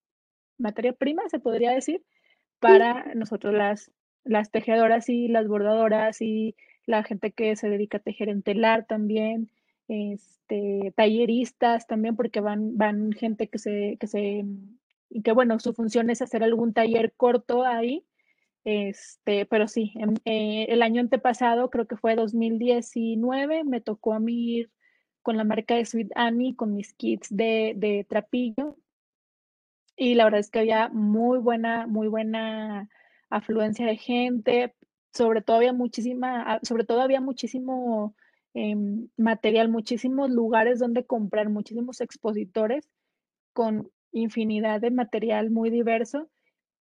materia 0.59 0.93
prima, 0.93 1.23
se 1.29 1.41
podría 1.41 1.73
decir, 1.73 2.03
para 2.61 3.15
nosotros 3.15 3.53
las, 3.53 3.91
las 4.25 4.51
tejedoras 4.51 5.09
y 5.09 5.29
las 5.29 5.49
bordadoras 5.49 6.23
y 6.23 6.55
la 6.87 7.03
gente 7.03 7.33
que 7.33 7.57
se 7.57 7.69
dedica 7.69 7.99
a 7.99 8.01
tejer 8.01 8.29
en 8.29 8.43
telar 8.43 8.87
también, 8.87 9.51
este, 9.89 10.93
talleristas 10.97 11.87
también, 11.87 12.17
porque 12.17 12.41
van, 12.41 12.77
van 12.77 13.13
gente 13.13 13.49
que 13.49 13.59
se, 13.59 13.97
que 13.99 14.07
se 14.07 14.45
que 15.25 15.33
bueno, 15.33 15.59
su 15.61 15.73
función 15.73 16.11
es 16.11 16.23
hacer 16.23 16.43
algún 16.43 16.73
taller 16.73 17.13
corto 17.17 17.65
ahí. 17.65 18.05
Este, 18.65 19.47
pero 19.47 19.69
sí, 19.69 19.93
eh, 20.25 20.67
el 20.69 20.83
año 20.83 21.01
antepasado, 21.01 21.71
creo 21.71 21.87
que 21.87 21.97
fue 21.97 22.17
2019, 22.17 23.63
me 23.63 23.81
tocó 23.81 24.13
a 24.13 24.19
mí 24.19 24.57
ir 24.57 24.73
con 25.23 25.37
la 25.37 25.45
marca 25.45 25.77
de 25.77 25.85
Sweet 25.85 26.11
Annie, 26.17 26.57
con 26.57 26.75
mis 26.75 26.93
kits 26.95 27.29
de, 27.31 27.75
de 27.77 28.05
trapillo. 28.09 28.77
Y 29.97 30.15
la 30.15 30.25
verdad 30.25 30.41
es 30.41 30.51
que 30.51 30.59
había 30.59 30.89
muy 30.89 31.39
buena, 31.39 31.87
muy 31.87 32.09
buena 32.09 32.91
afluencia 33.31 33.87
de 33.87 33.97
gente, 33.97 34.75
sobre 35.13 35.43
todo 35.43 35.57
había 35.57 35.73
muchísima, 35.73 36.43
ah, 36.47 36.61
sobre 36.63 36.85
todo 36.85 37.01
había 37.01 37.21
muchísimo 37.21 38.15
em, 38.57 39.09
material, 39.17 39.69
muchísimos 39.69 40.31
lugares 40.31 40.79
donde 40.79 41.05
comprar, 41.05 41.51
muchísimos 41.51 42.01
expositores 42.01 42.89
con 43.53 43.91
infinidad 44.13 44.81
de 44.81 44.91
material 44.91 45.51
muy 45.51 45.71
diverso. 45.71 46.31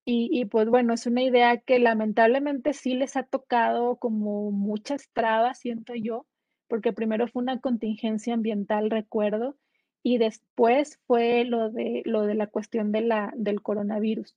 Y, 0.05 0.29
y, 0.31 0.45
pues 0.45 0.69
bueno, 0.69 0.93
es 0.93 1.05
una 1.07 1.23
idea 1.23 1.57
que 1.57 1.79
lamentablemente 1.79 2.73
sí 2.73 2.93
les 2.95 3.17
ha 3.17 3.23
tocado 3.23 3.97
como 3.97 4.51
muchas 4.51 5.09
trabas, 5.13 5.59
siento 5.59 5.93
yo, 5.95 6.25
porque 6.67 6.93
primero 6.93 7.27
fue 7.27 7.41
una 7.41 7.59
contingencia 7.59 8.33
ambiental, 8.35 8.89
recuerdo, 8.89 9.57
y 10.03 10.17
después 10.19 10.99
fue 11.07 11.43
lo 11.45 11.71
de, 11.71 12.03
lo 12.05 12.21
de 12.21 12.35
la 12.35 12.47
cuestión 12.47 12.91
de 12.91 13.01
la, 13.01 13.33
del 13.35 13.61
coronavirus. 13.61 14.35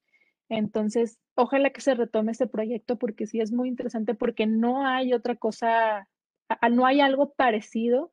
Entonces, 0.48 1.18
ojalá 1.34 1.70
que 1.70 1.82
se 1.82 1.94
retome 1.94 2.32
este 2.32 2.46
proyecto 2.46 2.96
porque 2.96 3.26
sí 3.26 3.40
es 3.40 3.52
muy 3.52 3.68
interesante 3.68 4.14
porque 4.14 4.46
no 4.46 4.86
hay 4.86 5.12
otra 5.12 5.36
cosa 5.36 6.08
no 6.70 6.86
hay 6.86 7.00
algo 7.00 7.32
parecido 7.34 8.12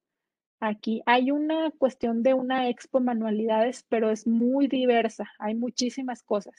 aquí. 0.59 1.01
Hay 1.05 1.31
una 1.31 1.71
cuestión 1.71 2.23
de 2.23 2.33
una 2.33 2.69
expo 2.69 2.99
manualidades, 2.99 3.85
pero 3.89 4.11
es 4.11 4.27
muy 4.27 4.67
diversa, 4.67 5.31
hay 5.39 5.55
muchísimas 5.55 6.23
cosas, 6.23 6.55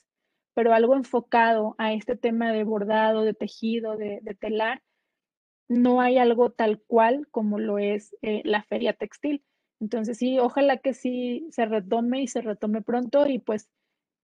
pero 0.54 0.72
algo 0.72 0.94
enfocado 0.94 1.74
a 1.78 1.92
este 1.92 2.16
tema 2.16 2.52
de 2.52 2.64
bordado, 2.64 3.22
de 3.22 3.34
tejido, 3.34 3.96
de, 3.96 4.20
telar, 4.40 4.82
no 5.68 6.00
hay 6.00 6.18
algo 6.18 6.50
tal 6.50 6.80
cual 6.86 7.26
como 7.30 7.58
lo 7.58 7.78
es 7.78 8.14
eh, 8.22 8.42
la 8.44 8.62
feria 8.62 8.92
textil. 8.92 9.44
Entonces 9.80 10.18
sí, 10.18 10.38
ojalá 10.38 10.78
que 10.78 10.94
sí 10.94 11.46
se 11.50 11.66
retome 11.66 12.22
y 12.22 12.28
se 12.28 12.40
retome 12.40 12.82
pronto 12.82 13.26
y 13.26 13.38
pues, 13.38 13.68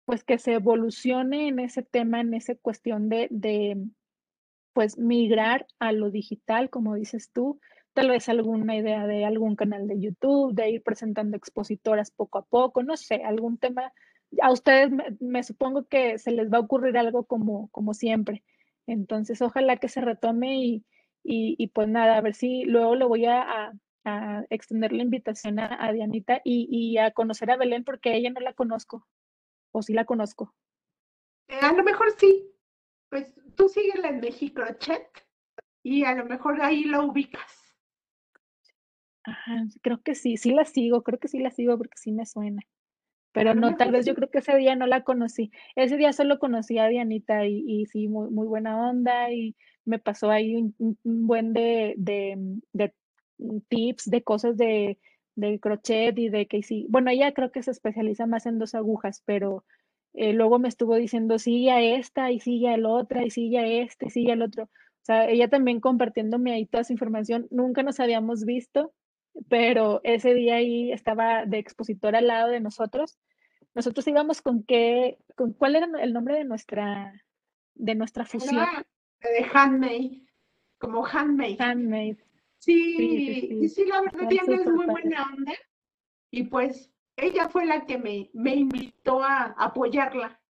pues 0.06 0.24
que 0.24 0.38
se 0.38 0.54
evolucione 0.54 1.48
en 1.48 1.58
ese 1.60 1.82
tema, 1.82 2.20
en 2.20 2.34
esa 2.34 2.54
cuestión 2.56 3.08
de, 3.08 3.28
de 3.30 3.76
pues 4.78 4.96
migrar 4.96 5.66
a 5.80 5.90
lo 5.90 6.08
digital, 6.08 6.70
como 6.70 6.94
dices 6.94 7.32
tú, 7.32 7.58
tal 7.94 8.10
vez 8.10 8.28
alguna 8.28 8.76
idea 8.76 9.08
de 9.08 9.24
algún 9.24 9.56
canal 9.56 9.88
de 9.88 9.98
YouTube, 9.98 10.54
de 10.54 10.70
ir 10.70 10.84
presentando 10.84 11.36
expositoras 11.36 12.12
poco 12.12 12.38
a 12.38 12.44
poco, 12.44 12.84
no 12.84 12.96
sé, 12.96 13.24
algún 13.24 13.58
tema. 13.58 13.92
A 14.40 14.52
ustedes 14.52 14.92
me, 15.18 15.42
supongo 15.42 15.88
que 15.88 16.16
se 16.18 16.30
les 16.30 16.48
va 16.48 16.58
a 16.58 16.60
ocurrir 16.60 16.96
algo 16.96 17.24
como, 17.24 17.66
como 17.70 17.92
siempre. 17.92 18.44
Entonces, 18.86 19.42
ojalá 19.42 19.78
que 19.78 19.88
se 19.88 20.00
retome 20.00 20.62
y, 20.62 20.84
y, 21.24 21.66
pues 21.74 21.88
nada, 21.88 22.16
a 22.16 22.20
ver 22.20 22.34
si 22.34 22.62
luego 22.62 22.94
le 22.94 23.04
voy 23.04 23.26
a, 23.26 23.72
a 24.04 24.44
extender 24.48 24.92
la 24.92 25.02
invitación 25.02 25.58
a, 25.58 25.90
Dianita 25.92 26.40
y, 26.44 26.98
a 26.98 27.10
conocer 27.10 27.50
a 27.50 27.56
Belén 27.56 27.82
porque 27.82 28.14
ella 28.14 28.30
no 28.30 28.38
la 28.38 28.52
conozco. 28.52 29.08
O 29.72 29.82
sí 29.82 29.92
la 29.92 30.04
conozco. 30.04 30.54
Eh, 31.48 31.58
a 31.62 31.72
lo 31.72 31.82
mejor 31.82 32.12
sí. 32.16 32.48
Pues 33.08 33.34
tú 33.56 33.68
síguela 33.68 34.08
en 34.08 34.20
México, 34.20 34.62
Chet, 34.78 35.08
y 35.82 36.04
a 36.04 36.14
lo 36.14 36.26
mejor 36.26 36.60
ahí 36.60 36.84
lo 36.84 37.06
ubicas. 37.06 37.76
Ajá, 39.24 39.64
creo 39.82 40.02
que 40.02 40.14
sí, 40.14 40.36
sí 40.36 40.52
la 40.52 40.64
sigo, 40.64 41.02
creo 41.02 41.18
que 41.18 41.28
sí 41.28 41.38
la 41.38 41.50
sigo 41.50 41.76
porque 41.76 41.96
sí 41.96 42.12
me 42.12 42.26
suena. 42.26 42.62
Pero 43.32 43.54
no, 43.54 43.76
tal 43.76 43.92
vez 43.92 44.06
yo 44.06 44.14
creo 44.14 44.30
que 44.30 44.38
ese 44.38 44.56
día 44.56 44.74
no 44.74 44.86
la 44.86 45.04
conocí. 45.04 45.50
Ese 45.76 45.96
día 45.96 46.12
solo 46.12 46.38
conocí 46.38 46.78
a 46.78 46.88
Dianita 46.88 47.46
y, 47.46 47.62
y 47.66 47.86
sí, 47.86 48.08
muy, 48.08 48.30
muy 48.30 48.46
buena 48.46 48.88
onda 48.90 49.30
y 49.30 49.54
me 49.84 49.98
pasó 49.98 50.30
ahí 50.30 50.56
un, 50.56 50.98
buen 51.04 51.52
de, 51.52 51.94
de, 51.98 52.36
de, 52.72 52.94
tips, 53.68 54.10
de 54.10 54.22
cosas 54.22 54.56
de, 54.56 54.98
de 55.36 55.60
crochet 55.60 56.18
y 56.18 56.30
de 56.30 56.46
que 56.46 56.62
sí. 56.62 56.86
Bueno, 56.88 57.10
ella 57.10 57.32
creo 57.32 57.52
que 57.52 57.62
se 57.62 57.70
especializa 57.70 58.26
más 58.26 58.46
en 58.46 58.58
dos 58.58 58.74
agujas, 58.74 59.22
pero 59.24 59.64
eh, 60.14 60.32
luego 60.32 60.58
me 60.58 60.68
estuvo 60.68 60.94
diciendo 60.96 61.38
sigue 61.38 61.70
a 61.70 61.80
esta 61.80 62.30
y 62.30 62.40
sigue 62.40 62.68
al 62.68 62.86
otra 62.86 63.24
y 63.24 63.30
sigue 63.30 63.58
a 63.58 63.66
este 63.66 64.06
y 64.06 64.10
sigue 64.10 64.32
al 64.32 64.42
otro. 64.42 64.64
O 64.64 65.04
sea, 65.08 65.28
ella 65.28 65.48
también 65.48 65.80
compartiéndome 65.80 66.52
ahí 66.52 66.66
toda 66.66 66.82
esa 66.82 66.92
información. 66.92 67.46
Nunca 67.50 67.82
nos 67.82 68.00
habíamos 68.00 68.44
visto, 68.44 68.92
pero 69.48 70.00
ese 70.04 70.34
día 70.34 70.56
ahí 70.56 70.92
estaba 70.92 71.46
de 71.46 71.58
expositor 71.58 72.16
al 72.16 72.26
lado 72.26 72.48
de 72.48 72.60
nosotros. 72.60 73.18
Nosotros 73.74 74.06
íbamos 74.06 74.42
con 74.42 74.64
qué, 74.64 75.18
con 75.36 75.52
cuál 75.52 75.76
era 75.76 75.88
el 76.00 76.12
nombre 76.12 76.34
de 76.34 76.44
nuestra, 76.44 77.12
de 77.74 77.94
nuestra 77.94 78.24
fusión. 78.24 78.66
de 79.20 79.46
handmade, 79.52 80.22
como 80.78 81.06
handmade. 81.06 81.56
Handmade. 81.58 82.18
Sí, 82.58 83.46
sí, 83.48 83.68
sí, 83.68 83.84
la 83.86 84.00
verdad 84.00 84.28
Diana 84.28 84.56
es 84.56 84.66
muy 84.66 84.86
buena 84.86 85.30
onda. 85.32 85.52
Y 86.30 86.42
pues 86.44 86.90
ella 87.18 87.48
fue 87.48 87.66
la 87.66 87.84
que 87.84 87.98
me, 87.98 88.30
me 88.32 88.54
invitó 88.54 89.22
a 89.22 89.54
apoyarla 89.58 90.40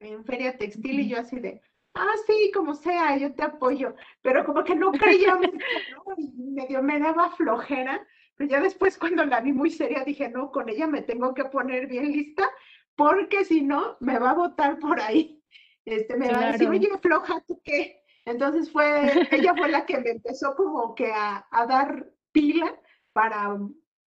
en 0.00 0.24
Feria 0.24 0.56
Textil 0.56 1.00
y 1.00 1.08
yo 1.08 1.20
así 1.20 1.40
de, 1.40 1.60
ah, 1.94 2.14
sí, 2.26 2.50
como 2.54 2.74
sea, 2.74 3.16
yo 3.16 3.34
te 3.34 3.42
apoyo. 3.42 3.94
Pero 4.22 4.44
como 4.44 4.64
que 4.64 4.74
no 4.74 4.92
creía 4.92 5.34
¿no? 5.34 6.14
Y 6.16 6.30
medio 6.52 6.82
me 6.82 6.98
daba 6.98 7.30
flojera. 7.30 8.06
Pero 8.36 8.50
ya 8.50 8.60
después 8.60 8.98
cuando 8.98 9.24
la 9.24 9.40
vi 9.40 9.52
muy 9.52 9.70
seria 9.70 10.04
dije, 10.04 10.28
no, 10.28 10.52
con 10.52 10.68
ella 10.68 10.86
me 10.86 11.02
tengo 11.02 11.34
que 11.34 11.44
poner 11.46 11.86
bien 11.86 12.12
lista 12.12 12.48
porque 12.94 13.44
si 13.44 13.62
no, 13.62 13.96
me 14.00 14.18
va 14.18 14.30
a 14.30 14.34
botar 14.34 14.78
por 14.80 15.00
ahí. 15.00 15.40
Este, 15.84 16.16
me 16.16 16.30
va 16.30 16.40
a 16.40 16.52
decir, 16.52 16.68
oye, 16.68 16.90
floja, 17.00 17.40
¿tú 17.46 17.60
qué? 17.64 18.02
Entonces 18.24 18.70
fue, 18.70 19.26
ella 19.30 19.54
fue 19.56 19.68
la 19.68 19.86
que 19.86 19.98
me 19.98 20.10
empezó 20.10 20.54
como 20.54 20.94
que 20.94 21.10
a, 21.12 21.46
dar 21.50 22.06
pila 22.32 22.74
para 23.12 23.56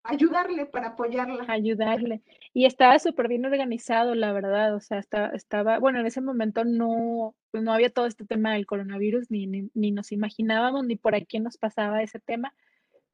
ayudarle, 0.02 0.66
para 0.66 0.88
apoyarla. 0.88 1.44
Ayudarle. 1.48 2.22
Y 2.52 2.66
estaba 2.66 2.98
súper 2.98 3.28
bien 3.28 3.44
organizado, 3.44 4.14
la 4.14 4.32
verdad. 4.32 4.74
O 4.74 4.80
sea, 4.80 4.98
estaba, 4.98 5.28
estaba, 5.28 5.78
bueno, 5.78 6.00
en 6.00 6.06
ese 6.06 6.20
momento 6.20 6.64
no, 6.64 7.34
pues 7.50 7.62
no 7.62 7.72
había 7.72 7.90
todo 7.90 8.06
este 8.06 8.24
tema 8.24 8.54
del 8.54 8.66
coronavirus, 8.66 9.30
ni, 9.30 9.46
ni, 9.46 9.90
nos 9.92 10.12
imaginábamos, 10.12 10.86
ni 10.86 10.96
por 10.96 11.14
aquí 11.14 11.38
nos 11.40 11.58
pasaba 11.58 12.02
ese 12.02 12.20
tema, 12.20 12.54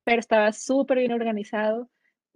pero 0.05 0.21
estaba 0.21 0.53
súper 0.53 0.99
bien 0.99 1.13
organizado. 1.13 1.91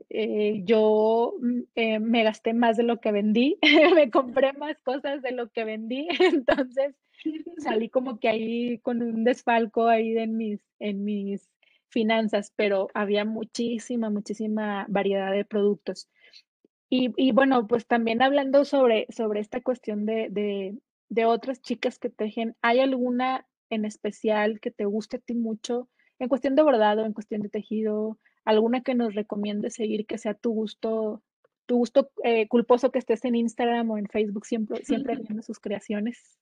Eh, 0.09 0.63
yo 0.65 1.35
mm, 1.41 1.61
eh, 1.75 1.99
me 2.01 2.25
gasté 2.25 2.55
más 2.55 2.77
de 2.77 2.85
lo 2.85 3.01
que 3.01 3.13
vendí, 3.13 3.59
me 3.95 4.11
compré 4.11 4.53
más 4.55 4.81
cosas 4.83 5.21
de 5.23 5.33
lo 5.33 5.51
que 5.51 5.65
vendí, 5.65 6.09
entonces 6.21 6.95
salí 7.59 7.91
como 7.91 8.19
que 8.19 8.29
ahí 8.29 8.79
con 8.79 9.03
un 9.03 9.25
desfalco 9.25 9.89
ahí 9.89 10.17
en 10.17 10.39
mis, 10.39 10.61
en 10.79 11.05
mis 11.05 11.51
finanzas, 11.91 12.53
pero 12.57 12.89
había 12.95 13.25
muchísima, 13.25 14.11
muchísima 14.11 14.87
variedad 14.89 15.33
de 15.33 15.45
productos. 15.45 16.09
Y, 16.89 17.13
y 17.17 17.33
bueno, 17.33 17.67
pues 17.67 17.87
también 17.87 18.23
hablando 18.23 18.65
sobre, 18.65 19.07
sobre 19.11 19.41
esta 19.41 19.61
cuestión 19.61 20.07
de, 20.07 20.29
de, 20.31 20.77
de 21.09 21.25
otras 21.25 21.61
chicas 21.61 21.99
que 21.99 22.11
tejen, 22.11 22.57
¿hay 22.63 22.81
alguna 22.81 23.47
en 23.71 23.85
especial 23.85 24.61
que 24.61 24.71
te 24.71 24.85
guste 24.85 25.19
a 25.19 25.21
ti 25.21 25.35
mucho 25.35 25.89
en 26.19 26.29
cuestión 26.29 26.57
de 26.57 26.63
bordado, 26.63 27.05
en 27.05 27.13
cuestión 27.13 27.43
de 27.43 27.49
tejido? 27.49 28.19
¿Alguna 28.45 28.83
que 28.83 28.95
nos 28.95 29.15
recomiende 29.15 29.71
seguir 29.71 30.07
que 30.07 30.19
sea 30.19 30.35
tu 30.35 30.51
gusto, 30.51 31.23
tu 31.67 31.77
gusto 31.77 32.11
eh, 32.25 32.49
culposo 32.49 32.91
que 32.91 32.99
estés 32.99 33.25
en 33.25 33.37
Instagram 33.37 33.91
o 33.91 33.99
en 33.99 34.07
Facebook 34.07 34.47
siempre, 34.47 34.85
siempre 34.85 35.15
viendo 35.29 35.43
sus 35.43 35.61
creaciones? 35.61 36.39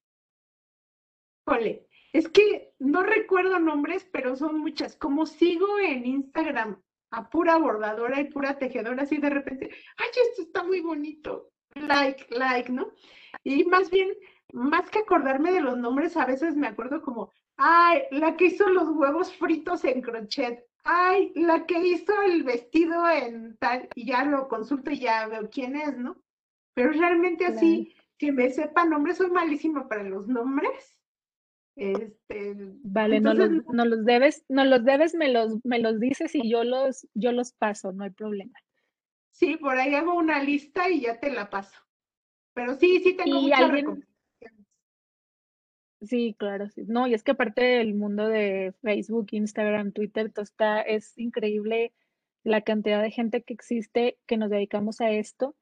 Es 2.13 2.29
que 2.29 2.73
no 2.79 3.03
recuerdo 3.03 3.59
nombres, 3.59 4.09
pero 4.13 4.37
son 4.37 4.59
muchas. 4.59 4.97
Como 4.97 5.27
sigo 5.27 5.79
en 5.79 6.07
Instagram 6.07 6.81
a 7.11 7.31
pura 7.31 7.57
bordadora 7.57 8.21
y 8.21 8.31
pura 8.31 8.59
tejedora, 8.59 9.03
así 9.03 9.19
de 9.19 9.31
repente, 9.31 9.71
ay, 9.97 10.09
esto 10.31 10.43
está 10.43 10.63
muy 10.63 10.81
bonito, 10.81 11.51
like, 11.75 12.27
like, 12.31 12.71
¿no? 12.71 12.93
Y 13.45 13.65
más 13.65 13.91
bien, 13.91 14.11
más 14.53 14.89
que 14.91 15.01
acordarme 15.01 15.53
de 15.53 15.61
los 15.61 15.79
nombres, 15.79 16.17
a 16.17 16.27
veces 16.27 16.57
me 16.57 16.67
acuerdo 16.67 17.03
como, 17.03 17.33
ay, 17.57 18.03
la 18.11 18.37
que 18.37 18.47
hizo 18.47 18.69
los 18.69 18.89
huevos 18.91 19.35
fritos 19.35 19.85
en 19.85 20.03
crochet, 20.03 20.65
ay, 20.85 21.33
la 21.35 21.67
que 21.67 21.79
hizo 21.79 22.13
el 22.23 22.43
vestido 22.43 23.09
en 23.09 23.57
tal, 23.59 23.89
y 23.95 24.07
ya 24.07 24.25
lo 24.25 24.49
consulto 24.49 24.91
y 24.91 25.01
ya 25.01 25.27
veo 25.29 25.49
quién 25.51 25.77
es, 25.77 25.97
¿no? 25.97 26.23
Pero 26.75 26.93
realmente 26.93 27.47
así, 27.47 27.95
que 28.19 28.33
me 28.33 28.51
sepa 28.51 28.85
nombres, 28.85 29.19
soy 29.19 29.31
malísima 29.31 29.89
para 29.89 30.03
los 30.03 30.29
nombres. 30.29 30.98
Este, 31.79 32.57
vale, 32.83 33.21
no, 33.21 33.35
los, 33.35 33.51
no 33.73 33.85
los 33.85 34.05
debes, 34.05 34.45
no 34.49 34.65
los 34.65 34.85
debes, 34.85 35.15
me 35.15 35.29
los, 35.29 35.65
me 35.65 35.79
los 35.79 36.01
dices 36.01 36.35
y 36.35 36.51
yo 36.51 36.65
los, 36.65 37.07
yo 37.15 37.31
los 37.31 37.53
paso, 37.53 37.93
no 37.93 38.03
hay 38.03 38.11
problema. 38.11 38.59
Sí, 39.31 39.57
por 39.57 39.79
ahí 39.79 39.95
hago 39.95 40.15
una 40.15 40.43
lista 40.43 40.91
y 40.91 41.03
ya 41.03 41.21
te 41.21 41.31
la 41.31 41.49
paso. 41.49 41.79
Pero 42.53 42.75
sí, 42.75 42.99
sí 43.05 43.15
tengo 43.15 43.43
muchas 43.43 43.61
alguien... 43.61 44.05
Sí, 46.01 46.35
claro, 46.37 46.69
sí. 46.69 46.83
No, 46.89 47.07
y 47.07 47.15
es 47.15 47.23
que 47.23 47.31
aparte 47.31 47.63
del 47.63 47.95
mundo 47.95 48.27
de 48.27 48.75
Facebook, 48.83 49.29
Instagram, 49.31 49.93
Twitter, 49.93 50.33
todo 50.33 50.43
está, 50.43 50.81
es 50.81 51.17
increíble 51.17 51.93
la 52.43 52.63
cantidad 52.63 53.01
de 53.01 53.13
gente 53.13 53.45
que 53.45 53.55
existe 53.55 54.19
que 54.27 54.37
nos 54.37 54.51
dedicamos 54.51 55.01
a 55.01 55.13
esto 55.13 55.55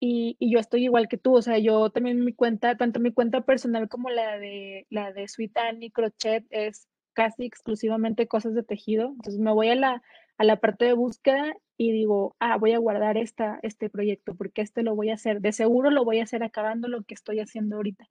y, 0.00 0.36
yo 0.40 0.58
estoy 0.58 0.84
igual 0.84 1.08
que 1.08 1.16
tú, 1.16 1.36
o 1.36 1.42
sea, 1.42 1.58
yo 1.58 1.90
también 1.90 2.24
mi 2.24 2.34
cuenta, 2.34 2.76
tanto 2.76 3.00
mi 3.00 3.12
cuenta 3.12 3.42
personal 3.42 3.88
como 3.88 4.10
la 4.10 4.38
de 4.38 4.86
la 4.90 5.12
de 5.12 5.28
Sweet 5.28 5.56
Annie 5.56 5.90
Crochet 5.90 6.44
es 6.50 6.88
casi 7.14 7.44
exclusivamente 7.46 8.28
cosas 8.28 8.54
de 8.54 8.62
tejido. 8.62 9.08
Entonces 9.08 9.40
me 9.40 9.52
voy 9.52 9.68
a 9.70 9.74
la, 9.74 10.02
a 10.36 10.44
la 10.44 10.56
parte 10.60 10.84
de 10.84 10.92
búsqueda 10.92 11.56
y 11.78 11.92
digo, 11.92 12.36
ah, 12.40 12.58
voy 12.58 12.72
a 12.72 12.78
guardar 12.78 13.16
esta, 13.16 13.58
este 13.62 13.88
proyecto 13.88 14.34
porque 14.34 14.62
este 14.62 14.82
lo 14.82 14.94
voy 14.94 15.10
a 15.10 15.14
hacer. 15.14 15.40
De 15.40 15.52
seguro 15.52 15.90
lo 15.90 16.04
voy 16.04 16.20
a 16.20 16.24
hacer 16.24 16.42
acabando 16.42 16.88
lo 16.88 17.02
que 17.04 17.14
estoy 17.14 17.40
haciendo 17.40 17.76
ahorita. 17.76 18.06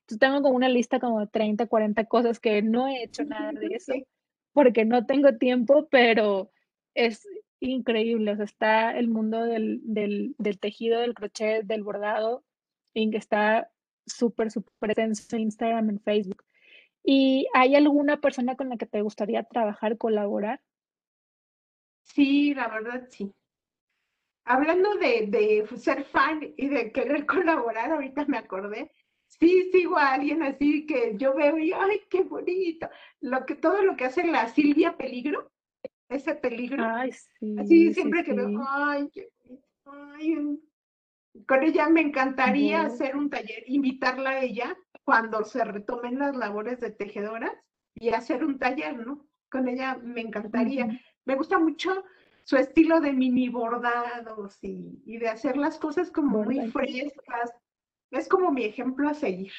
Entonces 0.00 0.18
tengo 0.18 0.42
como 0.42 0.56
una 0.56 0.68
lista 0.68 0.98
como 1.00 1.20
de 1.20 1.28
30, 1.28 1.66
40 1.66 2.04
cosas 2.06 2.40
que 2.40 2.62
no 2.62 2.88
he 2.88 3.04
hecho 3.04 3.24
nada 3.24 3.52
de 3.52 3.66
eso 3.68 3.92
porque 4.52 4.84
no 4.84 5.06
tengo 5.06 5.36
tiempo, 5.36 5.86
pero 5.90 6.50
es, 6.94 7.26
increíble. 7.60 8.32
O 8.32 8.36
sea, 8.36 8.44
está 8.44 8.98
el 8.98 9.08
mundo 9.08 9.44
del, 9.44 9.80
del, 9.84 10.34
del 10.38 10.58
tejido, 10.58 11.00
del 11.00 11.14
crochet, 11.14 11.64
del 11.64 11.82
bordado, 11.82 12.44
y 12.94 13.10
que 13.10 13.18
está 13.18 13.70
súper, 14.06 14.50
súper 14.50 14.72
presente 14.78 15.36
en 15.36 15.42
Instagram, 15.42 15.90
en 15.90 16.00
Facebook. 16.00 16.44
¿Y 17.04 17.46
hay 17.54 17.74
alguna 17.74 18.20
persona 18.20 18.56
con 18.56 18.68
la 18.68 18.76
que 18.76 18.86
te 18.86 19.02
gustaría 19.02 19.42
trabajar, 19.44 19.96
colaborar? 19.96 20.60
Sí, 22.02 22.54
la 22.54 22.68
verdad 22.68 23.06
sí. 23.10 23.32
Hablando 24.44 24.94
de, 24.96 25.26
de 25.28 25.66
ser 25.76 26.04
fan 26.04 26.40
y 26.56 26.68
de 26.68 26.90
querer 26.92 27.26
colaborar, 27.26 27.92
ahorita 27.92 28.24
me 28.26 28.38
acordé, 28.38 28.90
sí 29.26 29.70
sigo 29.72 29.96
a 29.96 30.14
alguien 30.14 30.42
así 30.42 30.86
que 30.86 31.14
yo 31.16 31.34
veo 31.34 31.58
y, 31.58 31.72
ay, 31.72 32.02
qué 32.10 32.22
bonito. 32.22 32.88
Lo 33.20 33.44
que, 33.46 33.54
todo 33.54 33.82
lo 33.82 33.96
que 33.96 34.06
hace 34.06 34.26
la 34.26 34.48
Silvia 34.48 34.96
Peligro, 34.96 35.50
ese 36.08 36.34
peligro. 36.34 36.84
Ay, 36.84 37.12
sí. 37.12 37.56
Así 37.58 37.94
siempre 37.94 38.24
que 38.24 38.32
veo, 38.32 38.64
ay, 38.68 39.08
qué 39.12 39.28
ay, 39.84 40.58
con 41.46 41.62
ella 41.62 41.88
me 41.88 42.00
encantaría 42.00 42.82
hacer 42.82 43.16
un 43.16 43.30
taller, 43.30 43.62
invitarla 43.66 44.30
a 44.30 44.42
ella 44.42 44.76
cuando 45.04 45.44
se 45.44 45.64
retomen 45.64 46.18
las 46.18 46.36
labores 46.36 46.80
de 46.80 46.90
tejedoras 46.90 47.52
y 47.94 48.10
hacer 48.10 48.44
un 48.44 48.58
taller, 48.58 49.06
¿no? 49.06 49.26
Con 49.50 49.68
ella 49.68 49.98
me 50.02 50.20
encantaría. 50.20 51.00
Me 51.24 51.36
gusta 51.36 51.58
mucho 51.58 52.04
su 52.44 52.56
estilo 52.56 53.00
de 53.00 53.12
mini 53.12 53.48
bordados 53.48 54.58
y, 54.62 55.18
de 55.18 55.28
hacer 55.28 55.56
las 55.56 55.78
cosas 55.78 56.10
como 56.10 56.44
muy 56.44 56.70
frescas. 56.70 57.52
Es 58.10 58.28
como 58.28 58.50
mi 58.50 58.64
ejemplo 58.64 59.08
a 59.08 59.14
seguir. 59.14 59.52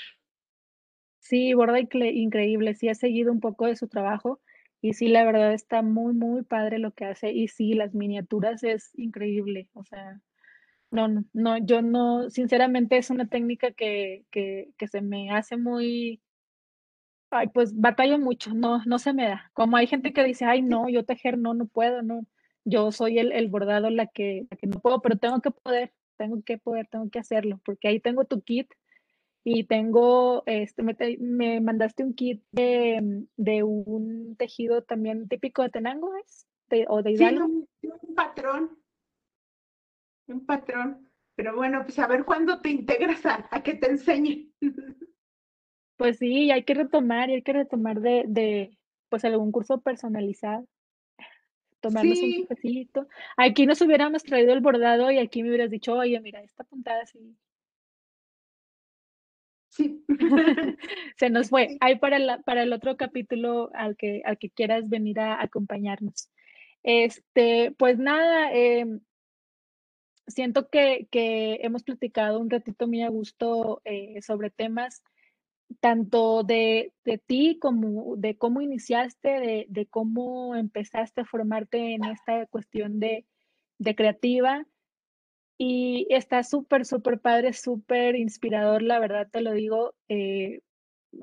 Sí, 1.20 1.54
borda 1.54 1.80
increíble. 1.80 2.74
Sí, 2.74 2.88
he 2.88 2.96
seguido 2.96 3.32
un 3.32 3.40
poco 3.40 3.66
de 3.66 3.76
su 3.76 3.88
trabajo 3.88 4.42
y 4.82 4.94
sí, 4.94 5.10
la 5.10 5.26
verdad 5.26 5.54
está 5.54 5.82
muy, 5.82 6.14
muy 6.14 6.44
padre 6.44 6.80
lo 6.80 6.92
que 6.94 7.06
hace. 7.06 7.32
Y 7.32 7.48
sí, 7.50 7.74
las 7.74 7.94
miniaturas 7.94 8.64
es 8.64 8.92
increíble. 8.98 9.70
O 9.74 9.84
sea, 9.84 10.22
no, 10.92 11.08
no, 11.34 11.58
yo 11.58 11.82
no, 11.82 12.30
sinceramente 12.30 12.98
es 12.98 13.10
una 13.10 13.28
técnica 13.28 13.72
que, 13.72 14.26
que, 14.32 14.72
que 14.78 14.88
se 14.88 15.02
me 15.02 15.32
hace 15.32 15.58
muy, 15.58 16.22
ay, 17.32 17.48
pues 17.50 17.80
batallo 17.80 18.18
mucho, 18.20 18.54
no, 18.54 18.84
no 18.86 19.00
se 19.00 19.14
me 19.14 19.28
da. 19.28 19.52
Como 19.54 19.78
hay 19.78 19.88
gente 19.88 20.14
que 20.14 20.24
dice, 20.24 20.46
ay, 20.46 20.62
no, 20.62 20.90
yo 20.90 21.06
tejer, 21.06 21.38
no, 21.38 21.54
no 21.54 21.66
puedo, 21.68 22.02
no. 22.02 22.26
Yo 22.66 22.92
soy 22.92 23.20
el, 23.20 23.32
el 23.32 23.48
bordado 23.50 23.90
la 23.90 24.08
que, 24.08 24.46
la 24.50 24.58
que 24.58 24.68
no 24.68 24.80
puedo, 24.80 25.02
pero 25.02 25.18
tengo 25.18 25.42
que 25.42 25.52
poder, 25.52 25.94
tengo 26.18 26.42
que 26.44 26.58
poder, 26.58 26.88
tengo 26.88 27.10
que 27.10 27.20
hacerlo, 27.20 27.62
porque 27.66 27.88
ahí 27.88 28.00
tengo 28.00 28.26
tu 28.26 28.42
kit 28.42 28.72
y 29.44 29.64
tengo, 29.64 30.44
este, 30.46 30.84
me, 30.84 30.96
me 31.20 31.62
mandaste 31.62 32.04
un 32.04 32.14
kit 32.14 32.44
de, 32.52 33.26
de, 33.38 33.64
un 33.64 34.36
tejido 34.38 34.84
también 34.84 35.28
típico 35.28 35.64
de 35.64 35.70
Tenango, 35.70 36.16
¿es? 36.18 36.46
o 36.88 37.02
de 37.02 37.12
Hidalgo. 37.12 37.48
Sí, 37.82 37.90
un 38.02 38.16
patrón 38.16 38.80
un 40.30 40.46
patrón. 40.46 41.10
Pero 41.36 41.56
bueno, 41.56 41.84
pues 41.84 41.98
a 42.00 42.08
ver 42.08 42.26
cuándo 42.26 42.60
te 42.60 42.70
integras 42.70 43.26
a, 43.26 43.64
que 43.64 43.76
te 43.76 43.90
enseñe. 43.90 44.50
Pues 45.98 46.18
sí, 46.18 46.50
hay 46.50 46.64
que 46.64 46.76
retomar, 46.76 47.30
y 47.30 47.34
hay 47.34 47.42
que 47.42 47.52
retomar 47.52 48.00
de, 48.00 48.24
de 48.26 48.78
pues 49.10 49.26
algún 49.26 49.52
curso 49.52 49.82
personalizado. 49.82 50.66
Tomarnos 51.82 52.18
un 52.20 52.46
cafecito. 52.46 53.06
Aquí 53.36 53.66
nos 53.66 53.82
hubiéramos 53.82 54.24
traído 54.24 54.54
el 54.54 54.62
bordado 54.62 55.12
y 55.12 55.18
aquí 55.18 55.44
me 55.44 55.50
hubieras 55.50 55.70
dicho, 55.70 55.96
oye, 55.96 56.18
mira, 56.22 56.42
esta 56.42 56.64
puntada 56.64 57.02
así. 57.02 57.36
Sí. 59.80 60.04
Se 61.18 61.30
nos 61.30 61.50
fue. 61.50 61.78
Hay 61.80 62.00
para, 62.00 62.20
la, 62.20 62.40
para 62.40 62.64
el 62.64 62.74
otro 62.74 62.98
capítulo 62.98 63.70
al 63.74 63.96
que, 63.96 64.22
al 64.26 64.38
que 64.38 64.50
quieras 64.50 64.90
venir 64.90 65.22
a 65.22 65.42
acompañarnos. 65.42 66.30
Este, 66.84 67.74
pues 67.78 67.98
nada, 67.98 68.54
eh, 68.54 68.86
siento 70.28 70.70
que, 70.70 71.08
hemos 71.62 71.84
platicado 71.84 72.40
un 72.40 72.50
ratito 72.50 72.88
muy 72.88 73.02
a 73.04 73.10
gusto 73.10 73.82
eh, 73.86 74.22
sobre 74.22 74.50
temas 74.50 75.02
tanto 75.80 76.44
de, 76.44 76.94
ti 77.28 77.60
como 77.60 78.16
de 78.18 78.38
cómo 78.38 78.62
iniciaste, 78.62 79.66
de, 79.70 79.88
cómo 79.88 80.56
empezaste 80.56 81.22
a 81.22 81.26
formarte 81.26 81.94
en 81.94 82.06
esta 82.06 82.46
cuestión 82.48 83.00
de, 83.00 83.26
creativa. 83.96 84.66
Y 85.62 86.08
está 86.10 86.44
súper, 86.44 86.86
súper 86.86 87.20
padre, 87.20 87.52
súper 87.52 88.16
inspirador, 88.16 88.82
la 88.82 88.98
verdad 88.98 89.28
te 89.30 89.42
lo 89.42 89.52
digo. 89.52 89.94
Eh, 90.08 90.62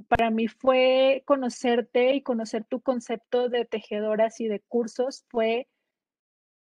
para 0.09 0.30
mí 0.30 0.47
fue 0.47 1.22
conocerte 1.24 2.14
y 2.14 2.22
conocer 2.22 2.64
tu 2.64 2.82
concepto 2.82 3.49
de 3.49 3.64
tejedoras 3.64 4.39
y 4.41 4.49
de 4.49 4.61
cursos, 4.61 5.24
fue 5.30 5.68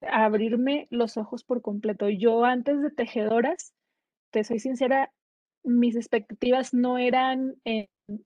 abrirme 0.01 0.87
los 0.89 1.15
ojos 1.15 1.45
por 1.45 1.61
completo. 1.61 2.09
Yo 2.09 2.43
antes 2.43 2.81
de 2.81 2.91
tejedoras, 2.91 3.73
te 4.31 4.43
soy 4.43 4.59
sincera, 4.59 5.13
mis 5.63 5.95
expectativas 5.95 6.73
no 6.73 6.97
eran 6.97 7.55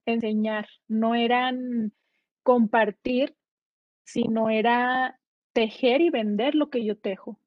enseñar, 0.08 0.68
no 0.88 1.14
eran 1.14 1.94
compartir, 2.42 3.36
sino 4.06 4.50
era 4.50 5.20
tejer 5.54 6.02
y 6.02 6.10
vender 6.10 6.56
lo 6.56 6.72
que 6.72 6.84
yo 6.84 6.98
tejo. 6.98 7.40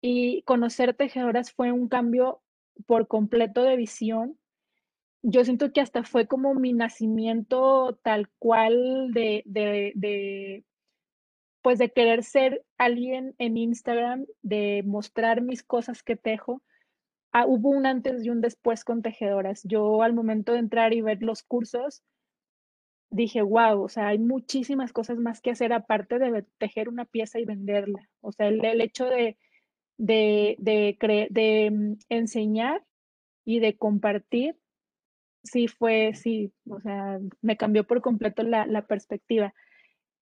Y 0.00 0.42
conocer 0.42 0.94
tejedoras 0.94 1.52
fue 1.52 1.72
un 1.72 1.88
cambio 1.88 2.40
por 2.86 3.08
completo 3.08 3.62
de 3.62 3.76
visión. 3.76 4.38
Yo 5.22 5.44
siento 5.44 5.72
que 5.72 5.80
hasta 5.80 6.04
fue 6.04 6.26
como 6.26 6.54
mi 6.54 6.72
nacimiento 6.72 7.98
tal 8.02 8.28
cual 8.38 9.12
de, 9.12 9.42
de 9.46 10.64
pues 11.62 11.78
de 11.78 11.90
querer 11.90 12.24
ser 12.24 12.64
alguien 12.78 13.34
en 13.38 13.56
Instagram, 13.56 14.26
de 14.42 14.82
mostrar 14.86 15.42
mis 15.42 15.62
cosas 15.62 16.02
que 16.02 16.16
tejo, 16.16 16.62
ah, 17.32 17.46
hubo 17.46 17.70
un 17.70 17.86
antes 17.86 18.24
y 18.24 18.30
un 18.30 18.40
después 18.40 18.84
con 18.84 19.02
tejedoras. 19.02 19.62
Yo 19.64 20.02
al 20.02 20.14
momento 20.14 20.52
de 20.52 20.60
entrar 20.60 20.92
y 20.94 21.02
ver 21.02 21.22
los 21.22 21.42
cursos, 21.42 22.02
dije, 23.10 23.42
wow, 23.42 23.82
o 23.82 23.88
sea, 23.88 24.08
hay 24.08 24.18
muchísimas 24.18 24.92
cosas 24.92 25.18
más 25.18 25.40
que 25.40 25.50
hacer 25.50 25.72
aparte 25.72 26.18
de 26.18 26.44
tejer 26.58 26.88
una 26.88 27.04
pieza 27.04 27.38
y 27.38 27.44
venderla. 27.44 28.08
O 28.20 28.32
sea, 28.32 28.48
el, 28.48 28.80
hecho 28.80 29.06
de, 29.06 29.36
de, 29.98 30.56
de, 30.58 31.70
mm, 31.70 31.98
enseñar 32.08 32.84
y 33.44 33.60
de 33.60 33.76
compartir, 33.76 34.56
sí 35.44 35.68
fue, 35.68 36.14
sí, 36.14 36.52
o 36.68 36.80
sea, 36.80 37.20
me 37.42 37.56
cambió 37.56 37.86
por 37.86 38.00
completo 38.02 38.42
la, 38.42 38.66
la 38.66 38.86
perspectiva. 38.86 39.54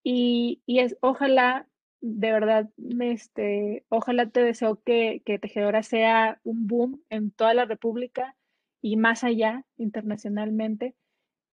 Y, 0.03 0.63
es, 0.67 0.97
ojalá, 1.01 1.69
de 2.01 2.31
verdad, 2.33 2.71
este, 3.01 3.85
ojalá 3.89 4.31
te 4.31 4.43
deseo 4.43 4.81
que, 4.85 5.23
que 5.25 5.39
Tejedora 5.39 5.83
sea 5.83 6.41
un 6.45 6.67
boom 6.69 7.03
en 7.11 7.31
toda 7.33 7.55
la 7.55 7.65
República 7.65 8.37
y 8.81 8.97
más 8.97 9.25
allá, 9.25 9.65
internacionalmente. 9.79 10.95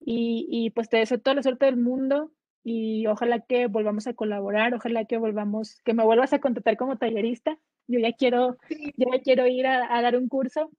Y, 0.00 0.46
y, 0.50 0.70
pues 0.70 0.88
te 0.88 0.98
deseo 0.98 1.20
toda 1.20 1.34
la 1.36 1.42
suerte 1.42 1.66
del 1.66 1.76
mundo 1.76 2.32
y 2.64 3.06
ojalá 3.06 3.40
que 3.40 3.66
volvamos 3.66 4.06
a 4.06 4.14
colaborar, 4.14 4.74
ojalá 4.74 5.04
que 5.04 5.18
volvamos, 5.18 5.82
que 5.82 5.94
me 5.94 6.04
vuelvas 6.04 6.32
a 6.32 6.40
contratar 6.40 6.76
como 6.76 6.98
tallerista. 6.98 7.58
Yo 7.88 7.98
ya 7.98 8.12
quiero, 8.12 8.58
yo 8.68 9.06
ya 9.12 9.20
quiero 9.22 9.46
ir 9.46 9.66
a, 9.66 9.96
a, 9.96 10.02
dar 10.02 10.16
un 10.16 10.28
curso. 10.28 10.70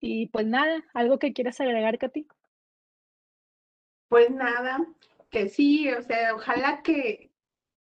Y 0.00 0.28
pues 0.28 0.46
nada, 0.46 0.82
algo 0.94 1.18
que 1.18 1.32
quieras 1.32 1.60
agregar, 1.60 1.98
Katy. 1.98 2.26
Pues 4.08 4.30
nada, 4.30 4.86
que 5.30 5.48
sí, 5.48 5.90
o 5.90 6.02
sea, 6.02 6.34
ojalá 6.34 6.82
que, 6.82 7.30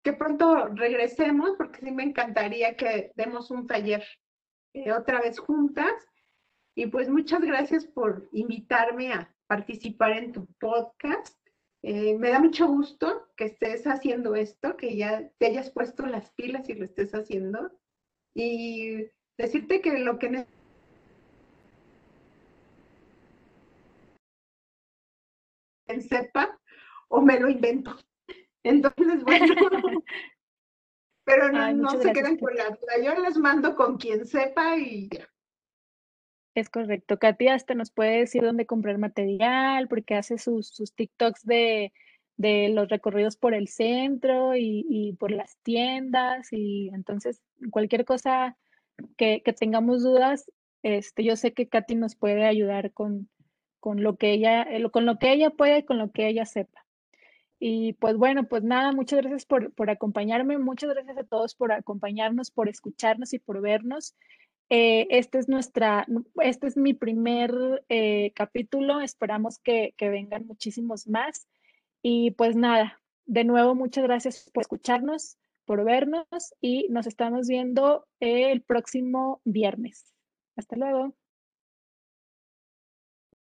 que 0.03 0.13
pronto 0.13 0.67
regresemos, 0.67 1.51
porque 1.57 1.79
sí 1.79 1.91
me 1.91 2.03
encantaría 2.03 2.75
que 2.75 3.11
demos 3.15 3.49
un 3.49 3.65
taller 3.65 4.03
eh, 4.73 4.91
otra 4.91 5.21
vez 5.21 5.39
juntas. 5.39 5.93
Y 6.75 6.87
pues 6.87 7.09
muchas 7.09 7.41
gracias 7.41 7.85
por 7.85 8.29
invitarme 8.31 9.13
a 9.13 9.33
participar 9.47 10.13
en 10.13 10.31
tu 10.31 10.45
podcast. 10.59 11.37
Eh, 11.83 12.17
me 12.17 12.29
da 12.29 12.39
mucho 12.39 12.67
gusto 12.67 13.27
que 13.35 13.45
estés 13.45 13.85
haciendo 13.85 14.35
esto, 14.35 14.77
que 14.77 14.95
ya 14.95 15.29
te 15.37 15.47
hayas 15.47 15.69
puesto 15.69 16.05
las 16.05 16.31
pilas 16.31 16.69
y 16.69 16.73
lo 16.73 16.85
estés 16.85 17.13
haciendo. 17.13 17.71
Y 18.36 19.07
decirte 19.38 19.81
que 19.81 19.99
lo 19.99 20.17
que 20.17 20.45
en 25.88 26.01
sepa 26.01 26.59
o 27.09 27.21
me 27.21 27.39
lo 27.39 27.49
invento. 27.49 27.95
Entonces, 28.63 29.23
bueno, 29.23 29.45
pero 31.25 31.51
no, 31.51 31.89
se 32.01 32.11
quedan 32.11 32.38
con 32.38 32.55
la 32.55 32.69
duda. 32.69 32.97
Yo 33.03 33.15
las 33.21 33.38
mando 33.38 33.75
con 33.75 33.97
quien 33.97 34.25
sepa 34.25 34.77
y 34.77 35.09
ya. 35.09 35.29
Es 36.55 36.69
correcto. 36.69 37.17
Katy 37.17 37.47
hasta 37.47 37.73
nos 37.73 37.91
puede 37.91 38.19
decir 38.19 38.43
dónde 38.43 38.67
comprar 38.67 38.99
material, 38.99 39.88
porque 39.88 40.15
hace 40.15 40.38
sus, 40.38 40.67
sus 40.67 40.93
TikToks 40.93 41.43
de, 41.45 41.91
de 42.38 42.69
los 42.69 42.89
recorridos 42.89 43.38
por 43.38 43.53
el 43.53 43.67
centro 43.67 44.55
y, 44.55 44.86
y, 44.89 45.13
por 45.13 45.31
las 45.31 45.57
tiendas. 45.63 46.51
Y 46.51 46.89
entonces, 46.93 47.41
cualquier 47.71 48.05
cosa 48.05 48.57
que, 49.17 49.41
que, 49.43 49.53
tengamos 49.53 50.03
dudas, 50.03 50.51
este, 50.84 51.23
yo 51.23 51.36
sé 51.36 51.53
que 51.53 51.69
Katy 51.69 51.95
nos 51.95 52.15
puede 52.15 52.45
ayudar 52.45 52.91
con, 52.91 53.29
con 53.79 54.01
lo 54.01 54.17
que 54.17 54.31
ella, 54.31 54.63
eh, 54.63 54.89
con 54.91 55.05
lo 55.05 55.19
que 55.19 55.31
ella 55.34 55.49
puede 55.49 55.79
y 55.79 55.84
con 55.84 55.97
lo 55.97 56.11
que 56.11 56.27
ella 56.27 56.45
sepa. 56.45 56.86
Y 57.59 57.93
pues 57.93 58.17
bueno, 58.17 58.47
pues 58.47 58.63
nada, 58.63 58.91
muchas 58.91 59.21
gracias 59.21 59.45
por, 59.45 59.73
por 59.73 59.89
acompañarme, 59.89 60.57
muchas 60.57 60.89
gracias 60.89 61.17
a 61.17 61.23
todos 61.23 61.55
por 61.55 61.71
acompañarnos, 61.71 62.51
por 62.51 62.67
escucharnos 62.67 63.34
y 63.34 63.39
por 63.39 63.61
vernos. 63.61 64.15
Eh, 64.69 65.07
este 65.11 65.38
es 65.38 65.47
nuestra, 65.47 66.05
este 66.41 66.67
es 66.67 66.77
mi 66.77 66.93
primer 66.93 67.53
eh, 67.89 68.31
capítulo, 68.36 69.01
esperamos 69.01 69.59
que, 69.59 69.93
que 69.97 70.09
vengan 70.09 70.47
muchísimos 70.47 71.07
más. 71.07 71.47
Y 72.04 72.32
pues 72.32 72.56
nada, 72.56 73.01
de 73.26 73.45
nuevo, 73.45 73.76
muchas 73.76 74.04
gracias 74.04 74.51
por 74.54 74.62
escucharnos, 74.62 75.38
por 75.66 75.86
vernos 75.86 76.28
y 76.60 76.88
nos 76.89 77.08
estamos 77.08 77.47
viendo 77.47 78.06
el 78.20 78.62
próximo 78.62 79.41
viernes. 79.45 80.14
Hasta 80.58 80.76
luego. 80.76 81.16